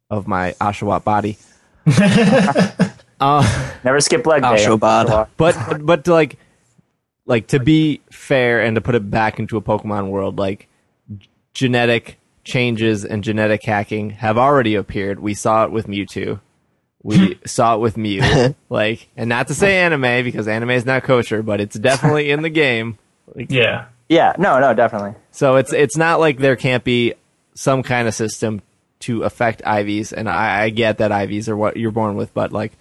[0.09, 1.37] of my Oshawott body.
[3.23, 4.47] Uh, Never skip leg day.
[4.49, 5.29] Oshawott.
[5.37, 6.37] but but to like
[7.25, 10.67] like to be fair and to put it back into a Pokemon world, like
[11.53, 15.19] genetic changes and genetic hacking have already appeared.
[15.19, 16.39] We saw it with Mewtwo.
[17.01, 18.21] We saw it with Mew.
[18.69, 22.41] like, and not to say anime because anime is not kosher, but it's definitely in
[22.41, 22.97] the game.
[23.35, 23.85] Yeah.
[24.09, 25.15] Yeah, no, no, definitely.
[25.31, 27.13] So it's it's not like there can't be
[27.55, 28.61] some kind of system
[28.99, 32.51] to affect IVs, and I, I get that IVs are what you're born with, but
[32.51, 32.73] like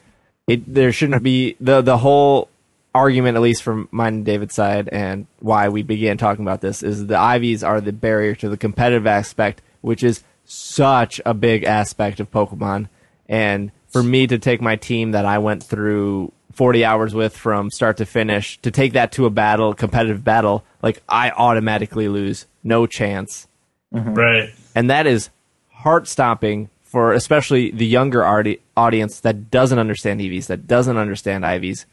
[0.46, 2.48] it, there shouldn't be the the whole
[2.94, 6.82] argument, at least from mine and David's side, and why we began talking about this
[6.82, 11.64] is the IVs are the barrier to the competitive aspect, which is such a big
[11.64, 12.88] aspect of Pokemon,
[13.28, 17.70] and for me to take my team that I went through 40 hours with from
[17.70, 22.46] start to finish to take that to a battle, competitive battle, like I automatically lose,
[22.62, 23.48] no chance
[23.92, 24.14] mm-hmm.
[24.14, 24.50] Right.
[24.74, 25.30] and that is
[25.70, 31.42] heart stopping for especially the younger audi- audience that doesn't understand EVs, that doesn't understand
[31.42, 31.86] IVs.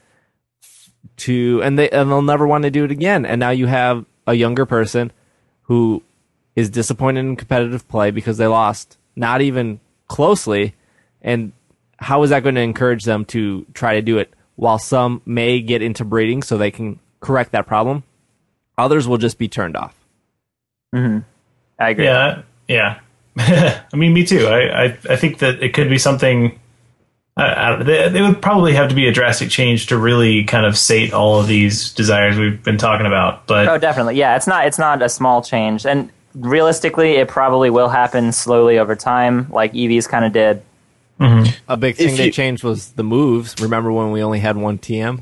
[1.18, 3.26] To and they and they'll never want to do it again.
[3.26, 5.12] And now you have a younger person
[5.64, 6.02] who
[6.56, 10.76] is disappointed in competitive play because they lost, not even closely.
[11.22, 11.52] And
[11.98, 14.34] how is that going to encourage them to try to do it?
[14.56, 18.04] While some may get into breeding so they can correct that problem,
[18.78, 19.96] others will just be turned off.
[20.94, 21.20] Mm-hmm.
[21.80, 22.06] I agree.
[22.06, 22.42] Yeah.
[22.68, 23.00] Yeah.
[23.38, 24.48] I mean, me too.
[24.48, 26.60] I, I, I think that it could be something.
[27.40, 30.66] I, I, they, they would probably have to be a drastic change to really kind
[30.66, 33.48] of sate all of these desires we've been talking about.
[33.48, 34.16] But Oh, definitely.
[34.16, 38.78] Yeah, it's not it's not a small change, and realistically, it probably will happen slowly
[38.78, 40.62] over time, like EVs kind of did.
[41.20, 41.52] Mm-hmm.
[41.68, 43.56] A big thing If they you- changed was the moves.
[43.62, 45.22] Remember when we only had one TM?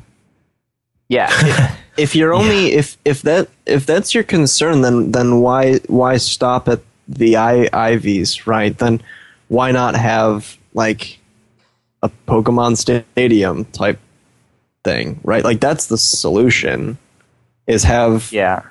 [1.08, 6.18] Yeah, if you're only if if that if that's your concern then then why why
[6.18, 9.00] stop at the I, IVs right then
[9.48, 11.17] why not have like
[12.02, 13.98] a Pokemon Stadium type
[14.84, 16.96] thing right like that's the solution
[17.66, 18.62] is have yeah.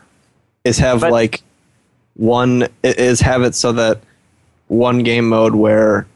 [0.64, 1.42] is have But- like
[2.16, 4.00] one is have it so that
[4.68, 6.08] one game mode where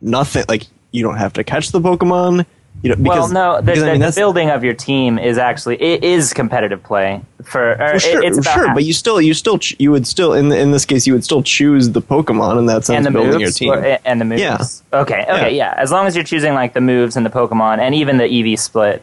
[0.00, 2.46] nothing like you don't have to catch the Pokemon
[2.82, 5.76] you know Well, no, the, because, I mean, the building of your team is actually
[5.82, 7.72] it is competitive play for.
[7.72, 9.90] Or Well, it- sure, it's about sure, half- but you still, you still, ch- you
[9.90, 12.96] would still, in in this case, you would still choose the Pokemon in that sense,
[12.96, 13.84] and the building moves your team.
[13.84, 14.40] or- and the moves.
[14.42, 14.58] Yeah.
[14.92, 15.22] Okay.
[15.28, 15.54] Okay.
[15.54, 15.72] Yeah.
[15.72, 15.74] Yeah.
[15.76, 18.58] As long as you're choosing like the moves and the Pokemon and even the EV
[18.58, 19.02] split,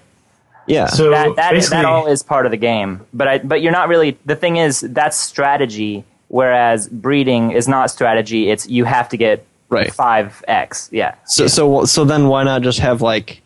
[0.66, 3.02] yeah, so that that, basically, that all is part of the game.
[3.14, 4.18] But I but you're not really.
[4.26, 6.04] The thing is, that's strategy.
[6.30, 8.50] Whereas breeding is not strategy.
[8.50, 9.94] It's you have to get Right.
[9.94, 10.90] five x.
[10.92, 11.16] Yeah.
[11.26, 13.42] so, so, so then why not just have like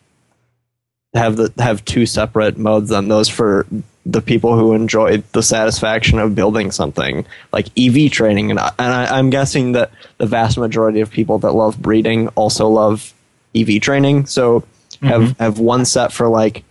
[1.14, 3.66] have the have two separate modes on those for
[4.04, 8.92] the people who enjoy the satisfaction of building something like EV training, and, I, and
[8.92, 13.12] I, I'm guessing that the vast majority of people that love breeding also love
[13.54, 14.26] EV training.
[14.26, 14.64] So
[15.02, 16.64] have have one set for like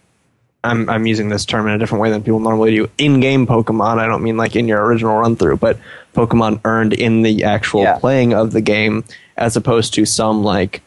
[0.64, 2.90] I'm I'm using this term in a different way than people normally do.
[2.98, 3.98] In-game Pokemon.
[4.00, 5.78] I don't mean like in your original run through, but
[6.16, 7.98] Pokemon earned in the actual Yeah.
[7.98, 9.04] playing of the game,
[9.38, 10.82] as opposed to some like,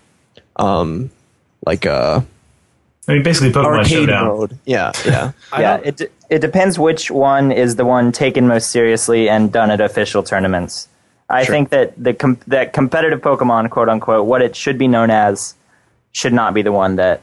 [0.57, 1.11] um,
[1.67, 2.25] like a
[3.09, 4.27] I mean, basically, Pokemon arcade Showdown.
[4.29, 4.59] mode.
[4.65, 5.33] Yeah, yeah.
[5.59, 5.81] yeah.
[5.85, 9.81] It d- it depends which one is the one taken most seriously and done at
[9.81, 10.89] official tournaments.
[11.29, 15.11] I think that the com- that competitive Pokemon, quote unquote, what it should be known
[15.11, 15.55] as,
[16.13, 17.23] should not be the one that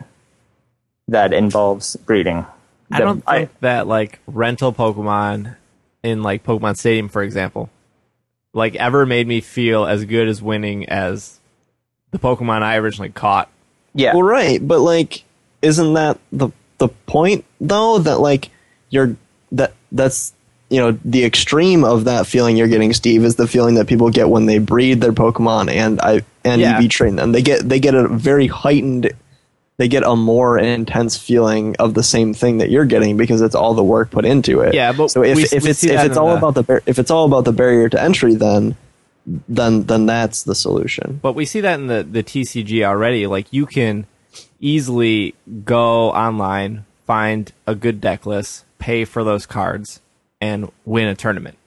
[1.07, 2.45] that involves breeding.
[2.91, 5.55] I The- don't think that like rental Pokemon
[6.03, 7.69] in like Pokemon Stadium, for example,
[8.53, 11.39] like ever made me feel as good as winning as
[12.11, 13.49] the Pokemon I originally caught.
[13.93, 14.13] yeah.
[14.13, 15.23] Well, right, but like,
[15.61, 17.99] isn't that the the point though?
[17.99, 18.49] That like
[18.89, 19.15] you're
[19.51, 20.33] that that's
[20.69, 24.09] you know the extreme of that feeling you're getting, Steve, is the feeling that people
[24.09, 26.77] get when they breed their Pokemon and I and Yeah.
[26.79, 27.31] EV train them.
[27.33, 29.11] They get they get a very heightened.
[29.77, 33.55] They get a more intense feeling of the same thing that you're getting because it's
[33.55, 34.75] all the work put into it.
[34.75, 36.83] Yeah, but so if, we- if we it's if it's all the- about the bar-
[36.85, 38.75] if it's all about the barrier to entry, then
[39.25, 41.19] then then that's the solution.
[41.21, 43.25] But we see that in the, the TCG already.
[43.27, 44.05] Like you can
[44.61, 45.33] easily
[45.65, 49.99] go online, find a good deck list, pay for those cards,
[50.39, 51.57] and win a tournament.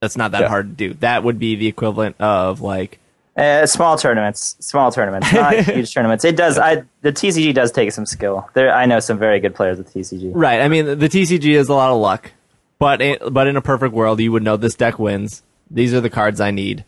[0.00, 0.48] That's not that Yeah.
[0.48, 0.94] hard to do.
[1.00, 2.98] That would be the equivalent of like
[3.36, 6.24] Uh, small tournaments, small tournaments, not huge tournaments.
[6.24, 6.58] It does.
[6.58, 8.48] I the TCG does take some skill.
[8.54, 10.32] There, I know some very good players with TCG.
[10.34, 10.60] Right.
[10.60, 12.32] I mean, the TCG is a lot of luck,
[12.78, 15.42] but in, but in a perfect world, you would know this deck wins.
[15.70, 16.84] These are the cards I need.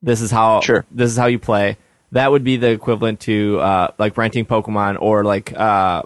[0.00, 0.60] This is how.
[0.60, 0.84] Sure.
[0.90, 1.76] This is how you play.
[2.12, 6.02] That would be the equivalent to uh, like renting Pokemon or like uh,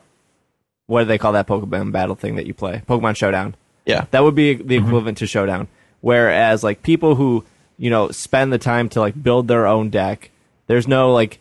[0.86, 2.82] what do they call that Pokemon battle thing that you play?
[2.88, 3.54] Pokemon Showdown.
[3.84, 4.06] Yeah.
[4.10, 5.68] That would be the equivalent to Showdown.
[6.00, 7.44] Whereas like people who
[7.76, 10.30] you know spend the time to like build their own deck,
[10.66, 11.40] there's no like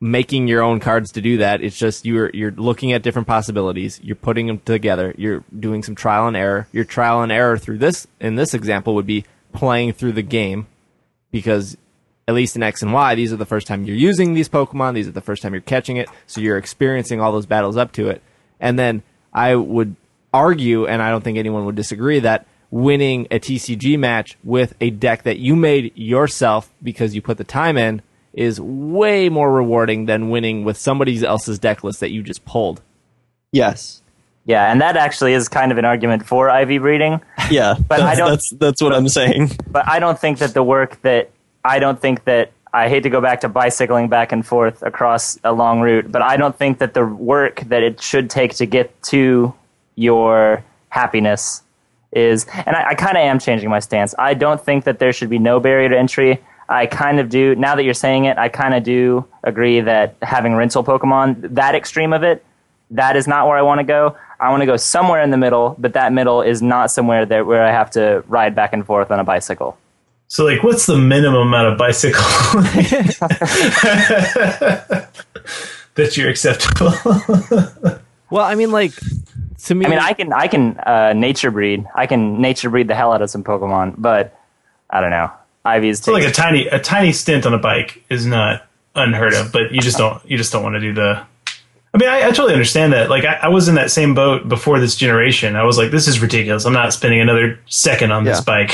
[0.00, 1.62] making your own cards to do that.
[1.62, 4.00] It's just you're you're looking at different possibilities.
[4.02, 5.14] You're putting them together.
[5.18, 6.66] You're doing some trial and error.
[6.72, 10.66] Your trial and error through this in this example would be playing through the game
[11.30, 11.76] because
[12.30, 14.94] at least in X and Y, these are the first time you're using these Pokemon.
[14.94, 16.08] These are the first time you're catching it.
[16.26, 18.22] So you're experiencing all those battles up to it.
[18.58, 19.02] And then
[19.34, 19.94] I would
[20.32, 24.90] argue, and I don't think anyone would disagree, that winning a TCG match with a
[24.90, 28.00] deck that you made yourself because you put the time in
[28.32, 32.80] is way more rewarding than winning with somebody else's deck list that you just pulled.
[33.52, 34.02] Yes.
[34.44, 37.20] Yeah, and that actually is kind of an argument for IV breeding.
[37.50, 37.74] Yeah.
[37.88, 39.50] But I don't- that's that's what I'm saying.
[39.66, 41.30] but I don't think that the work that
[41.64, 45.38] I don't think that I hate to go back to bicycling back and forth across
[45.42, 48.66] a long route, but I don't think that the work that it should take to
[48.66, 49.52] get to
[49.96, 51.62] your happiness
[52.12, 54.14] is, and I, I kind of am changing my stance.
[54.18, 56.40] I don't think that there should be no barrier to entry.
[56.68, 57.56] I kind of do.
[57.56, 61.74] Now that you're saying it, I kind of do agree that having rental Pokemon, that
[61.74, 62.44] extreme of it,
[62.92, 64.16] that is not where I want to go.
[64.38, 67.46] I want to go somewhere in the middle, but that middle is not somewhere that
[67.46, 69.76] where I have to ride back and forth on a bicycle.
[70.30, 72.22] So, like, what's the minimum amount of bicycle
[75.96, 76.92] that you're acceptable?
[78.30, 78.92] Well, I mean, like,
[79.64, 81.84] to me, I mean, I can I can uh, nature breed.
[81.96, 84.38] I can nature breed the hell out of some Pokemon, but
[84.88, 85.32] I don't know.
[85.66, 89.50] IVs so, like a tiny a tiny stint on a bike is not unheard of,
[89.50, 91.26] but you just don't you just don't want to do the.
[91.92, 93.10] I mean, I, I totally understand that.
[93.10, 95.56] Like, I, I was in that same boat before this generation.
[95.56, 96.64] I was like, this is ridiculous.
[96.64, 98.70] I'm not spending another second on this bike.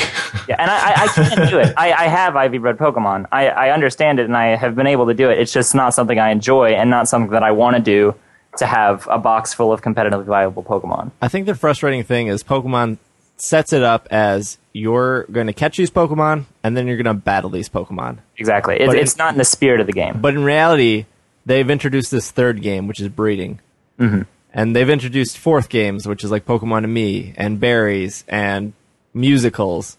[0.47, 1.73] yeah, and I, I, I can do it.
[1.75, 3.25] I, I have IV bred Pokemon.
[3.31, 5.39] I, I understand it, and I have been able to do it.
[5.39, 8.13] It's just not something I enjoy, and not something that I want to do
[8.57, 11.09] to have a box full of competitively viable Pokemon.
[11.21, 12.97] I think the frustrating thing is Pokemon
[13.37, 17.13] sets it up as you're going to catch these Pokemon and then you're going to
[17.13, 18.17] battle these Pokemon.
[18.37, 18.75] Exactly.
[18.79, 20.19] It- it's not in the spirit of the game.
[20.21, 21.05] But in reality,
[21.47, 23.59] they've introduced this third game, which is breeding.
[23.99, 24.23] Mm-hmm.
[24.53, 28.73] And they've introduced fourth games, which is like Pokemon-Amie and berries and
[29.13, 29.97] musicals.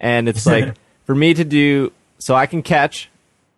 [0.00, 0.74] And it's like,
[1.04, 3.10] for me to do, so I can catch,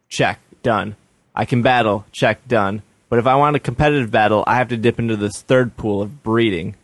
[0.09, 0.97] check, done.
[1.35, 2.83] I can battle, check, done.
[3.09, 6.03] But if I want a competitive battle, I have to dip into this third pool
[6.03, 6.75] of breeding.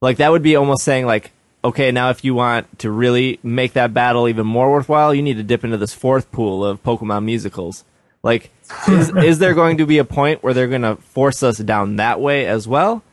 [0.00, 1.30] Like that would be almost saying like,
[1.62, 5.38] okay, now if you want to really make that battle even more worthwhile, you need
[5.38, 7.84] to dip into this fourth pool of Pokemon musicals.
[8.24, 8.50] Like,
[8.88, 11.96] is, is there going to be a point where they're going to force us down
[11.96, 13.04] that way as well?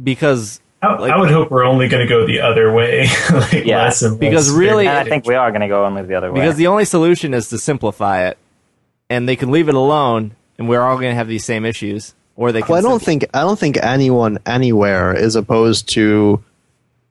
[0.00, 3.64] Because I, Like- I would hope we're only going to go the other way, like
[3.64, 6.14] Yeah, less and less because really- I think we are going to go only the
[6.14, 6.40] other way.
[6.40, 8.36] because the only solution is to simplify it,
[9.08, 12.14] and they can leave it alone, and we're all going to have these same issues.
[12.36, 12.68] Or they can.
[12.68, 16.44] Well, I don't think I don't think anyone anywhere is opposed to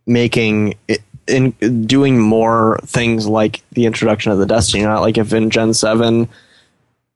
[0.06, 1.52] making it, in
[1.88, 4.84] doing more things like the introduction of the Destiny.
[4.84, 6.30] Knot like if in Gen Seven,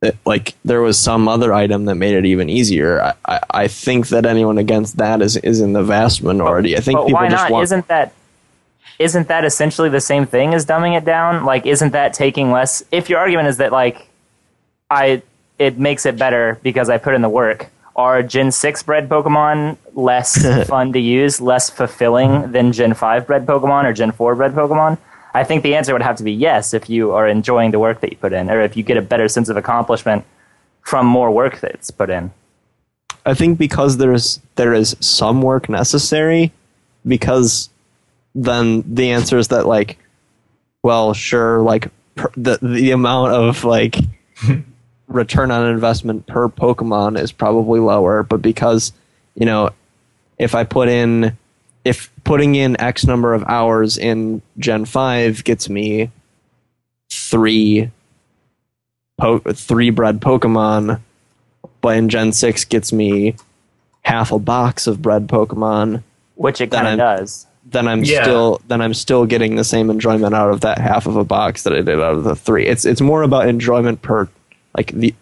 [0.01, 3.01] it, like there was some other item that made it even easier.
[3.01, 6.77] I, I, I think that anyone against that is is in the vast minority.
[6.77, 7.51] I think but people why just not?
[7.51, 7.63] want.
[7.63, 8.13] Isn't that
[8.97, 11.45] isn't that essentially the same thing as dumbing it down?
[11.45, 12.83] Like, isn't that taking less?
[12.91, 14.07] If your argument is that like
[14.89, 15.21] I
[15.57, 19.75] it makes it better because I put in the work, are Gen six bred Pokemon
[19.93, 24.53] less fun to use, less fulfilling than Gen five bred Pokemon or Gen four bred
[24.53, 24.97] Pokemon?
[25.33, 28.01] I think the answer would have to be yes if you are enjoying the work
[28.01, 30.25] that you put in, or if you get a better sense of accomplishment
[30.81, 32.31] from more work that's put in.
[33.25, 36.51] I think because there's there is some work necessary,
[37.05, 37.69] because
[38.33, 39.99] then the answer is that like,
[40.81, 43.97] well, sure, like per, the the amount of like
[45.07, 48.93] return on investment per Pokemon is probably lower, but because
[49.35, 49.69] you know,
[50.39, 51.37] if I put in
[51.85, 56.11] if putting in X number of hours in Gen five gets me
[57.11, 57.89] three
[59.19, 60.99] po- three bred Pokemon
[61.81, 63.35] but in Gen 6 gets me
[64.01, 66.03] half a box of bred Pokemon,
[66.35, 67.47] Which it kind of does.
[67.65, 68.23] then I'm Yeah.
[68.23, 71.63] still then I'm still getting the same enjoyment out of that half of a box
[71.63, 72.65] that I did out of the three.
[72.65, 74.27] It's it's more about enjoyment per
[74.75, 75.13] like the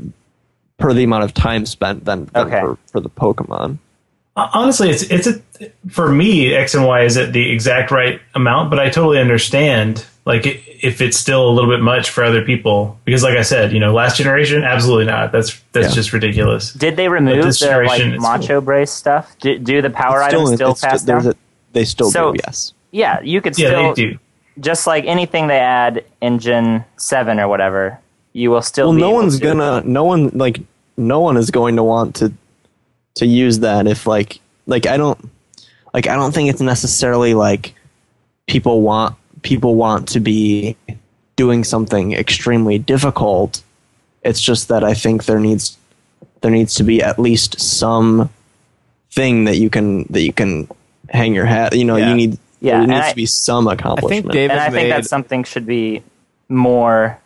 [0.79, 2.59] per the amount of time spent than, than Okay.
[2.61, 3.77] for, for the Pokemon.
[4.53, 5.41] Honestly it's it's a
[5.89, 10.05] for me x and y is at the exact right amount but i totally understand
[10.26, 13.41] like i- if it's still a little bit much for other people because like i
[13.41, 15.93] said you know last generation absolutely not that's that's Yeah.
[15.95, 19.35] just ridiculous Did they remove this the like generation, it's macho brace stuff?
[19.39, 21.34] Do, do the power It's items still it's pass there's down?
[21.34, 22.73] a- they still So- do, yes.
[22.91, 23.72] yeah, you could still.
[23.72, 24.19] yeah still they do
[24.59, 27.99] just like anything they add in Gen Seven or whatever.
[28.34, 28.88] You will still.
[28.88, 30.59] Well, be no able one's to- gonna no one like
[30.95, 32.31] no one is going to want to
[33.18, 35.19] to use that if like like I don't
[35.94, 37.73] like I don't think it's necessarily like
[38.48, 40.76] people want people want to be
[41.35, 43.61] doing something extremely difficult.
[44.23, 45.77] It's just that I think there needs
[46.41, 48.30] there needs to be at least some
[49.11, 50.68] thing that you can that you can
[51.10, 51.76] hang your hat.
[51.76, 52.10] You know, Yeah.
[52.10, 54.14] you need Yeah, there and needs I- to be some accomplishment.
[54.14, 54.23] I accomplishment.
[54.26, 56.02] think David and I think that something should be
[56.49, 57.18] more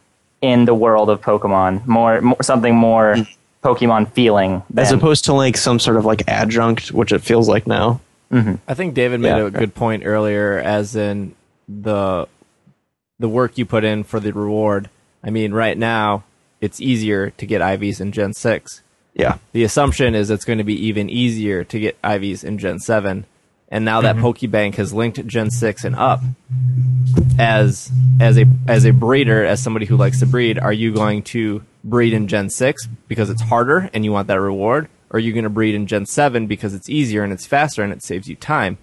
[0.42, 3.28] in the world of Pokemon, more, more something more mm.
[3.64, 4.64] Pokemon feeling.
[4.70, 8.02] Than, as opposed to like some sort of like adjunct, which it feels like now.
[8.32, 8.56] Mm-hmm.
[8.68, 9.46] I think David made Yeah.
[9.48, 11.36] a good point earlier, as in
[11.68, 12.28] the
[13.20, 14.90] the work you put in for the reward.
[15.24, 16.24] I mean, right now
[16.60, 18.82] it's easier to get IVs in Gen six.
[19.14, 22.80] Yeah, The assumption is it's going to be even easier to get IVs in Gen
[22.80, 23.26] seven,
[23.68, 24.26] and now that mm-hmm.
[24.26, 26.22] Pokebank has linked Gen six and up,
[27.38, 31.24] as as a as a breeder, as somebody who likes to breed, are you going
[31.24, 35.20] to breed in Gen six because it's harder and you want that reward, or are
[35.20, 38.03] you going to breed in Gen seven because it's easier and it's faster and it
[38.03, 38.78] saves you time?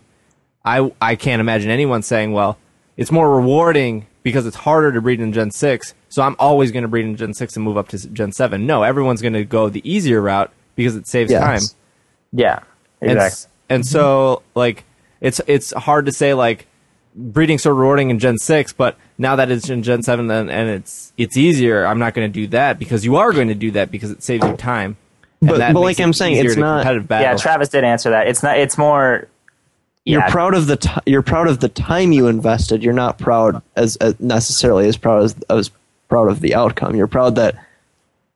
[0.65, 2.59] I I can't imagine anyone saying, well,
[2.97, 6.83] it's more rewarding because it's harder to breed in Gen six, so I'm always going
[6.83, 8.66] to breed in Gen six and move up to Gen seven.
[8.66, 11.43] No, everyone's going to go the easier route because it saves Yes.
[11.43, 11.77] time.
[12.33, 12.61] yeah,
[13.01, 13.27] And, exactly.
[13.27, 14.85] s- and so like
[15.20, 16.66] it's it's hard to say like
[17.15, 20.69] breeding's so rewarding in Gen six, but now that it's in Gen seven and, and
[20.70, 23.73] it's it's easier, I'm not going to do that because you are going to do
[23.73, 24.97] that because it saves you time.
[25.40, 26.85] But- but like I'm saying, easier it's not-
[27.23, 27.36] yeah.
[27.36, 28.27] Travis did answer that.
[28.28, 28.59] It's not.
[28.59, 29.28] It's more.
[30.05, 32.82] you're proud of the t- you're proud of the time you invested.
[32.82, 35.70] You're not proud as, as necessarily as proud as as
[36.09, 36.97] proud of the outcome.
[36.97, 37.55] You're proud that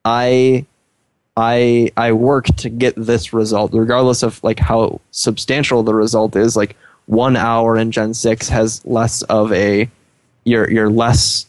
[0.05, 0.65] I
[1.35, 6.55] I I worked to get this result, regardless of like how substantial the result is.
[6.55, 6.75] Like
[7.07, 9.89] one hour in Gen six has less of a
[10.43, 11.45] you're you're less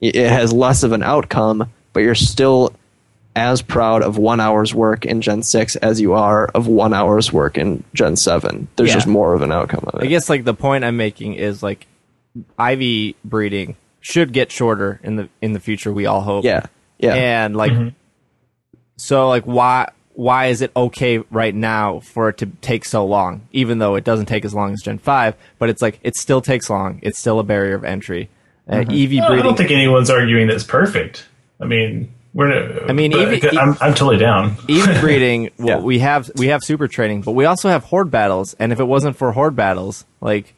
[0.00, 2.72] it has less of an outcome, but you're still
[3.34, 7.32] as proud of one hour's work in Gen six as you are of one hour's
[7.32, 8.68] work in Gen seven.
[8.76, 8.94] There's Yeah.
[8.96, 10.06] just more of an outcome of it.
[10.06, 11.86] I guess like the point I'm making is like
[12.58, 15.92] IV breeding should get shorter in the in the future.
[15.92, 16.44] We all hope.
[16.44, 16.66] Yeah,
[16.98, 17.14] yeah.
[17.14, 17.88] And like, mm-hmm.
[18.96, 23.46] so like why why is it okay right now for it to take so long?
[23.52, 26.40] Even though it doesn't take as long as Gen five, but it's like it still
[26.40, 26.98] takes long.
[27.02, 28.28] It's still a barrier of entry.
[28.68, 29.16] Uh, mm-hmm.
[29.16, 31.26] EV Well, I don't think anyone's arguing that it's perfect.
[31.60, 32.86] I mean, we're.
[32.88, 34.56] I mean, but even- I'm, I'm totally down.
[34.68, 35.78] EV breeding, well, Yeah.
[35.78, 38.54] we have we have super training, but we also have horde battles.
[38.58, 40.54] And if it wasn't for horde battles, like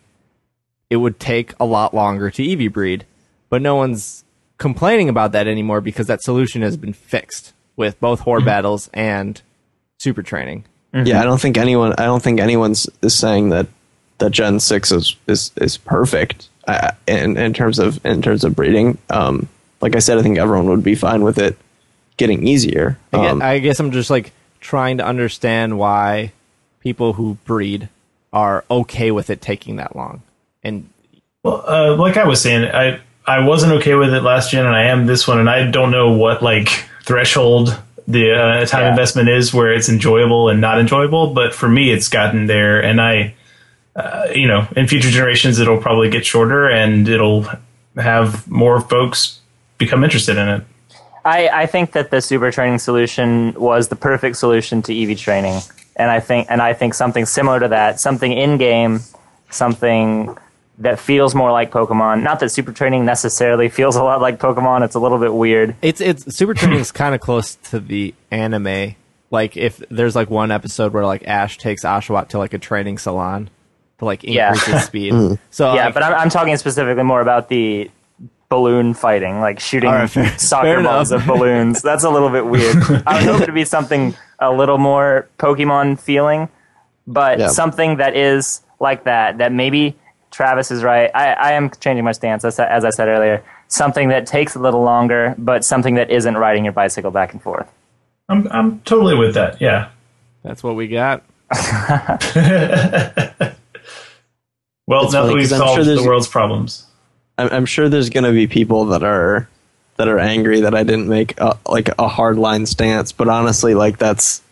[0.91, 3.07] it would take a lot longer to EV breed.
[3.49, 4.24] But no one's
[4.59, 8.47] complaining about that anymore because that solution has been fixed with both horde mm-hmm.
[8.47, 9.41] battles and
[9.99, 10.65] super training.
[10.93, 11.07] Mm-hmm.
[11.07, 11.93] Yeah, I don't think anyone.
[11.93, 13.69] I don't think anyone's is saying that
[14.19, 18.55] that Gen six is is is perfect uh, in in terms of in terms of
[18.57, 18.99] breeding.
[19.09, 19.49] Um,
[19.81, 21.57] like I said, I think everyone would be fine with it
[22.17, 22.99] getting easier.
[23.13, 26.33] I guess, Um, I guess I'm just like trying to understand why
[26.81, 27.89] people who breed
[28.33, 30.23] are okay with it taking that long.
[30.63, 30.89] And
[31.43, 34.75] Well, uh, like I was saying, I I wasn't okay with it last gen, and
[34.77, 36.69] I am this one, and I don't know what like
[37.05, 37.77] threshold
[38.07, 38.91] the uh, time Yeah.
[38.91, 41.33] investment is where it's enjoyable and not enjoyable.
[41.33, 43.35] But for me, it's gotten there, and I,
[43.97, 47.47] uh, you know, in future generations, it'll probably get shorter, and it'll
[47.97, 49.41] have more folks
[49.79, 50.65] become interested in it.
[51.25, 55.61] I, I think that the super training solution was the perfect solution to EV training,
[55.97, 59.01] and I think and I think something similar to that, something in game,
[59.51, 60.37] something
[60.79, 62.23] that feels more like Pokemon.
[62.23, 64.83] Not that super training necessarily feels a lot like Pokemon.
[64.83, 65.75] It's a little bit weird.
[65.83, 68.95] It's it's super training is kind of close to the anime.
[69.31, 72.99] Like if there's like one episode where like Ash takes Oshawott to like a training
[72.99, 73.51] salon
[74.01, 74.52] to like Yeah.
[74.52, 75.12] increase his speed.
[75.20, 75.39] Mm.
[75.51, 77.90] So yeah, like, but I'm, I'm talking specifically more about the
[78.48, 81.22] balloon fighting, like shooting All right, fair- fair soccer balls enough.
[81.22, 81.81] of balloons.
[81.82, 82.77] That's a little bit weird.
[83.06, 86.48] I would hope it to be something a little more Pokemon feeling,
[87.06, 87.48] but Yeah.
[87.48, 89.39] something that is like that.
[89.39, 89.97] That maybe
[90.31, 91.10] Travis is right.
[91.14, 93.44] I, I am changing my stance as, I- as I said earlier.
[93.68, 97.40] Something that takes a little longer, but something that isn't riding your bicycle back and
[97.40, 97.68] forth.
[98.28, 99.60] I'm I'm totally with that.
[99.60, 99.90] Yeah.
[100.43, 101.22] that's what we got.
[104.91, 106.85] Well, It's now that funny, we've 'cause I'm solved sure there's- the world's problems.
[107.39, 109.49] I'm, I'm sure there's going to be people that are
[109.99, 113.75] that are angry that I didn't make a, like a hard line stance, but honestly,
[113.75, 114.43] like that's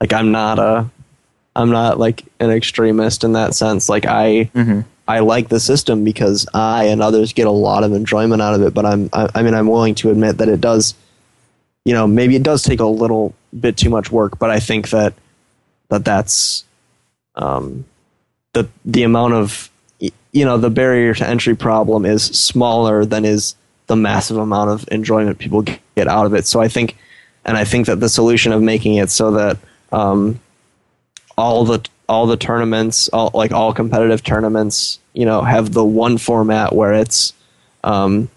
[0.00, 0.90] like I'm not a
[1.54, 3.88] I'm not like an extremist in that sense.
[3.88, 4.50] Like I
[5.06, 8.62] I like the system because I and others get a lot of enjoyment out of
[8.62, 8.74] it.
[8.74, 10.94] But I'm I, I mean I'm willing to admit that it does,
[11.84, 14.38] you know, maybe it does take a little bit too much work.
[14.40, 15.14] But I think that
[15.90, 16.64] that that's
[17.36, 17.84] um,
[18.52, 19.75] the the amount of y-
[20.36, 23.54] you know the barrier to entry problem is smaller than is
[23.86, 26.46] the massive amount of enjoyment people get out of it.
[26.46, 26.96] So I think,
[27.46, 29.56] and I think that the solution of making it so that
[29.92, 30.38] um,
[31.38, 36.18] all the all the tournaments, all like all competitive tournaments, you know, have the one
[36.18, 37.32] format where it's
[37.82, 38.28] um,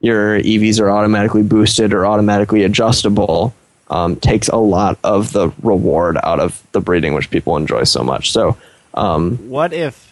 [0.00, 3.54] your EVs are automatically boosted or automatically adjustable.
[3.88, 8.02] Um, takes a lot of the reward out of the breeding, which people enjoy so
[8.02, 8.32] much.
[8.32, 8.56] So,
[8.94, 10.05] um, What if,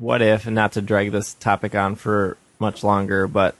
[0.00, 3.54] what if, and not to drag this topic on for much longer, but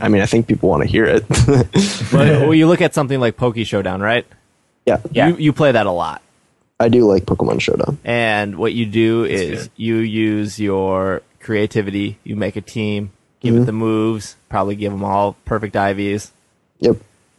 [0.00, 1.24] I mean, I think people want to hear it.
[2.12, 4.26] But well, you look at something like Poke Showdown, right?
[4.86, 5.28] yeah, Yeah.
[5.28, 6.22] You you play that a lot.
[6.80, 7.98] I do like Pokemon Showdown.
[8.04, 9.70] And what you do is good.
[9.76, 12.18] you use your creativity.
[12.24, 13.66] You make a team, give it mm-hmm.
[13.66, 16.30] the moves, probably give them all perfect IVs,
[16.80, 16.96] Yep.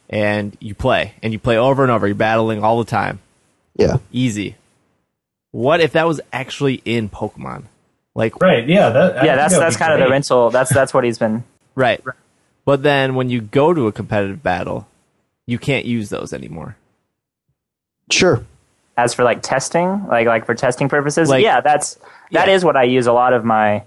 [0.09, 1.13] and you play.
[1.21, 2.07] And you play over and over.
[2.07, 3.19] You're battling all the time.
[3.75, 3.97] Yeah.
[4.11, 4.55] Easy.
[5.51, 7.65] What if that was actually in Pokemon?
[8.15, 8.67] Like Right?
[8.67, 8.89] Yeah.
[8.89, 10.49] That, yeah, that's that's be kind of the rental.
[10.49, 11.43] That's that's what he's been.
[11.75, 12.01] right.
[12.65, 14.87] But then when you go to a competitive battle,
[15.45, 16.77] you can't use those anymore.
[18.11, 18.43] Sure.
[18.95, 21.97] As for like testing, like like for testing purposes, Like- yeah, that's
[22.31, 22.65] that is Yeah.
[22.67, 23.83] what I use a lot of my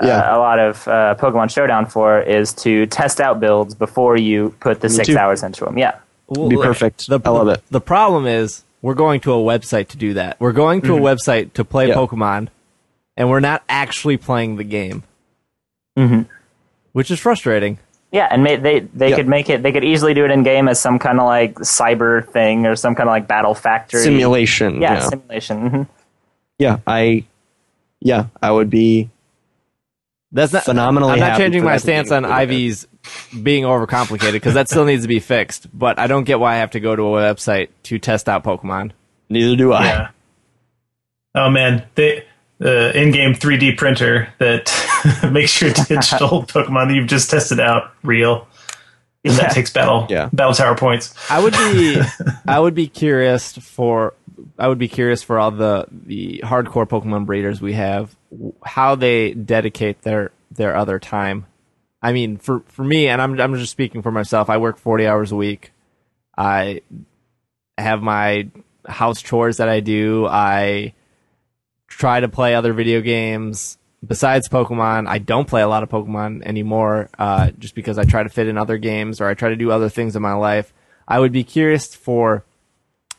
[0.00, 0.18] Yeah.
[0.32, 4.54] uh, a lot of uh, Pokemon Showdown for is to test out builds before you
[4.60, 5.18] put the Me six too.
[5.18, 5.76] hours into them.
[5.76, 5.96] Yeah,
[6.28, 7.08] Well, Be perfect.
[7.08, 7.62] The, I love it.
[7.70, 10.36] The problem is we're going to a website to do that.
[10.38, 11.98] We're going to a website to play Mm-hmm.
[11.98, 12.06] Yeah.
[12.06, 12.48] Pokemon,
[13.18, 15.02] and we're not actually playing the game,
[15.98, 16.24] Mhm.
[16.92, 17.78] which is frustrating.
[18.12, 19.16] yeah, and ma- they they Yeah.
[19.16, 19.62] could make it.
[19.62, 22.74] They could easily do it in game as some kind of like cyber thing or
[22.76, 24.80] some kind of like battle factory Simulation.
[24.80, 25.00] Yeah, Yeah.
[25.00, 25.68] simulation.
[25.70, 25.82] hmm
[26.58, 26.78] yeah.
[26.86, 27.24] I.
[28.00, 28.26] Yeah.
[28.42, 29.10] I would be.
[30.32, 32.48] That's not Phenomenally I'm not changing my that to be stance on included.
[32.50, 32.86] IVs
[33.42, 35.66] being overcomplicated because that still needs to be fixed.
[35.76, 38.42] But I don't get why I have to go to a website to test out
[38.44, 38.90] Pokemon.
[39.30, 39.84] Neither do I.
[39.86, 40.08] Yeah.
[41.34, 42.22] Oh man, the
[42.58, 44.72] the in-game 3D printer that
[45.32, 48.46] makes your digital Pokemon that you've just tested out real.
[49.24, 49.40] And Yeah.
[49.40, 50.28] that takes battle Yeah.
[50.32, 51.12] battle tower points.
[51.30, 52.00] I would be
[52.48, 54.14] I would be curious for
[54.58, 58.14] I would be curious for all the the hardcore Pokemon breeders we have
[58.64, 61.46] how they dedicate their their other time.
[62.00, 64.48] I mean, for for me, and I'm I'm just speaking for myself.
[64.48, 65.72] I work 40 hours a week.
[66.36, 66.82] I
[67.76, 68.48] have my
[68.86, 70.26] house chores that I do.
[70.26, 70.94] I
[71.88, 75.08] try to play other video games besides Pokemon.
[75.08, 78.46] I don't play a lot of Pokemon anymore, uh, just because I try to fit
[78.46, 80.72] in other games or I try to do other things in my life.
[81.08, 82.44] I would be curious for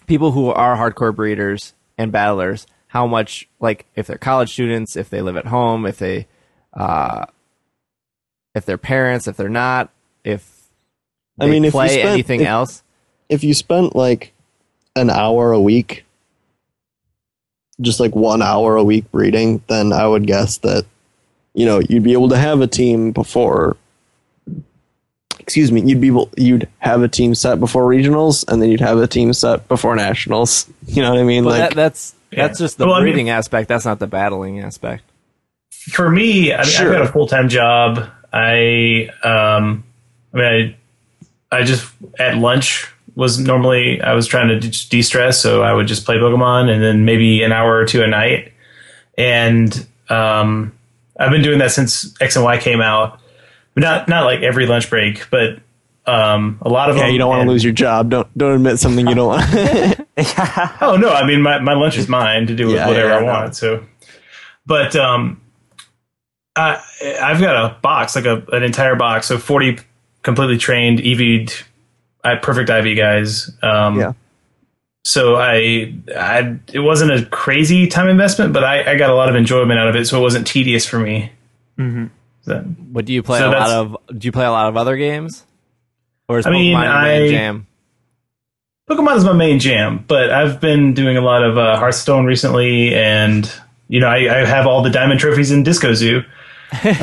[0.08, 5.10] people who are hardcore breeders and battlers how much, like, if they're college students, if
[5.12, 6.26] they live at home, if they,
[6.74, 7.26] uh,
[8.56, 9.90] if they're parents, if they're not,
[10.24, 10.70] if
[11.40, 12.84] I mean, if you play spent- anything if- else.
[13.30, 14.34] If you spent like
[14.96, 16.04] an hour a week,
[17.82, 20.86] just like one hour a week breeding, then I would guess that
[21.54, 23.78] you know you'd be able to have a team before.
[25.40, 28.82] Excuse me, you'd be able, you'd have a team set before regionals, and then you'd
[28.82, 30.70] have a team set before nationals.
[30.88, 31.44] You know what I mean?
[31.44, 32.48] But like, that, that's Yeah.
[32.48, 33.68] that's just the Well, I mean- aspect.
[33.70, 35.04] That's not the battling aspect.
[35.72, 36.88] For me, I mean, Sure.
[36.94, 38.08] I've got a full time job.
[38.34, 39.84] I um,
[40.34, 40.76] I mean,
[41.52, 42.88] I, I just at lunch
[43.20, 44.60] was normally I was trying to
[44.90, 48.02] de stress, so I would just play Pokemon, and then maybe an hour or two
[48.02, 48.54] a night.
[49.18, 50.72] And um,
[51.20, 53.20] I've been doing that since X and Y came out.
[53.74, 55.60] But not not like every lunch break, but
[56.06, 57.12] um, a lot of yeah, them.
[57.12, 58.10] you don't want to lose your job.
[58.10, 59.44] Don't don't admit something you don't want.
[60.82, 63.18] Oh no, I mean my, my lunch is mine to do with Yeah, whatever yeah,
[63.18, 63.26] I no.
[63.26, 63.56] want.
[63.56, 63.86] So,
[64.66, 65.41] but um,
[66.56, 66.82] I
[67.22, 69.78] I've got a box like a an entire box, of forty
[70.24, 71.64] completely trained EV'd,
[72.24, 73.52] I perfect IV guys.
[73.62, 74.14] Um, Yeah.
[75.06, 79.30] So I I it wasn't a crazy time investment, but I, I got a lot
[79.30, 81.32] of enjoyment out of it, so it wasn't tedious for me.
[81.78, 82.08] Mm-hmm.
[82.41, 83.98] So, But do you play So a lot of?
[84.18, 85.46] Do you play a lot of other games?
[86.28, 87.66] Or is I mean, Pokemon your main I- jam?
[88.90, 92.94] Pokemon is my main jam, but I've been doing a lot of uh, Hearthstone recently,
[92.96, 93.50] and
[93.88, 96.24] you know I, I have all the diamond trophies in Disco Zoo,
[96.74, 96.82] um,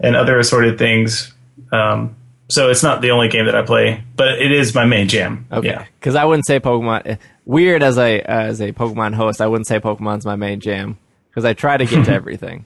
[0.00, 1.32] and other assorted things.
[1.72, 2.16] Um,
[2.48, 5.46] so it's not the only game that I play, but it is my main jam.
[5.52, 5.84] Okay, Yeah.
[5.98, 7.02] because I wouldn't say Pokemon.
[7.04, 10.98] eh, Weird as a as a Pokemon host, I wouldn't say Pokemon's my main jam
[11.28, 12.64] because I try to get to everything.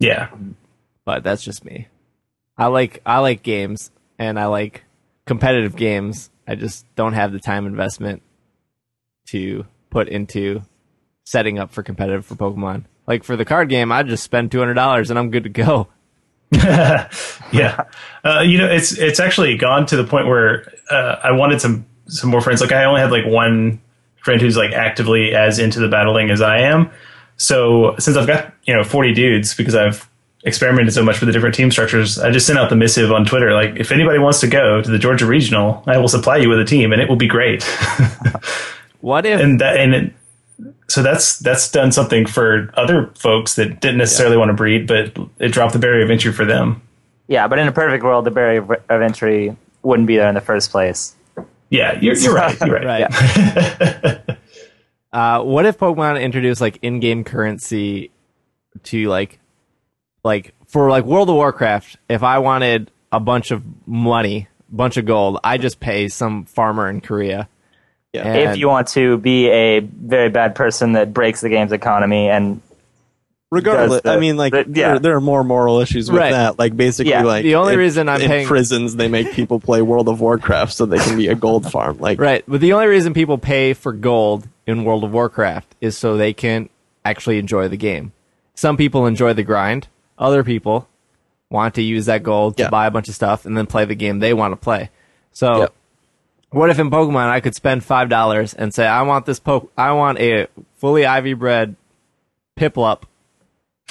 [0.00, 0.28] Yeah.
[1.04, 1.88] But that's just me.
[2.56, 4.84] I like I like games and I like
[5.26, 6.30] competitive games.
[6.46, 8.22] I just don't have the time investment
[9.30, 10.62] to put into
[11.24, 12.84] setting up for competitive for Pokemon.
[13.06, 15.50] Like for the card game, I just spend two hundred dollars and I'm good to
[15.50, 15.88] go.
[16.52, 17.84] yeah,
[18.24, 21.86] uh, you know, it's it's actually gone to the point where uh, I wanted some
[22.06, 22.60] some more friends.
[22.60, 23.80] Like I only have like one
[24.24, 26.90] friend who's like actively as into the battling as I am.
[27.36, 30.08] So since I've got you know forty dudes because I've
[30.44, 33.26] experimented so much with the different team structures, I just sent out the missive on
[33.26, 36.48] Twitter like if anybody wants to go to the Georgia Regional, I will supply you
[36.48, 37.62] with a team and it will be great.
[39.00, 40.12] What if and that and it,
[40.88, 45.16] so that's that's done something for other folks that didn't necessarily want to breed, but
[45.38, 46.82] it dropped the barrier of entry for them.
[47.26, 50.34] Yeah, but in a perfect world, the barrier of of entry wouldn't be there in
[50.34, 51.14] the first place.
[51.70, 52.58] Yeah, you're, you're right.
[52.60, 53.10] You're right.
[53.10, 54.38] right?
[55.12, 58.10] uh, what if Pokemon introduced like in-game currency
[58.84, 59.38] to like
[60.24, 65.04] like for like World of Warcraft, if I wanted a bunch of money, bunch of
[65.04, 67.48] gold, I just pay some farmer in Korea.
[68.12, 68.22] Yeah.
[68.26, 72.28] And- if you want to be a very bad person that breaks the game's economy
[72.30, 72.60] and
[73.50, 74.88] Regardless, the- I mean, like the- yeah.
[74.90, 76.32] there, there are more moral issues with Right.
[76.32, 76.58] that.
[76.58, 77.22] Like basically, Yeah.
[77.22, 80.20] like The only in- reason I'm in paying- prisons they make people play World of
[80.20, 81.96] Warcraft so they can be a gold farm.
[81.98, 82.44] Like Right.
[82.46, 86.34] But the only reason people pay for gold in World of Warcraft is so they
[86.34, 86.68] can
[87.06, 88.12] actually enjoy the game.
[88.54, 89.88] Some people enjoy the grind.
[90.18, 90.86] Other people
[91.50, 92.68] want to use that gold to Yeah.
[92.68, 94.90] buy a bunch of stuff and then play the game they want to play.
[95.32, 95.72] So Yep.
[96.50, 99.70] What if in Pokemon I could spend five dollars and say I want this poke
[99.76, 100.46] I want a
[100.76, 101.76] fully IV bred
[102.58, 103.02] Piplup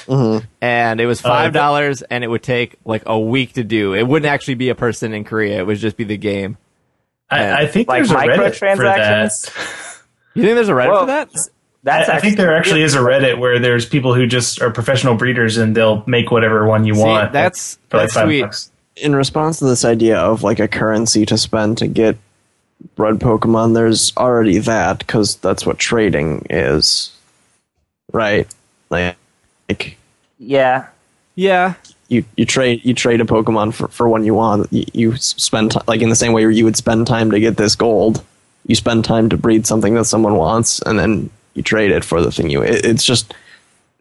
[0.06, 0.46] Mm-hmm.
[0.62, 3.94] and it was Oh, five dollars and it would take like a week to do.
[3.96, 6.58] It wouldn't actually be a person in Korea, it would just be the game.
[7.32, 9.54] I, I think Like there's a Reddit for microtransactions?
[9.54, 10.02] that.
[10.36, 11.30] You think there's a Reddit Well, for that?
[11.84, 14.70] that's I, I think there actually is a Reddit where there's people who just are
[14.72, 17.34] professional breeders and they'll make whatever one you See, want.
[17.34, 18.42] that's like that's five sweet.
[18.44, 18.72] bucks.
[18.98, 22.18] in response to this idea of like a currency to spend to get
[22.96, 27.12] bred Pokemon, there's already that because that's what trading is,
[28.12, 28.48] right?
[28.90, 29.16] Like,
[29.70, 29.98] like
[30.40, 30.88] yeah.
[31.36, 31.76] Yeah.
[32.08, 34.72] you, you trade you trade a Pokemon for, for one you want.
[34.72, 37.40] You, you spend ti like in the same way where you would spend time to
[37.40, 38.24] get this gold.
[38.66, 42.22] You spend time to breed something that someone wants, and then you trade it for
[42.22, 42.62] the thing you.
[42.64, 43.34] It, it's just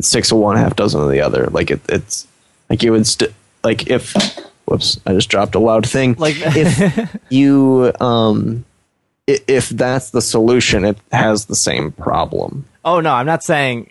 [0.00, 1.46] six of one, half dozen of the other.
[1.46, 2.26] Like it, it's
[2.68, 3.32] like you would st-
[3.64, 4.14] like if.
[4.66, 4.98] Whoops!
[5.06, 6.16] I just dropped a loud thing.
[6.18, 8.65] Like if you um, i-
[9.26, 12.66] if that's the solution, it has the same problem.
[12.84, 13.90] Oh no, I'm not saying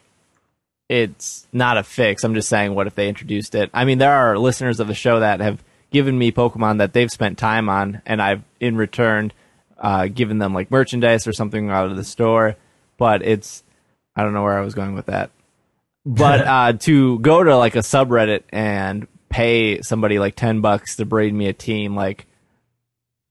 [0.88, 2.24] it's not a fix.
[2.24, 3.70] I'm just saying what if they introduced it.
[3.74, 7.12] I mean, there are listeners of the show that have given me Pokemon that they've
[7.12, 9.32] spent time on, and I've in return
[9.78, 12.56] uh, given them like merchandise or something out of the store.
[12.98, 13.64] But it's
[14.16, 15.32] I don't know where I was going with that.
[16.06, 21.06] But uh, to go to like a subreddit and pay somebody like ten bucks to
[21.06, 22.26] braid me a team, like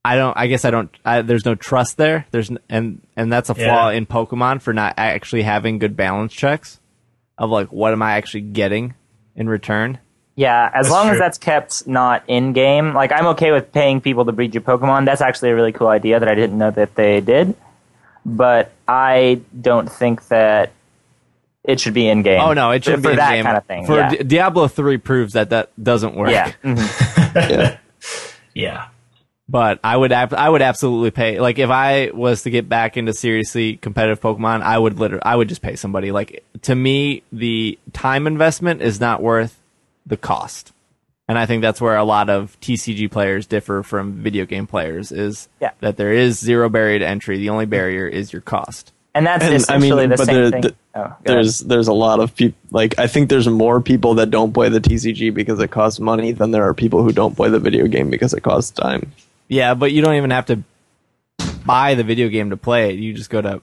[0.04, 0.36] I don't.
[0.36, 0.94] I guess I don't.
[1.04, 2.26] I, there's no trust there.
[2.30, 3.96] There's and and that's a flaw Yeah.
[3.96, 6.78] in Pokemon for not actually having good balance checks
[7.38, 8.94] of like what am I actually getting
[9.34, 9.98] in return.
[10.36, 12.92] Yeah, as That's long as that's kept not in game.
[12.92, 15.04] Like I'm okay with paying people to breed your Pokemon.
[15.06, 17.54] That's actually a really cool idea that I didn't know that they did.
[18.26, 20.72] But I don't think that
[21.62, 22.40] it should be in game.
[22.40, 23.44] Oh no, it should for be in that game.
[23.44, 23.86] kind of thing.
[23.86, 24.08] For yeah.
[24.10, 26.30] Di- Diablo three proves that that doesn't work.
[26.30, 26.52] yeah.
[26.62, 27.78] Mhm.
[28.54, 28.88] Yeah.
[29.48, 31.38] But I would ab- I would absolutely pay.
[31.38, 35.36] Like if I was to get back into seriously competitive Pokemon, I would literally I
[35.36, 36.12] would just pay somebody.
[36.12, 39.60] Like to me, the time investment is not worth
[40.06, 40.72] the cost.
[41.28, 45.10] And I think that's where a lot of TCG players differ from video game players
[45.12, 45.70] is Yeah.
[45.80, 47.38] that there is zero barrier to entry.
[47.38, 48.92] The only barrier is your cost.
[49.14, 50.60] And that's And, I essentially mean, the but same there- thing.
[50.62, 51.16] the- oh, go ahead.
[51.24, 54.70] there's there's a lot of people like I think there's more people that don't play
[54.70, 57.86] the TCG because it costs money than there are people who don't play the video
[57.86, 59.12] game because it costs time.
[59.48, 60.62] Yeah, but you don't even have to
[61.66, 62.98] buy the video game to play it.
[62.98, 63.60] You just go to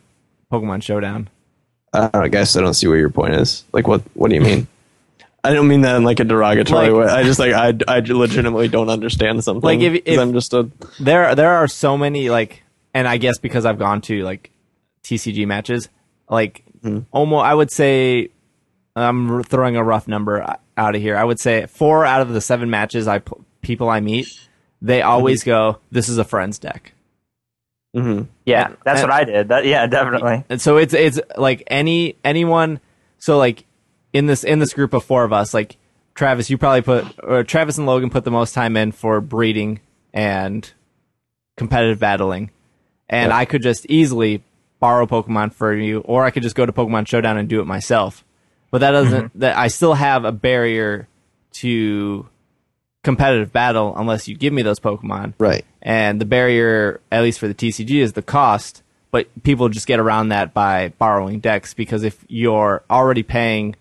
[0.51, 1.29] Pokemon Showdown.
[1.93, 3.63] I don't know, I guess I don't see where your point is.
[3.73, 4.67] Like what what do you mean?
[5.43, 7.11] I don't mean that in like a derogatory Like- way.
[7.11, 9.63] I just like I, I legitimately don't understand something.
[9.63, 12.63] Like, if- 'cause if- I'm just a there there are so many like
[12.93, 14.51] and i guess because i've gone to like
[15.03, 15.87] tcg matches
[16.29, 16.99] like hmm.
[17.11, 18.29] almost i would say
[18.97, 20.41] i'm throwing a rough number
[20.77, 23.21] out of here i would say four out of the seven matches i
[23.61, 24.27] people i meet
[24.81, 26.93] they always go this is a friends deck
[27.95, 28.27] mhm.
[28.45, 29.49] yeah, that's and- what I did.
[29.49, 30.43] That, yeah, definitely.
[30.49, 32.79] and so it's it's like any anyone
[33.17, 33.65] so like
[34.13, 35.77] in this in this group of four of us like
[36.15, 39.79] travis you probably put or travis and logan put the most time in for breeding
[40.13, 40.73] and
[41.57, 42.51] competitive battling
[43.09, 43.37] and Yeah.
[43.37, 44.43] i could just easily
[44.81, 47.65] borrow pokemon for you or i could just go to pokemon showdown and do it
[47.65, 48.25] myself
[48.71, 51.07] but that doesn't that i still have a barrier
[51.53, 52.27] to
[53.03, 55.65] competitive battle unless you give me those pokemon right.
[55.81, 58.83] and the barrier, at least for the TCG, is the cost.
[59.09, 63.75] But people just get around that by borrowing decks because if you're already paying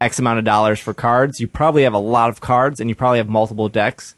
[0.00, 2.94] X amount of dollars for cards, you probably have a lot of cards and you
[2.94, 4.14] probably have multiple decks.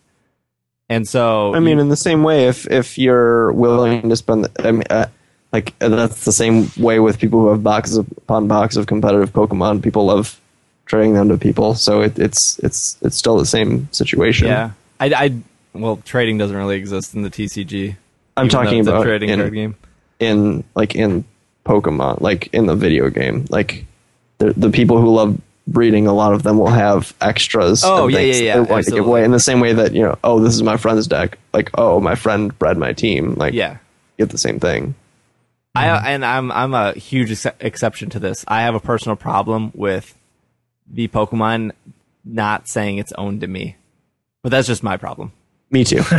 [0.91, 4.73] And so, I mean, in the same way, if if you're willing to spend, I
[4.73, 5.07] mean, uh,
[5.51, 9.33] like uh, that's the same way with people who have boxes upon box of competitive
[9.33, 9.83] Pokemon.
[9.83, 10.39] People love
[10.87, 14.49] trading them to people, so it, it's it's it's still the same situation.
[14.49, 15.35] yeah, I, I,
[15.73, 17.97] well, trading doesn't really exist in the TCG.
[18.37, 19.77] I'm talking about trading in, card game.
[20.19, 21.25] in like in
[21.65, 23.85] Pokemon, like in the video game, like
[24.39, 27.85] the the people who love breeding, a lot of them will have extras.
[27.85, 29.93] Oh, and yeah, yeah, yeah, They want to give away in the same way that
[29.95, 31.39] you know, oh, this is my friend's deck.
[31.53, 33.35] Like, oh, my friend bred my team.
[33.35, 33.79] Like, Yeah.
[34.19, 34.95] get the same thing.
[35.75, 36.07] I mm-hmm.
[36.07, 38.45] and I'm I'm a huge ex- exception to this.
[38.47, 40.15] I have a personal problem with
[40.93, 41.73] the Pokemon
[42.25, 43.77] not saying it's owned to me.
[44.43, 45.33] But that's just my problem.
[45.71, 46.03] Me too.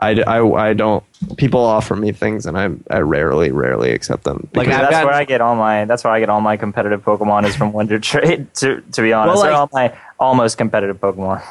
[0.00, 1.04] I, I, I don't.
[1.36, 4.48] People offer me things, and I I rarely rarely accept them.
[4.54, 5.84] Like, because- I've that's got- where I get all my.
[5.84, 8.52] That's where I get all my competitive Pokemon is from Wonder Trade.
[8.56, 11.42] To to be honest, Well, They're all my almost competitive Pokemon.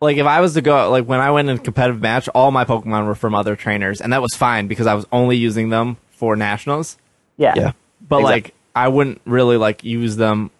[0.00, 2.50] Like if I was to go like when I went in a competitive match, all
[2.50, 5.68] my Pokemon were from other trainers, and that was fine because I was only using
[5.68, 6.96] them for nationals.
[7.36, 7.52] Yeah.
[7.54, 7.72] yeah.
[8.08, 8.22] But Exactly.
[8.24, 10.50] like I wouldn't really like use them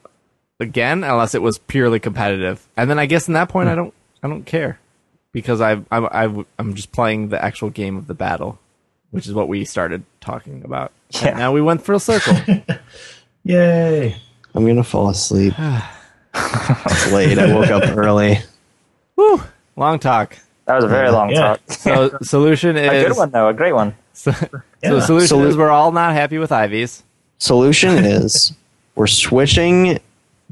[0.60, 2.66] again unless it was purely competitive.
[2.76, 3.72] And then I guess in that point hmm.
[3.72, 4.78] I don't I don't care
[5.32, 8.58] because I I I I'm just playing the actual game of the battle,
[9.10, 10.92] which is what we started talking about.
[11.22, 12.36] And now we went full circle.
[13.44, 14.16] Yay!
[14.54, 15.54] I'm gonna fall asleep.
[16.34, 17.38] it's late.
[17.38, 18.38] I woke up early.
[19.14, 19.42] Whew,
[19.76, 20.36] long talk.
[20.66, 21.56] That was a very long Yeah.
[21.56, 21.60] talk.
[21.72, 23.94] So solution is A good one though, a great one.
[24.12, 24.32] So,
[24.82, 24.90] Yeah.
[24.90, 27.02] so the solution Solu- is we're all not happy with IVs.
[27.38, 28.52] Solution is
[28.94, 29.98] we're switching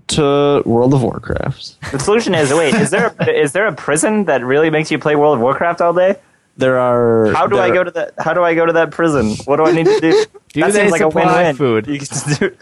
[0.08, 1.80] to World of Warcraft.
[1.92, 4.98] The solution is wait, is there a, is there a prison that really makes you
[4.98, 6.16] play World of Warcraft all day?
[6.56, 7.32] There are.
[7.34, 8.14] How do I go to that?
[8.18, 9.36] How do I go to that prison?
[9.44, 10.24] What do I need to do?
[10.54, 11.56] Do that they seems like a win-win.
[11.56, 11.86] food?
[11.86, 12.08] You can
[12.38, 12.56] do-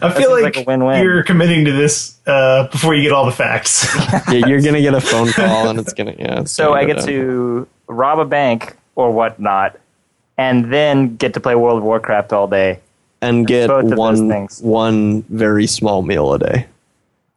[0.00, 1.02] I feel seems like, like a win-win.
[1.02, 3.86] you're committing to this uh, before you get all the facts.
[4.32, 6.14] Yeah, you're gonna get a phone call, and it's gonna.
[6.18, 6.40] Yeah.
[6.40, 7.06] it's So gonna I get down.
[7.06, 9.78] to rob a bank or whatnot,
[10.38, 12.80] and then get to play World of Warcraft all day.
[13.22, 16.66] And get both of those one one very small meal a day.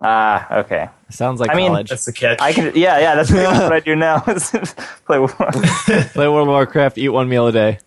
[0.01, 0.89] Ah, okay.
[1.09, 1.89] Sounds like I mean, college.
[1.89, 2.41] That's the catch.
[2.41, 2.73] I can.
[2.75, 3.15] Yeah, yeah.
[3.15, 4.23] That's pretty what I do now.
[4.27, 4.51] is
[5.05, 5.19] play.
[5.19, 5.29] War-
[6.13, 7.79] Play World of Warcraft, eat one meal a day,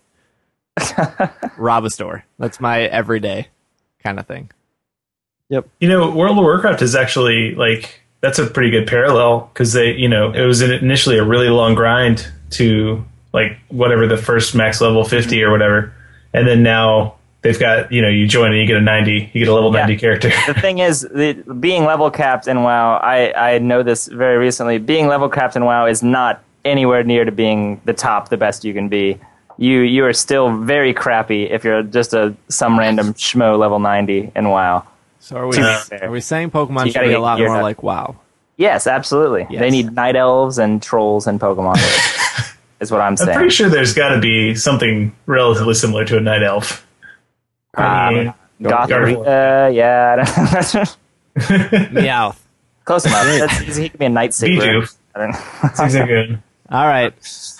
[1.57, 2.23] rob a store.
[2.39, 3.49] That's my everyday
[4.01, 4.49] kind of thing.
[5.49, 5.67] Yep.
[5.79, 9.91] You know, World of Warcraft is actually like that's a pretty good parallel because they,
[9.91, 14.81] you know, it was initially a really long grind to like whatever the first max
[14.81, 15.93] level fifty or whatever,
[16.33, 19.39] and then now they've got you know you join and you get a ninety, you
[19.45, 19.81] get a level Yeah.
[19.81, 20.29] ninety character.
[20.47, 24.77] the thing is, the, being level capped in WoW, I I know this very recently.
[24.77, 28.63] Being level capped in WoW is not anywhere near to being the top, the best
[28.65, 29.17] you can be.
[29.57, 34.31] You you are still very crappy if you're just a some random schmo level ninety
[34.35, 34.85] in WoW.
[35.19, 35.57] So are we?
[35.57, 35.79] Uh.
[36.01, 37.63] Are we saying Pokemon You should gotta be a lot geared more up.
[37.63, 38.15] like WoW?
[38.55, 39.47] Yes, absolutely.
[39.49, 39.59] Yes.
[39.61, 41.75] They need night elves and trolls and Pokemon.
[42.79, 43.37] is what I'm saying I'm saying.
[43.37, 46.85] pretty sure there's got to be something relatively similar to a night elf.
[47.75, 50.15] I Um, Goth, uh, yeah,
[51.37, 52.37] I Meowth.
[52.83, 53.25] close enough.
[53.25, 54.61] That's, he could be a night saber.
[54.61, 54.95] Bidoof.
[55.15, 55.31] I don't
[55.61, 56.43] That's exactly good.
[56.71, 57.13] All right.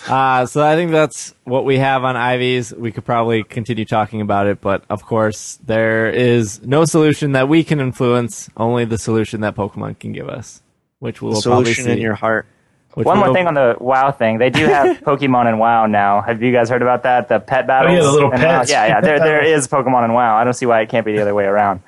[0.08, 2.76] Uh, so I think that's what we have on IVs.
[2.76, 7.48] We could probably continue talking about it, but of course, there is no solution that
[7.48, 8.48] we can influence.
[8.56, 10.62] Only the solution that Pokemon can give us,
[11.00, 11.92] which we'll probably Solution see.
[11.92, 12.46] in your heart.
[12.94, 14.38] Which One more thing on the WoW thing.
[14.38, 16.22] They do have Pokemon and WoW now.
[16.22, 17.28] Have you guys heard about that?
[17.28, 17.92] The pet battles.
[17.92, 18.58] Oh, yeah, the little in WoW?
[18.58, 18.70] pets.
[18.70, 19.00] Yeah, yeah.
[19.00, 19.64] There, Pet there battles.
[19.64, 20.36] is Pokemon and WoW.
[20.36, 21.82] I don't see why it can't be the other way around.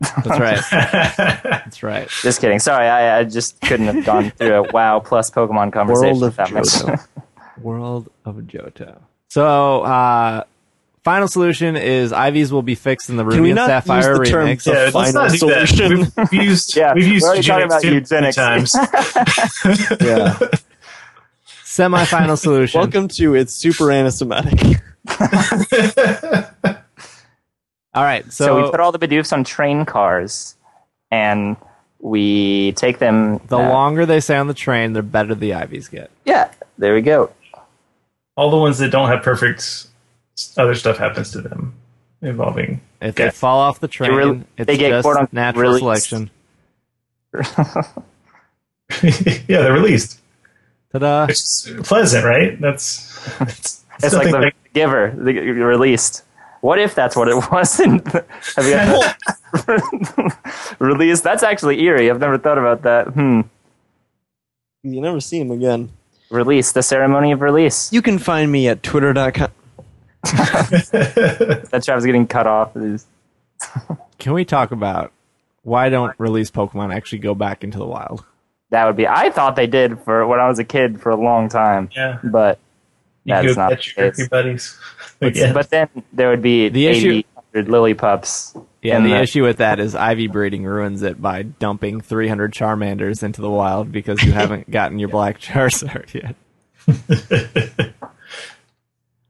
[0.00, 0.60] That's right.
[1.42, 2.08] That's right.
[2.22, 2.58] Just kidding.
[2.60, 6.20] Sorry, I, I just couldn't have gone through a WoW plus Pokemon conversation.
[6.20, 6.64] World of that much.
[6.66, 7.06] Johto.
[7.60, 8.98] World of Johto.
[9.28, 10.44] So, uh,
[11.04, 14.10] final solution is IVs will be fixed in the Can we Ruby and not Sapphire
[14.10, 14.64] use the term remix.
[14.64, 15.98] the Yeah, let's final not do solution?
[15.98, 18.36] We've, we've used Yeah, we've used we're already talking about too many eugenics.
[18.36, 18.74] times.
[20.00, 20.38] yeah.
[21.64, 22.78] Semi-final solution.
[22.80, 24.80] Welcome to it's super anti-Semitic.
[27.94, 28.24] All right.
[28.32, 30.56] So, So, we put all the Bidoofs on train cars,
[31.10, 31.56] and
[32.00, 33.38] we take them.
[33.48, 36.10] the uh, longer they stay on the train, the better the IVs get.
[36.24, 37.30] Yeah, there we go.
[38.36, 39.87] All the ones that don't have perfect,
[40.56, 41.74] other stuff happens to them,
[42.22, 42.80] involving.
[43.00, 46.08] If they fall off the train, re- it's they get just quote-unquote natural released.
[46.08, 46.30] selection.
[49.48, 50.20] yeah, they're released.
[50.92, 51.26] Ta-da!
[51.26, 52.58] Which is pleasant, right?
[52.60, 56.24] That's it's, It's like nothing the giver, the the released.
[56.60, 57.78] What if that's what it was?
[57.78, 58.24] in the-
[58.56, 58.72] Have you
[59.66, 61.22] got released?
[61.22, 62.10] That's actually eerie.
[62.10, 63.08] I've never thought about that.
[63.08, 63.42] Hmm.
[64.82, 65.90] You never see him again.
[66.30, 67.92] Release the ceremony of release.
[67.92, 69.50] You can find me at twitter.com.
[71.70, 72.76] That Travis getting cut off.
[72.76, 73.06] is-
[74.18, 75.12] Can we talk about
[75.62, 78.24] why don't release Pokemon actually go back into the wild?
[78.70, 79.06] That would be.
[79.06, 82.18] I thought they did for when I was a kid for a long time, yeah,
[82.22, 82.58] but
[83.24, 84.28] you That not catch your, the case.
[84.28, 84.78] buddies.
[85.18, 85.52] but, yeah.
[85.52, 87.22] but then there would be The issue-
[87.52, 88.64] 100 Lillipups.
[88.82, 92.52] Yeah, in the the- issue with that is IV breeding ruins it by dumping 300
[92.52, 96.36] Charmanders into the wild because you haven't gotten your black Charizard yet.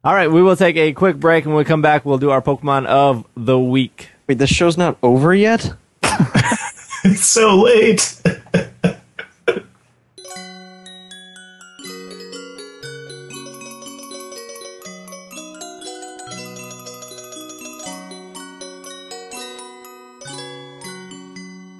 [0.04, 2.30] All right, we will take a quick break, and when we come back, we'll do
[2.30, 4.10] our Pokemon of the week.
[4.28, 5.72] Wait, this show's not over yet?
[7.04, 8.22] it's so late.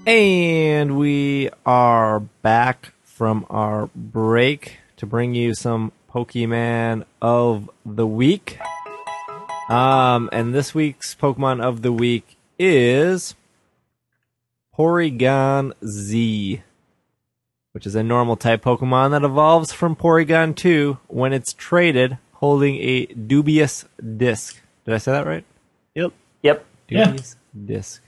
[0.05, 8.59] And we are back from our break to bring you some Pokemon of the week.
[9.68, 13.35] Um, and this week's Pokemon of the week is
[14.76, 16.62] Porygon Z,
[17.72, 22.76] which is a normal type Pokemon that evolves from Porygon 2 when it's traded holding
[22.76, 23.85] a dubious
[24.16, 24.60] disc.
[24.85, 25.44] Did I say that right?
[25.94, 26.12] Yep.
[26.43, 26.64] Yep.
[26.89, 27.16] Yeah.
[27.66, 28.02] Disc.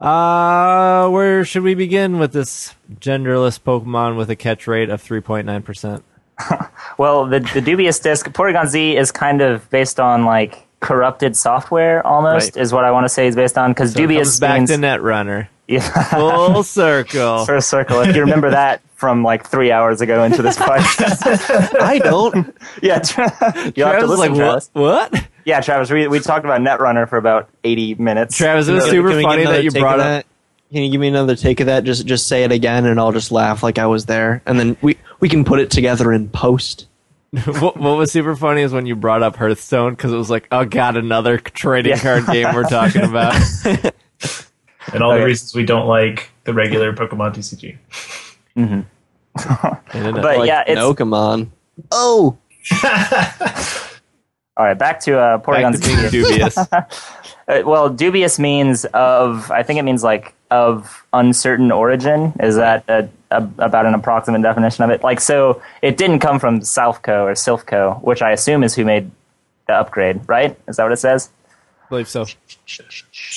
[0.00, 6.02] Uh, where should we begin with this genderless Pokemon with a catch rate of 3.9%?
[6.98, 12.06] Well, the the dubious disc Porygon Z is kind of based on like corrupted software
[12.06, 12.62] almost Right.
[12.62, 14.58] is what I want to say is based on because So it dubious comes back
[14.58, 15.48] means to Netrunner.
[15.68, 15.80] yeah,
[16.10, 17.44] Full circle.
[17.46, 18.00] Full circle.
[18.00, 22.54] If you remember that from like three hours ago into this podcast, I don't.
[22.82, 23.32] yeah, Tra-
[23.74, 24.70] you'll have to Travis listen, like, Travis.
[24.72, 25.12] what?
[25.12, 25.26] What?
[25.46, 28.36] Yeah, Travis, we we talked about Netrunner for about eighty minutes.
[28.36, 30.24] Travis, it was Can- super can we get funny that you brought of up.
[30.24, 30.26] that?
[30.72, 31.84] Can you give me another take of that?
[31.84, 34.76] Just just say it again, and I'll just laugh like I was there, and then
[34.82, 36.86] we we can put it together in post.
[37.60, 40.48] what, what was super funny is when you brought up Hearthstone because it was like,
[40.50, 41.98] oh god, another trading Yeah.
[42.00, 43.34] card game we're talking about.
[44.92, 47.76] And all the reasons we don't like the regular Pokemon TCG.
[48.56, 48.84] And
[49.92, 51.50] then But Like yeah, it's Pokemon.
[51.92, 52.38] Oh,
[54.60, 54.78] all right.
[54.78, 56.56] Back to uh, back to being dubious.
[57.48, 59.50] Uh, well, dubious means of.
[59.50, 62.32] I think it means like of uncertain origin.
[62.38, 65.02] Is that a, a, about an approximate definition of it?
[65.02, 68.84] Like, so it didn't come from Southco or Silph Co, which I assume is who
[68.84, 69.10] made
[69.66, 70.56] the upgrade, right?
[70.68, 71.30] Is that what it says?
[71.86, 72.24] I believe so.
[72.66, 72.86] Sure.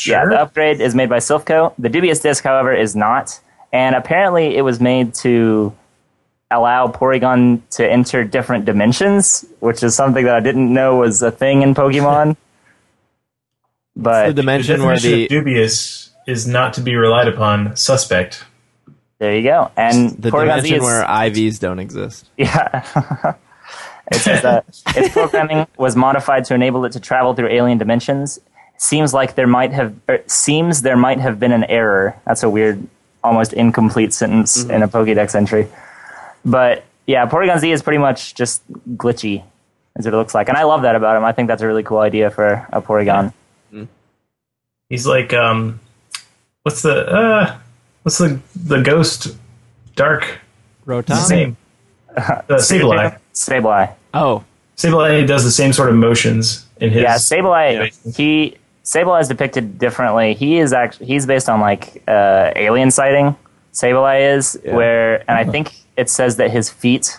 [0.06, 1.74] Yeah, the upgrade is made by Silph Co.
[1.80, 3.40] The dubious disc, however, is not,
[3.72, 5.74] and apparently it was made to
[6.52, 11.32] allow Porygon to enter different dimensions, which is something that I didn't know was a
[11.32, 12.36] thing in Pokemon.
[13.95, 17.76] the But dimension the where definition the of dubious is not to be relied upon.
[17.76, 18.45] Suspect.
[19.20, 19.72] there you go.
[19.76, 22.30] And the Porygon dimension is, where IVs don't exist.
[22.38, 23.36] Yeah.
[24.11, 24.65] it says that
[24.95, 28.40] its programming was modified to enable it to travel through alien dimensions.
[28.78, 32.15] Seems like there might have er, seems there might have been an error.
[32.26, 32.86] That's a weird,
[33.24, 35.68] almost incomplete sentence in a Pokédex entry.
[36.45, 38.61] But yeah, Porygon Z is pretty much just
[38.95, 39.44] glitchy,
[39.98, 41.24] is what it looks like, and I love that about him.
[41.24, 43.34] I think that's a really cool idea for a Porygon.
[44.90, 45.80] He's like, um,
[46.64, 47.57] what's the uh,
[48.03, 49.36] what's the the ghost
[49.95, 50.40] dark
[50.86, 51.30] Rotom?
[51.30, 51.57] name?
[52.15, 53.18] Uh, Sableye.
[53.34, 53.95] Sableye.
[54.14, 54.44] Oh,
[54.78, 57.02] Sableye does the same sort of motions in his.
[57.02, 57.91] Yeah, Sableye.
[58.06, 58.11] Yeah.
[58.11, 60.36] He Sableye is depicted differently.
[60.36, 63.36] He is actually he's based on like uh, alien sighting.
[63.74, 67.18] Sableye is where, and I think it says that his feet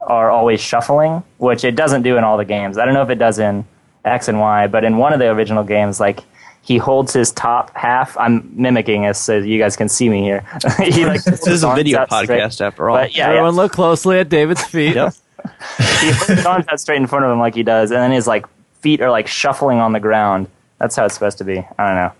[0.00, 2.78] are always shuffling, which it doesn't do in all the games.
[2.78, 3.64] I don't know if it does in
[4.04, 6.20] X and Y, but in one of the original games, like
[6.64, 8.16] he holds his top half.
[8.18, 10.44] I'm mimicking this so you guys can see me here.
[10.82, 12.40] he like this is a video out straight.
[12.40, 12.96] podcast after all.
[12.96, 13.34] But yeah, yeah.
[13.34, 14.94] everyone look closely at David's feet.
[14.94, 15.14] Yep.
[16.00, 18.12] he puts his arms out straight in front of him like he does, and then
[18.12, 18.46] his like
[18.80, 20.48] feet are like shuffling on the ground.
[20.78, 21.58] That's how it's supposed to be.
[21.78, 22.12] I don't know.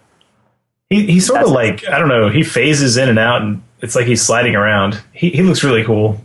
[0.90, 2.28] He he's sort of That's- like I don't know.
[2.28, 5.00] He phases in and out, and it's like he's sliding around.
[5.12, 6.20] He he looks really cool.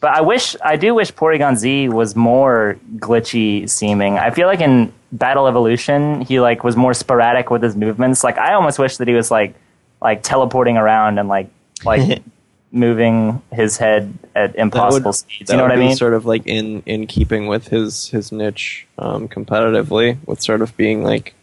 [0.00, 4.18] But I wish, I do wish Porygon Z was more glitchy seeming.
[4.18, 8.22] I feel like in Battle Revolution, he like was more sporadic with his movements.
[8.22, 9.54] Like I almost wish that he was like,
[10.02, 11.48] like teleporting around and like,
[11.86, 12.22] like
[12.70, 15.50] moving his head at impossible would- speeds.
[15.50, 15.96] You know what I mean?
[15.96, 20.76] Sort of like in in keeping with his his niche um, competitively, with sort of
[20.76, 21.34] being like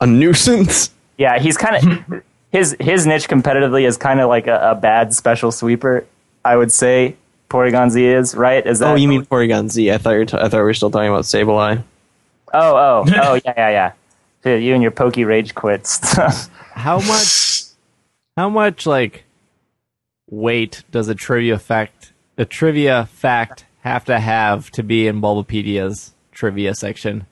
[0.00, 0.88] a nuisance.
[1.18, 2.22] Yeah, he's kind of
[2.52, 6.06] his his niche competitively is kind of like a, a bad special sweeper.
[6.44, 7.16] I would say
[7.48, 8.66] Porygon Z is right.
[8.66, 8.92] Is that?
[8.92, 9.90] Oh, you mean Porygon Z?
[9.90, 11.82] I thought you were t- I thought we were still talking about Sableye.
[12.52, 13.92] Oh, oh, oh, yeah, yeah, yeah.
[14.42, 16.00] Dude, you and your pokey rage quits.
[16.72, 17.62] How much?
[18.36, 19.24] How much like
[20.28, 26.12] weight does a trivia fact a trivia fact have to have to be in Bulbapedia's
[26.32, 27.26] trivia section?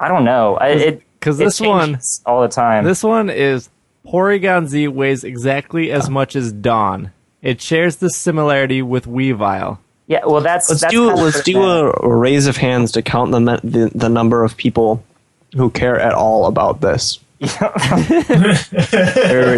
[0.00, 0.56] I don't know.
[0.56, 2.84] I, it 'cause it this one- all the time.
[2.84, 3.68] This one is
[4.06, 7.12] Porygon Z weighs exactly as much as Dawn.
[7.42, 9.78] It shares this similarity with Weavile.
[10.06, 12.92] yeah, well, that's Let's that's do kind of let's do a, a raise of hands
[12.92, 15.02] to count the, the the number of people
[15.54, 17.18] who care at all about this.
[17.40, 17.48] Or-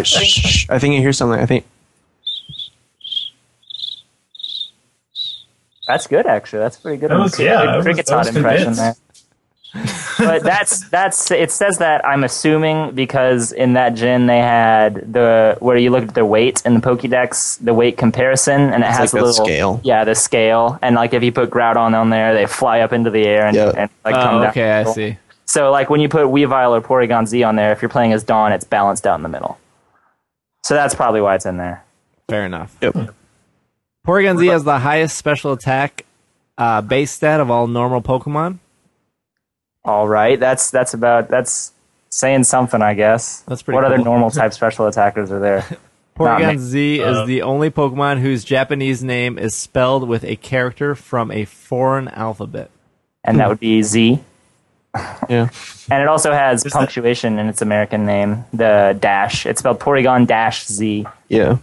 [0.03, 1.39] shh, shh, I think I hear something.
[1.39, 1.65] I think
[5.87, 6.59] That's good, actually.
[6.59, 7.11] That's pretty good.
[7.11, 9.01] That was- yeah, Good I was- cricket I was impression convinced.
[9.73, 9.83] there.
[10.17, 15.57] but that's that's it says that I'm assuming because in that gen they had the
[15.59, 18.99] where you look at the weight in the Pokédex, the weight comparison, and it has
[18.99, 19.81] like a the little scale.
[19.83, 23.09] Yeah, the scale, and like if you put Groudon on there, they fly up into
[23.09, 23.71] the air and, Yeah.
[23.75, 24.49] and like come Oh, down.
[24.49, 25.17] okay, I see.
[25.45, 28.23] So like when you put Weavile or Porygon Z on there, if you're playing as
[28.23, 29.57] Dawn, it's balanced out in the middle.
[30.63, 31.83] So that's probably why it's in there.
[32.27, 32.75] Fair enough.
[32.81, 33.13] Yep.
[34.05, 36.05] Porygon Z has the highest special attack
[36.57, 38.59] uh, base stat of all normal Pokemon.
[39.87, 41.71] All right, that's that's about that's
[42.09, 43.39] saying something, I guess.
[43.47, 45.65] That's pretty What other normal type special attackers are there?
[46.19, 46.57] Not Porygon me.
[46.57, 51.31] Z is Uh, the only Pokemon whose Japanese name is spelled with a character from
[51.31, 52.69] a foreign alphabet.
[53.23, 54.19] And that would be Z.
[55.29, 55.49] Yeah.
[55.91, 59.45] And it also has Is that- punctuation in its American name, the dash.
[59.45, 61.57] It's spelled Porygon dash Z, Yeah.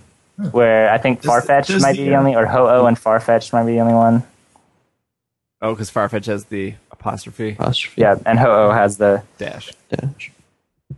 [0.53, 3.65] where I think Does- Farfetch does might be the only, or Ho-Oh and Farfetch might
[3.65, 4.23] be the only one.
[5.65, 8.03] Oh, because Farfetch has the apostrophe Apostrophe.
[8.03, 9.73] Yeah, and Ho-Oh has the dash.
[9.89, 10.31] Dash.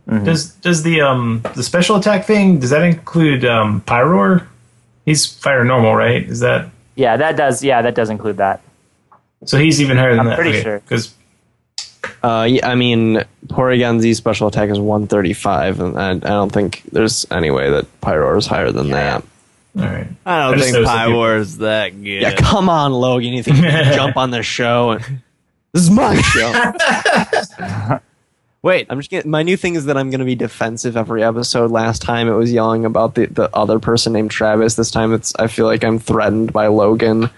[0.07, 4.45] Does does the um the special attack thing does that include um Pyroar?
[5.05, 6.21] He's fire normal, right?
[6.23, 7.15] Is that yeah.
[7.15, 8.61] That does yeah that does include that.
[9.45, 9.57] so?
[9.57, 10.33] He's even higher than that.
[10.33, 10.39] I'm that.
[10.39, 10.79] pretty sure.
[10.81, 11.13] because
[12.21, 16.83] Uh, yeah, I mean, Porygon Z special attack is 135, and I, I don't think
[16.91, 19.23] there's any way that Pyroar is higher than that.
[19.77, 20.07] All right.
[20.25, 22.21] I don't I think noticed that people- Pyroar is that good.
[22.21, 23.33] Yeah, come on, Logan.
[23.33, 24.91] You think you can jump on the show?
[24.91, 25.21] And,
[25.73, 27.99] this is my show.
[28.63, 31.23] Wait, I'm just getting, my new thing is that I'm going to be defensive every
[31.23, 31.69] episode.
[31.71, 34.75] Last time it was yelling about the, the other person named Travis.
[34.75, 37.29] This time it's I feel like I'm threatened by Logan.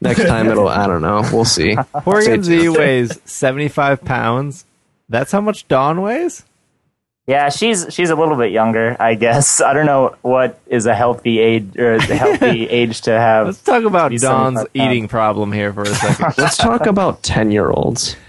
[0.00, 1.22] Next time it'll I don't know.
[1.32, 1.72] We'll see.
[1.74, 4.64] Porygon Stay Z weighs 75 pounds.
[5.08, 6.44] That's how much Dawn weighs?
[7.28, 9.60] Yeah, she's she's a little bit younger, I guess.
[9.60, 13.46] I don't know what is a healthy age or a healthy age to have.
[13.46, 14.90] Let's talk about She's Dawn's 75 pounds.
[14.92, 16.34] eating problem here for a second.
[16.38, 18.16] Let's talk about ten year olds.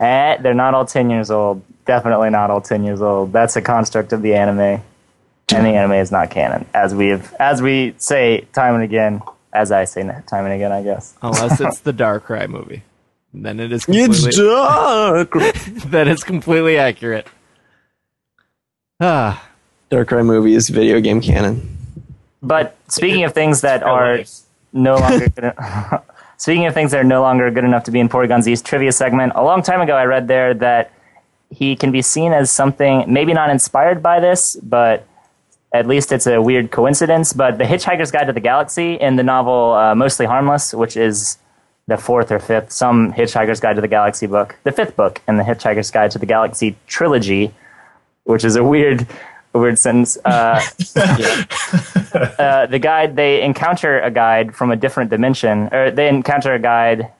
[0.00, 1.62] Eh, they're not all ten years old.
[1.86, 3.32] Definitely not all ten years old.
[3.32, 4.82] That's a construct of the anime, and
[5.48, 9.22] the anime is not canon, as we've as we say time and again.
[9.52, 11.14] As I say time and again, I guess.
[11.22, 12.82] Unless it's the Darkrai movie.
[13.32, 15.30] Then it is completely, It's dark.
[15.86, 17.28] then it's completely accurate.
[19.00, 19.48] Ah,
[19.90, 21.76] Darkrai movie is video game canon.
[22.42, 24.20] But speaking of things that are
[24.72, 25.26] no longer
[26.36, 28.92] speaking of things that are no longer good enough to be in Porygon Z's trivia
[28.92, 30.92] segment, a long time ago I read there that
[31.50, 35.06] he can be seen as something maybe not inspired by this, but
[35.72, 37.32] at least it's a weird coincidence.
[37.32, 41.38] But the Hitchhiker's Guide to the Galaxy in the novel uh, Mostly Harmless, which is
[41.88, 45.36] the fourth or fifth, some Hitchhiker's Guide to the Galaxy book, the fifth book in
[45.36, 47.52] the Hitchhiker's Guide to the Galaxy trilogy,
[48.24, 49.06] which is a weird,
[49.54, 50.18] a weird sentence.
[50.24, 50.60] Uh,
[52.38, 56.58] uh, the guide they encounter a guide from a different dimension, or they encounter a
[56.58, 57.10] guide.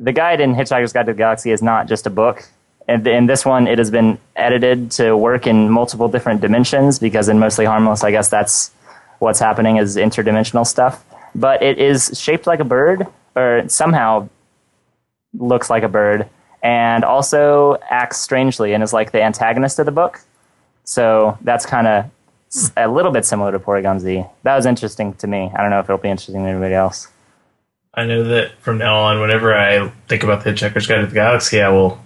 [0.00, 2.48] The guide in Hitchhiker's Guide to the Galaxy is not just a book.
[2.88, 7.28] And in this one, it has been edited to work in multiple different dimensions because
[7.28, 8.72] in Mostly Harmless, I guess that's
[9.20, 11.04] what's happening is interdimensional stuff.
[11.34, 14.28] But it is shaped like a bird, or somehow
[15.32, 16.28] looks like a bird,
[16.62, 20.20] and also acts strangely and is like the antagonist of the book.
[20.84, 22.10] So that's kind of
[22.76, 24.24] a little bit similar to Porygon Z.
[24.42, 25.50] That was interesting to me.
[25.54, 27.08] I don't know if it'll be interesting to anybody else.
[27.94, 31.14] I know that from now on, whenever I think about the Hitchhiker's Guide to the
[31.14, 32.00] Galaxy, I will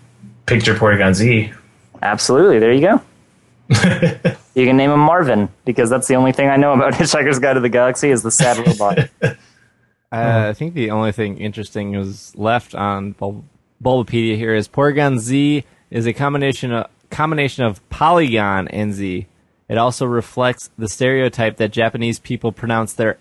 [0.47, 1.53] picture Porygon Z.
[2.03, 2.59] Absolutely.
[2.59, 3.03] There you go.
[4.55, 7.55] you can name him Marvin because that's the only thing I know about Hitchhiker's Guide
[7.55, 8.99] to the Galaxy is the sad robot.
[9.23, 9.35] uh,
[10.13, 13.45] I think the only thing interesting is left on Bul-
[13.83, 19.26] Bulbapedia here is Porygon Z is a combination of combination of Polygon and Z.
[19.68, 23.18] It also reflects the stereotype that Japanese people pronounce their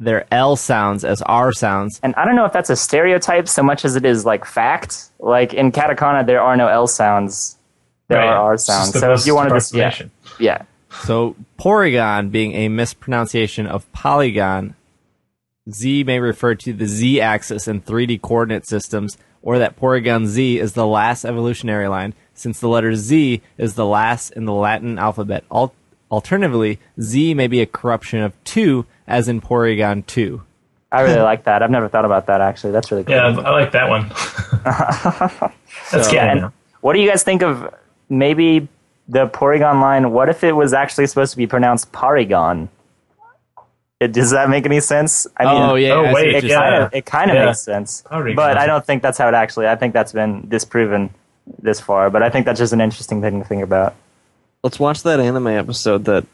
[0.00, 2.00] their L sounds as R sounds.
[2.02, 5.10] And I don't know if that's a stereotype so much as it is like fact.
[5.20, 7.56] Like in katakana, there are no L sounds.
[8.08, 8.26] There Right.
[8.26, 8.98] are R sounds.
[8.98, 10.10] So if you wanted to, yeah, approximation.
[10.40, 10.62] yeah.
[11.04, 14.74] So Porygon being a mispronunciation of Polygon,
[15.70, 20.58] Z may refer to the Z axis in 3D coordinate systems, or that Porygon Z
[20.58, 24.98] is the last evolutionary line, since the letter Z is the last in the Latin
[24.98, 25.44] alphabet.
[25.52, 25.74] Al-
[26.10, 30.42] alternatively, Z may be a corruption of 2, as in Porygon 2.
[30.90, 31.62] I really like that.
[31.62, 32.72] I've never thought about that actually.
[32.72, 33.14] That's really cool.
[33.14, 34.08] Yeah, I like that one.
[35.90, 36.50] That's So- Yeah,
[36.80, 37.72] what do you guys think of
[38.08, 38.68] maybe
[39.08, 40.10] the Porygon line?
[40.12, 42.68] What if it was actually supposed to be pronounced Porygon?
[44.10, 45.28] Does that make any sense?
[45.36, 45.92] I mean, oh, yeah.
[45.92, 46.84] oh, I wait, what it you're kind yeah.
[46.86, 47.44] of it kind of Yeah.
[47.46, 48.34] makes sense, Porygon.
[48.34, 49.68] but I don't think that's how it actually.
[49.68, 51.14] I think that's been disproven
[51.60, 53.94] this far, but I think that's just an interesting thing to think about.
[54.62, 56.24] Let's watch that anime episode that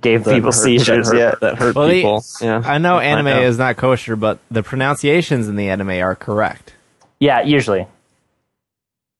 [0.00, 1.34] Gave that people hurt, seizures, that hurt, yeah.
[1.40, 2.24] that hurt Well, the- people.
[2.40, 3.42] yeah, I know Find anime out.
[3.44, 6.74] is not kosher, but the pronunciations in the anime are correct.
[7.18, 7.86] Yeah, usually.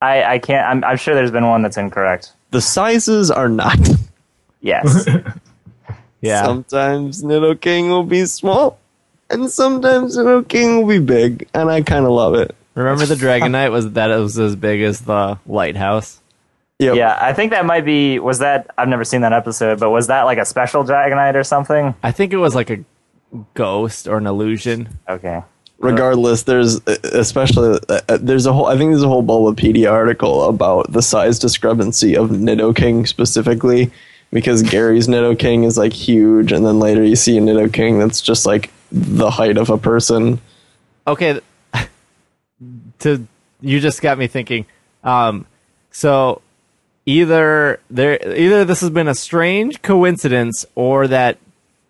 [0.03, 0.67] I I can't.
[0.69, 2.33] I'm I'm sure there's been one that's incorrect.
[2.51, 3.79] the sizes are not.
[4.61, 5.07] Yes.
[6.23, 6.43] Yeah.
[6.45, 8.79] Sometimes Nidoking will be small,
[9.31, 12.55] and sometimes Nidoking will be big, and I kind of love it.
[12.77, 16.21] Remember the Dragonite was that it was as big as the lighthouse?
[16.79, 16.95] Yep.
[16.97, 18.19] Yeah, I think that might be.
[18.19, 18.71] Was that?
[18.79, 21.95] I've never seen that episode, but was that like a special Dragonite or something?
[22.03, 22.85] I think it was like a
[23.55, 24.89] ghost or an illusion.
[25.09, 25.43] Okay.
[25.79, 29.91] regardless there's uh, especially uh, uh, there's a whole i think there's a whole bulbapedia
[29.93, 33.91] article about the size discrepancy of nidoking specifically
[34.33, 38.47] because gary's nidoking is like huge and then later you see a nidoking that's just
[38.47, 40.41] like the height of a person
[41.07, 41.45] Okay, th-
[43.01, 43.27] to
[43.61, 44.67] you just got me thinking.
[45.05, 45.47] Um,
[45.91, 46.43] so
[47.05, 51.39] either there, either this has been a strange coincidence, or that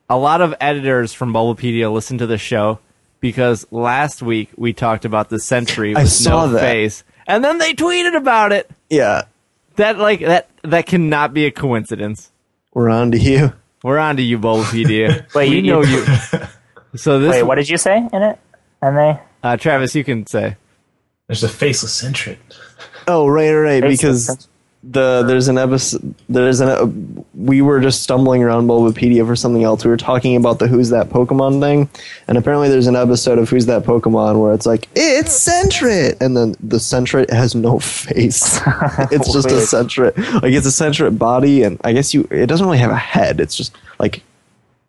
[0.09, 2.78] a lot of editors from Bulbapedia listen to the show
[3.20, 6.61] because last week we talked about the Sentry I saw no that.
[6.61, 8.70] face, and then they tweeted about it.
[8.91, 9.23] yeah
[9.77, 12.31] That like that that cannot be a coincidence.
[12.74, 13.53] we're on to you
[13.83, 15.27] We're on to you, Bulbapedia.
[15.35, 16.05] Wait, we you- know you.
[16.97, 18.39] So this, Wait, what did you say in it?
[18.83, 19.20] And they.
[19.43, 20.57] uh, Travis, you can say.
[21.28, 22.36] There's a faceless Sentret.
[23.09, 24.48] oh right right, right because
[24.89, 26.86] the there's an episode there's an uh,
[27.35, 29.85] we were just stumbling around bulbapedia for something else.
[29.85, 31.89] We were talking about the who's that pokemon thing
[32.28, 36.36] and apparently there's an episode of who's that pokemon where it's like it's Sentret and
[36.36, 38.61] then the Sentret has no face.
[39.11, 39.69] It's just a Weird.
[39.69, 42.97] Sentret like it's a Sentret body and i guess you it doesn't really have a
[42.97, 43.40] head.
[43.40, 44.23] It's just like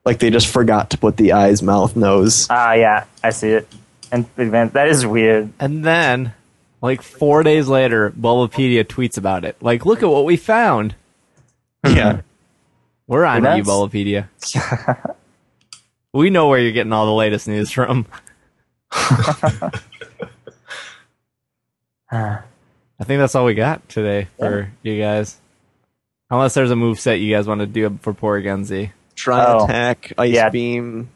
[0.05, 2.47] like they just forgot to put the eyes mouth nose.
[2.49, 3.67] Ah, yeah, I see it.
[4.11, 5.51] And advan- that is weird.
[5.59, 6.33] And then,
[6.81, 9.57] like four days later, Bulbapedia tweets about it.
[9.61, 10.95] Like, look at what we found.
[11.85, 11.95] Hmm.
[11.95, 12.21] yeah
[13.07, 15.15] We're on to you, That's- Bulbapedia.
[16.13, 18.05] we know where you're getting all the latest news from.
[22.11, 22.41] I
[23.03, 25.37] think that's all we got today for you guys.
[26.29, 28.91] Unless there's a move set you guys want to do for Porygon Z.
[29.15, 29.65] try Oh.
[29.65, 30.49] attack ice Yeah.
[30.49, 31.09] beam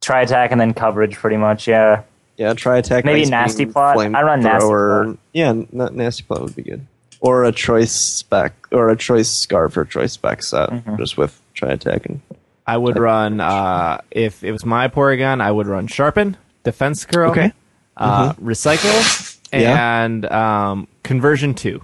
[0.00, 1.66] Tri Attack and then coverage, pretty much.
[1.68, 2.02] Yeah.
[2.36, 3.04] Yeah, Tri Attack.
[3.04, 3.96] Maybe Ice Nasty Beam, Plot?
[3.96, 5.18] Flame I run Nasty Plot.
[5.34, 6.86] Yeah, n- nasty plot would be good.
[7.20, 10.96] Or a choice spec, or a choice scarf or choice spec set, Mm-hmm.
[10.96, 12.20] just with Tri Attack and
[12.66, 17.32] I would run, uh, if it was my Porygon, I would run Sharpen, Defense Curl,
[17.32, 17.52] Okay.
[17.96, 20.02] uh, Recycle, Yeah.
[20.04, 21.82] and um, Conversion 2.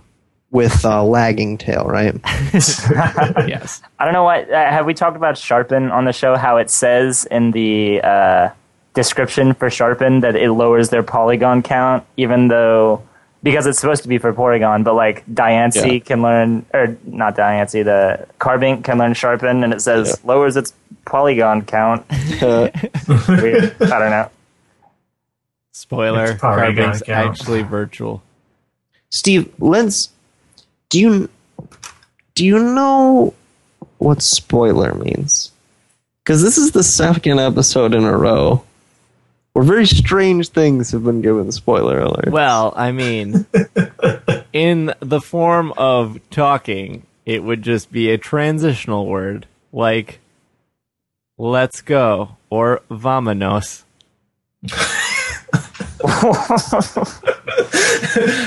[0.51, 2.14] With uh, lagging tail, right?
[2.55, 3.82] yes.
[3.98, 4.51] I don't know what.
[4.51, 6.36] Uh, have we talked about Sharpen on the show?
[6.36, 8.51] How it says in the uh,
[8.94, 13.02] description for Sharpen that it lowers their polygon count, even though.
[13.43, 15.98] Because it's supposed to be for Porygon, but like Diancie Yeah.
[16.01, 20.32] can learn, or not Diancie, the Carbink can learn Sharpen, and it says Yeah.
[20.32, 20.73] lowers its
[21.05, 22.05] polygon count.
[22.43, 22.70] Uh,
[23.28, 23.77] Weird.
[23.81, 24.31] I don't know.
[25.73, 28.23] Spoiler, Carbink's actually virtual.
[29.10, 30.09] Steve, let's.
[30.97, 31.28] Do you
[32.35, 33.35] do you know
[33.98, 35.52] what spoiler means?
[36.24, 38.64] Because this is the second episode in a row
[39.52, 42.31] where very strange things have been given spoiler alert.
[42.31, 43.44] Well, I mean,
[44.55, 50.20] in the form of talking, it would just be a transitional word like
[51.36, 53.82] let's go or vamonos.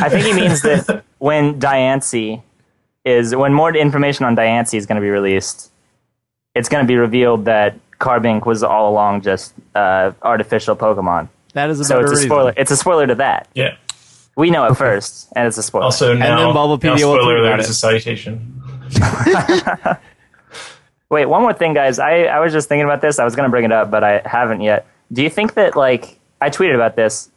[0.01, 2.41] I think he means that when Diancie
[3.06, 5.72] is when more information on Diancie is going to be released,
[6.56, 11.30] it's going to be revealed that Carbink was all along just uh, artificial Pokemon.
[11.54, 12.28] That is a So it's a reason.
[12.30, 12.54] spoiler.
[12.58, 13.48] It's a spoiler to that.
[13.54, 13.76] Yeah.
[14.36, 15.84] We know it first, and it's a spoiler.
[15.86, 17.72] Also now, then Bulbapedia now will spoiler tweet alert about is it.
[17.72, 18.56] a citation.
[21.10, 21.98] Wait, one more thing, guys.
[22.00, 23.18] I, I was just thinking about this.
[23.20, 24.86] I was going to bring it up, but I haven't yet.
[25.12, 27.30] Do you think that, like, I tweeted about this,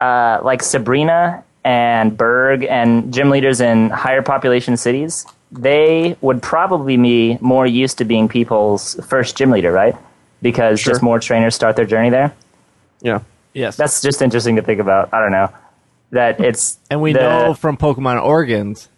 [0.00, 6.96] uh, like Sabrina and Burgh and gym leaders in higher population cities, they would probably
[6.96, 9.94] be more used to being people's first gym leader, right?
[10.42, 10.92] Because Sure.
[10.92, 12.32] just more trainers start their journey there.
[13.00, 13.20] yeah.
[13.52, 13.76] Yes.
[13.76, 15.12] That's just interesting to think about.
[15.12, 15.48] I don't know.
[16.12, 18.88] That it's and we the- know from Pokemon Origins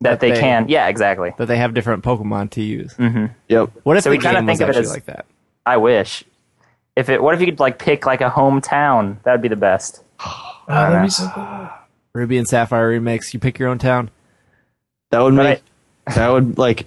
[0.00, 0.68] that they, they- can.
[0.70, 1.34] Yeah, exactly.
[1.36, 2.94] that they have different Pokemon to use.
[2.94, 3.26] Mm-hmm.
[3.48, 3.70] Yep.
[3.82, 5.26] What if So the we kinda game was think of it actually as- like that?
[5.66, 6.24] I wish.
[6.96, 9.22] If it, what if you could like pick like a hometown?
[9.24, 10.02] That would be the best.
[10.26, 11.68] Oh, that'd be so cool.
[12.12, 13.32] Ruby and Sapphire remix.
[13.34, 14.10] You pick your own town.
[15.10, 15.44] That would make
[16.06, 16.14] Right.
[16.16, 16.86] that would like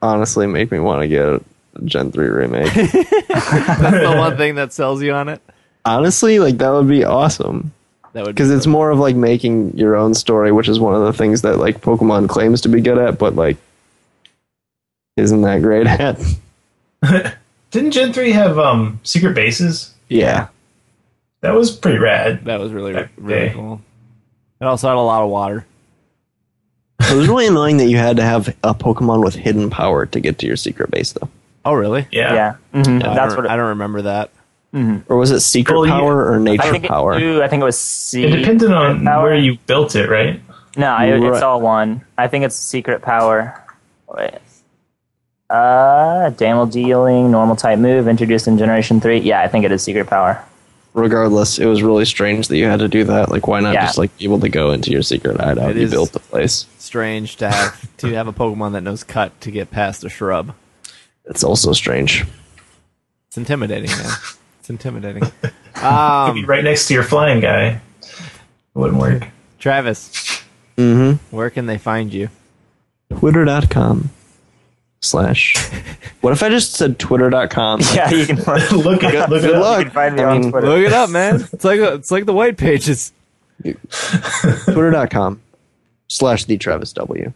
[0.00, 1.40] honestly make me want to get a
[1.84, 2.72] Gen 3 remake.
[2.74, 2.90] That's
[3.28, 5.40] the one thing that sells you on it.
[5.84, 7.72] honestly, like that would be awesome.
[8.12, 11.02] That would because it's more of like making your own story, which is one of
[11.02, 13.56] the things that like Pokemon claims to be good at, but like
[15.16, 16.18] isn't that great at.
[17.70, 19.94] Didn't Gen 3 have um secret bases?
[20.08, 20.48] yeah,
[21.40, 22.44] That was pretty rad.
[22.44, 23.52] that was really really day.
[23.54, 23.80] cool.
[24.62, 25.66] It also had a lot of water.
[27.00, 30.20] it was really annoying that you had to have a Pokemon with hidden power to
[30.20, 31.28] get to your secret base, though.
[31.64, 32.06] Oh, really?
[32.12, 32.32] Yeah.
[32.32, 33.04] Yeah, Mhm.
[33.04, 33.46] I that's don't, what.
[33.46, 34.30] It, I don't remember that.
[35.08, 36.84] Or was it secret Well, you- power or nature I think.
[36.86, 37.14] power?
[37.14, 38.24] It, ooh, I think it was C.
[38.24, 39.24] It depended on Power.
[39.24, 40.40] where you built it, right?
[40.76, 41.22] No, I, Right.
[41.34, 42.00] it's all one.
[42.16, 43.60] I think it's secret power.
[44.08, 44.30] Wait.
[45.50, 49.18] Uh, damage dealing, normal type move, introduced in Generation 3.
[49.18, 50.42] Yeah, I think it is secret power.
[50.94, 53.30] Regardless, it was really strange that you had to do that.
[53.30, 53.86] Like, why not Yeah.
[53.86, 55.70] just like be able to go into your secret hideout?
[55.70, 56.66] It you is- built the place.
[56.78, 60.54] Strange to have to have a Pokemon that knows cut to get past a shrub.
[61.24, 62.24] It's also strange.
[63.28, 64.10] It's intimidating, man.
[64.60, 65.22] It's intimidating.
[65.40, 67.80] Could be Um, right next to your flying guy.
[68.00, 68.10] It
[68.74, 69.26] wouldn't work.
[69.58, 70.10] Travis,
[70.76, 71.34] Mm-hmm.
[71.36, 72.28] where can they find you?
[73.18, 74.10] Twitter.com
[75.02, 75.56] slash.
[76.22, 77.80] What if I just said twitter.com?
[77.94, 79.60] Yeah, you can, find, look at look it up.
[79.60, 79.78] luck.
[79.80, 80.66] you can find me I on Twitter.
[80.66, 81.46] Look it up, man.
[81.52, 83.12] It's like it's like the white pages.
[83.62, 85.40] Twitter.com
[86.08, 87.32] slash the Travis W.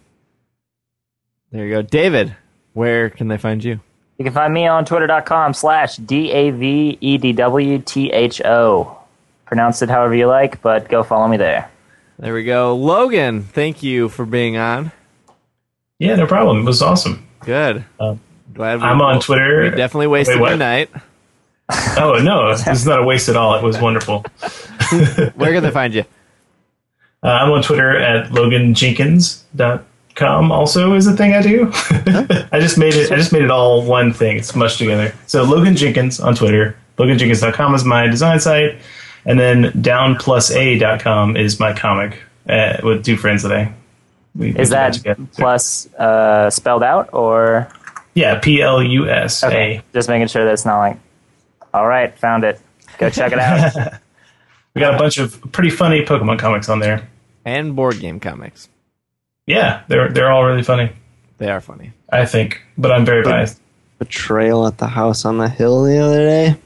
[1.52, 2.34] There you go, David.
[2.72, 3.80] Where can they find you?
[4.18, 8.40] You can find me on twitter.com slash D A V E D W T H
[8.44, 8.98] O.
[9.44, 11.70] Pronounce it however you like, but go follow me there.
[12.18, 13.42] There we go, Logan.
[13.42, 14.90] Thank you for being on.
[15.98, 16.60] Yeah, no problem.
[16.60, 17.26] It was awesome.
[17.46, 17.84] Good.
[18.00, 18.20] Um,
[18.52, 19.62] Glad we, I'm on Twitter.
[19.62, 20.90] We definitely wasted Wait, your night.
[21.96, 23.54] Oh no, this is not a waste at all.
[23.54, 24.20] It was wonderful.
[25.36, 26.04] Where can they find you?
[27.22, 30.52] Uh, I'm on Twitter at loganjenkins.com.
[30.52, 31.70] Also, is a thing I do.
[32.52, 33.12] I just made it.
[33.12, 34.36] I just made it all one thing.
[34.36, 35.14] It's mushed together.
[35.26, 36.76] So Logan Jenkins on Twitter.
[36.98, 38.78] LoganJenkins.com is my design site,
[39.24, 43.72] and then downplusa.com is my comic uh, with two friends that I.
[44.36, 45.26] We, we Is put that together.
[45.32, 47.68] plus uh, spelled out, or...
[48.14, 50.98] Yeah, P L U S Okay, just making sure that it's not like...
[51.74, 52.60] All right, found it.
[52.98, 54.00] Go check it out.
[54.74, 57.08] We got a bunch of pretty funny Pokemon comics on there.
[57.46, 58.68] And board game comics.
[59.46, 60.92] Yeah, they're they're all really funny.
[61.38, 61.92] They are funny.
[62.10, 63.58] I think, but I'm very biased.
[63.98, 66.56] Betrayal at the house on the hill the other day.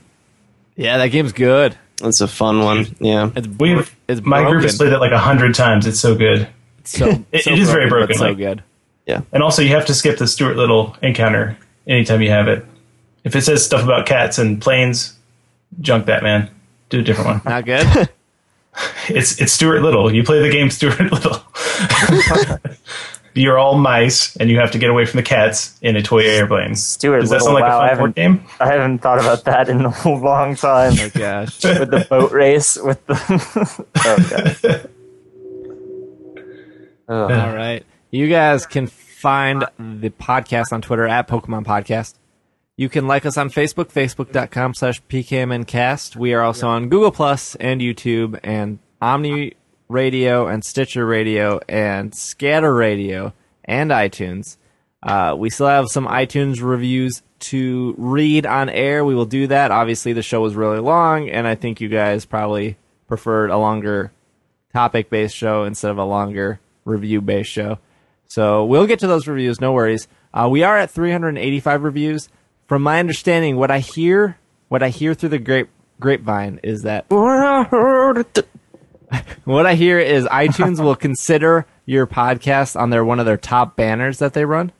[0.74, 1.78] Yeah, that game's good.
[1.98, 2.86] That's a fun one.
[2.98, 3.30] Yeah.
[3.36, 5.86] It's We've it's my group has played it like a hundred times.
[5.86, 6.48] It's so good.
[6.84, 8.62] So, It- so it is very but broken, so like- good.
[9.32, 12.64] And also, you have to skip the Stuart Little encounter anytime you have it.
[13.24, 15.16] If it says stuff about cats and planes,
[15.80, 16.48] junk that man.
[16.90, 17.40] Do a different one.
[17.44, 18.08] Not good.
[19.08, 20.14] It's it's Stuart Little.
[20.14, 21.42] You play the game Stuart Little.
[23.34, 26.20] You're all mice, and you have to get away from the cats in a toy
[26.20, 26.76] airplane.
[26.76, 28.44] Stuart Does that Little, sound like wow, I a fun haven't, board game?
[28.60, 30.92] I haven't thought about that in a long time.
[30.96, 31.64] oh my gosh.
[31.64, 33.86] with the boat race, with the...
[34.04, 34.90] oh,
[37.10, 37.84] All right.
[38.10, 42.14] You guys can find the podcast on Twitter at Pokemon Podcast.
[42.76, 46.16] You can like us on Facebook, facebook.com slash pkmncast.
[46.16, 49.54] We are also on Google Plus and YouTube and Omni
[49.88, 53.34] Radio and Stitcher Radio and Scatter Radio
[53.64, 54.56] and iTunes.
[55.02, 59.04] Uh, we still have some iTunes reviews to read on air.
[59.04, 59.70] We will do that.
[59.72, 62.76] Obviously, the show was really long, and I think you guys probably
[63.08, 64.12] preferred a longer
[64.72, 67.78] topic based show instead of a longer review based show.
[68.26, 70.06] So we'll get to those reviews, no worries.
[70.32, 72.28] Uh, we are at 385 reviews.
[72.68, 74.38] From my understanding, what I hear,
[74.68, 77.06] what I hear through the grape grapevine is that
[79.44, 83.76] what I hear is iTunes will consider your podcast on their one of their top
[83.76, 84.70] banners that they run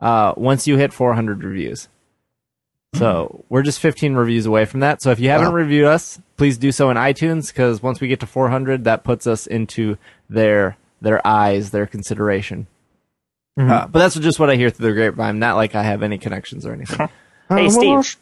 [0.00, 1.88] uh, once you hit 400 reviews.
[2.94, 5.00] So we're just 15 reviews away from that.
[5.00, 5.54] So if you haven't Wow.
[5.54, 9.26] reviewed us, please do so in iTunes because once we get to 400, that puts
[9.26, 9.96] us into
[10.28, 12.66] their their eyes, their consideration.
[13.58, 15.38] Uh, but that's just what I hear through the grapevine.
[15.38, 17.08] Not like I have any connections or anything.
[17.48, 18.16] Hey, Steve.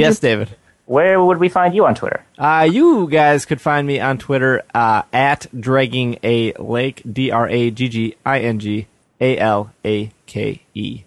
[0.00, 0.48] yes, David.
[0.86, 2.24] Where would we find you on Twitter?
[2.38, 7.48] Uh, you guys could find me on Twitter uh, at dragging a lake, D R
[7.48, 8.86] A G G I N G
[9.20, 11.04] A L A K E.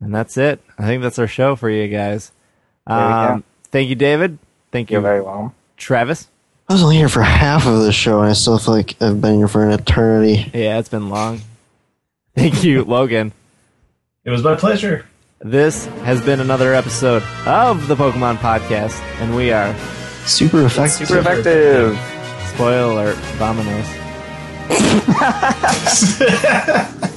[0.00, 0.60] And that's it.
[0.78, 2.32] I think that's our show for you guys.
[2.86, 3.00] we go.
[3.00, 4.38] Um, thank you, David.
[4.70, 5.54] Thank you, You're very welcome.
[5.76, 6.28] Travis.
[6.68, 9.20] I was only here for half of the show, and I still feel like I've
[9.20, 10.50] been here for an eternity.
[10.52, 11.40] Yeah, it's been long.
[12.34, 13.32] Thank you, Logan.
[14.24, 15.06] It was my pleasure.
[15.40, 19.74] This has been another episode of the Pokemon Podcast, and we are,
[20.26, 21.06] Super effective.
[21.06, 21.96] Super effective.
[22.52, 24.02] spoiler alert, Vominos.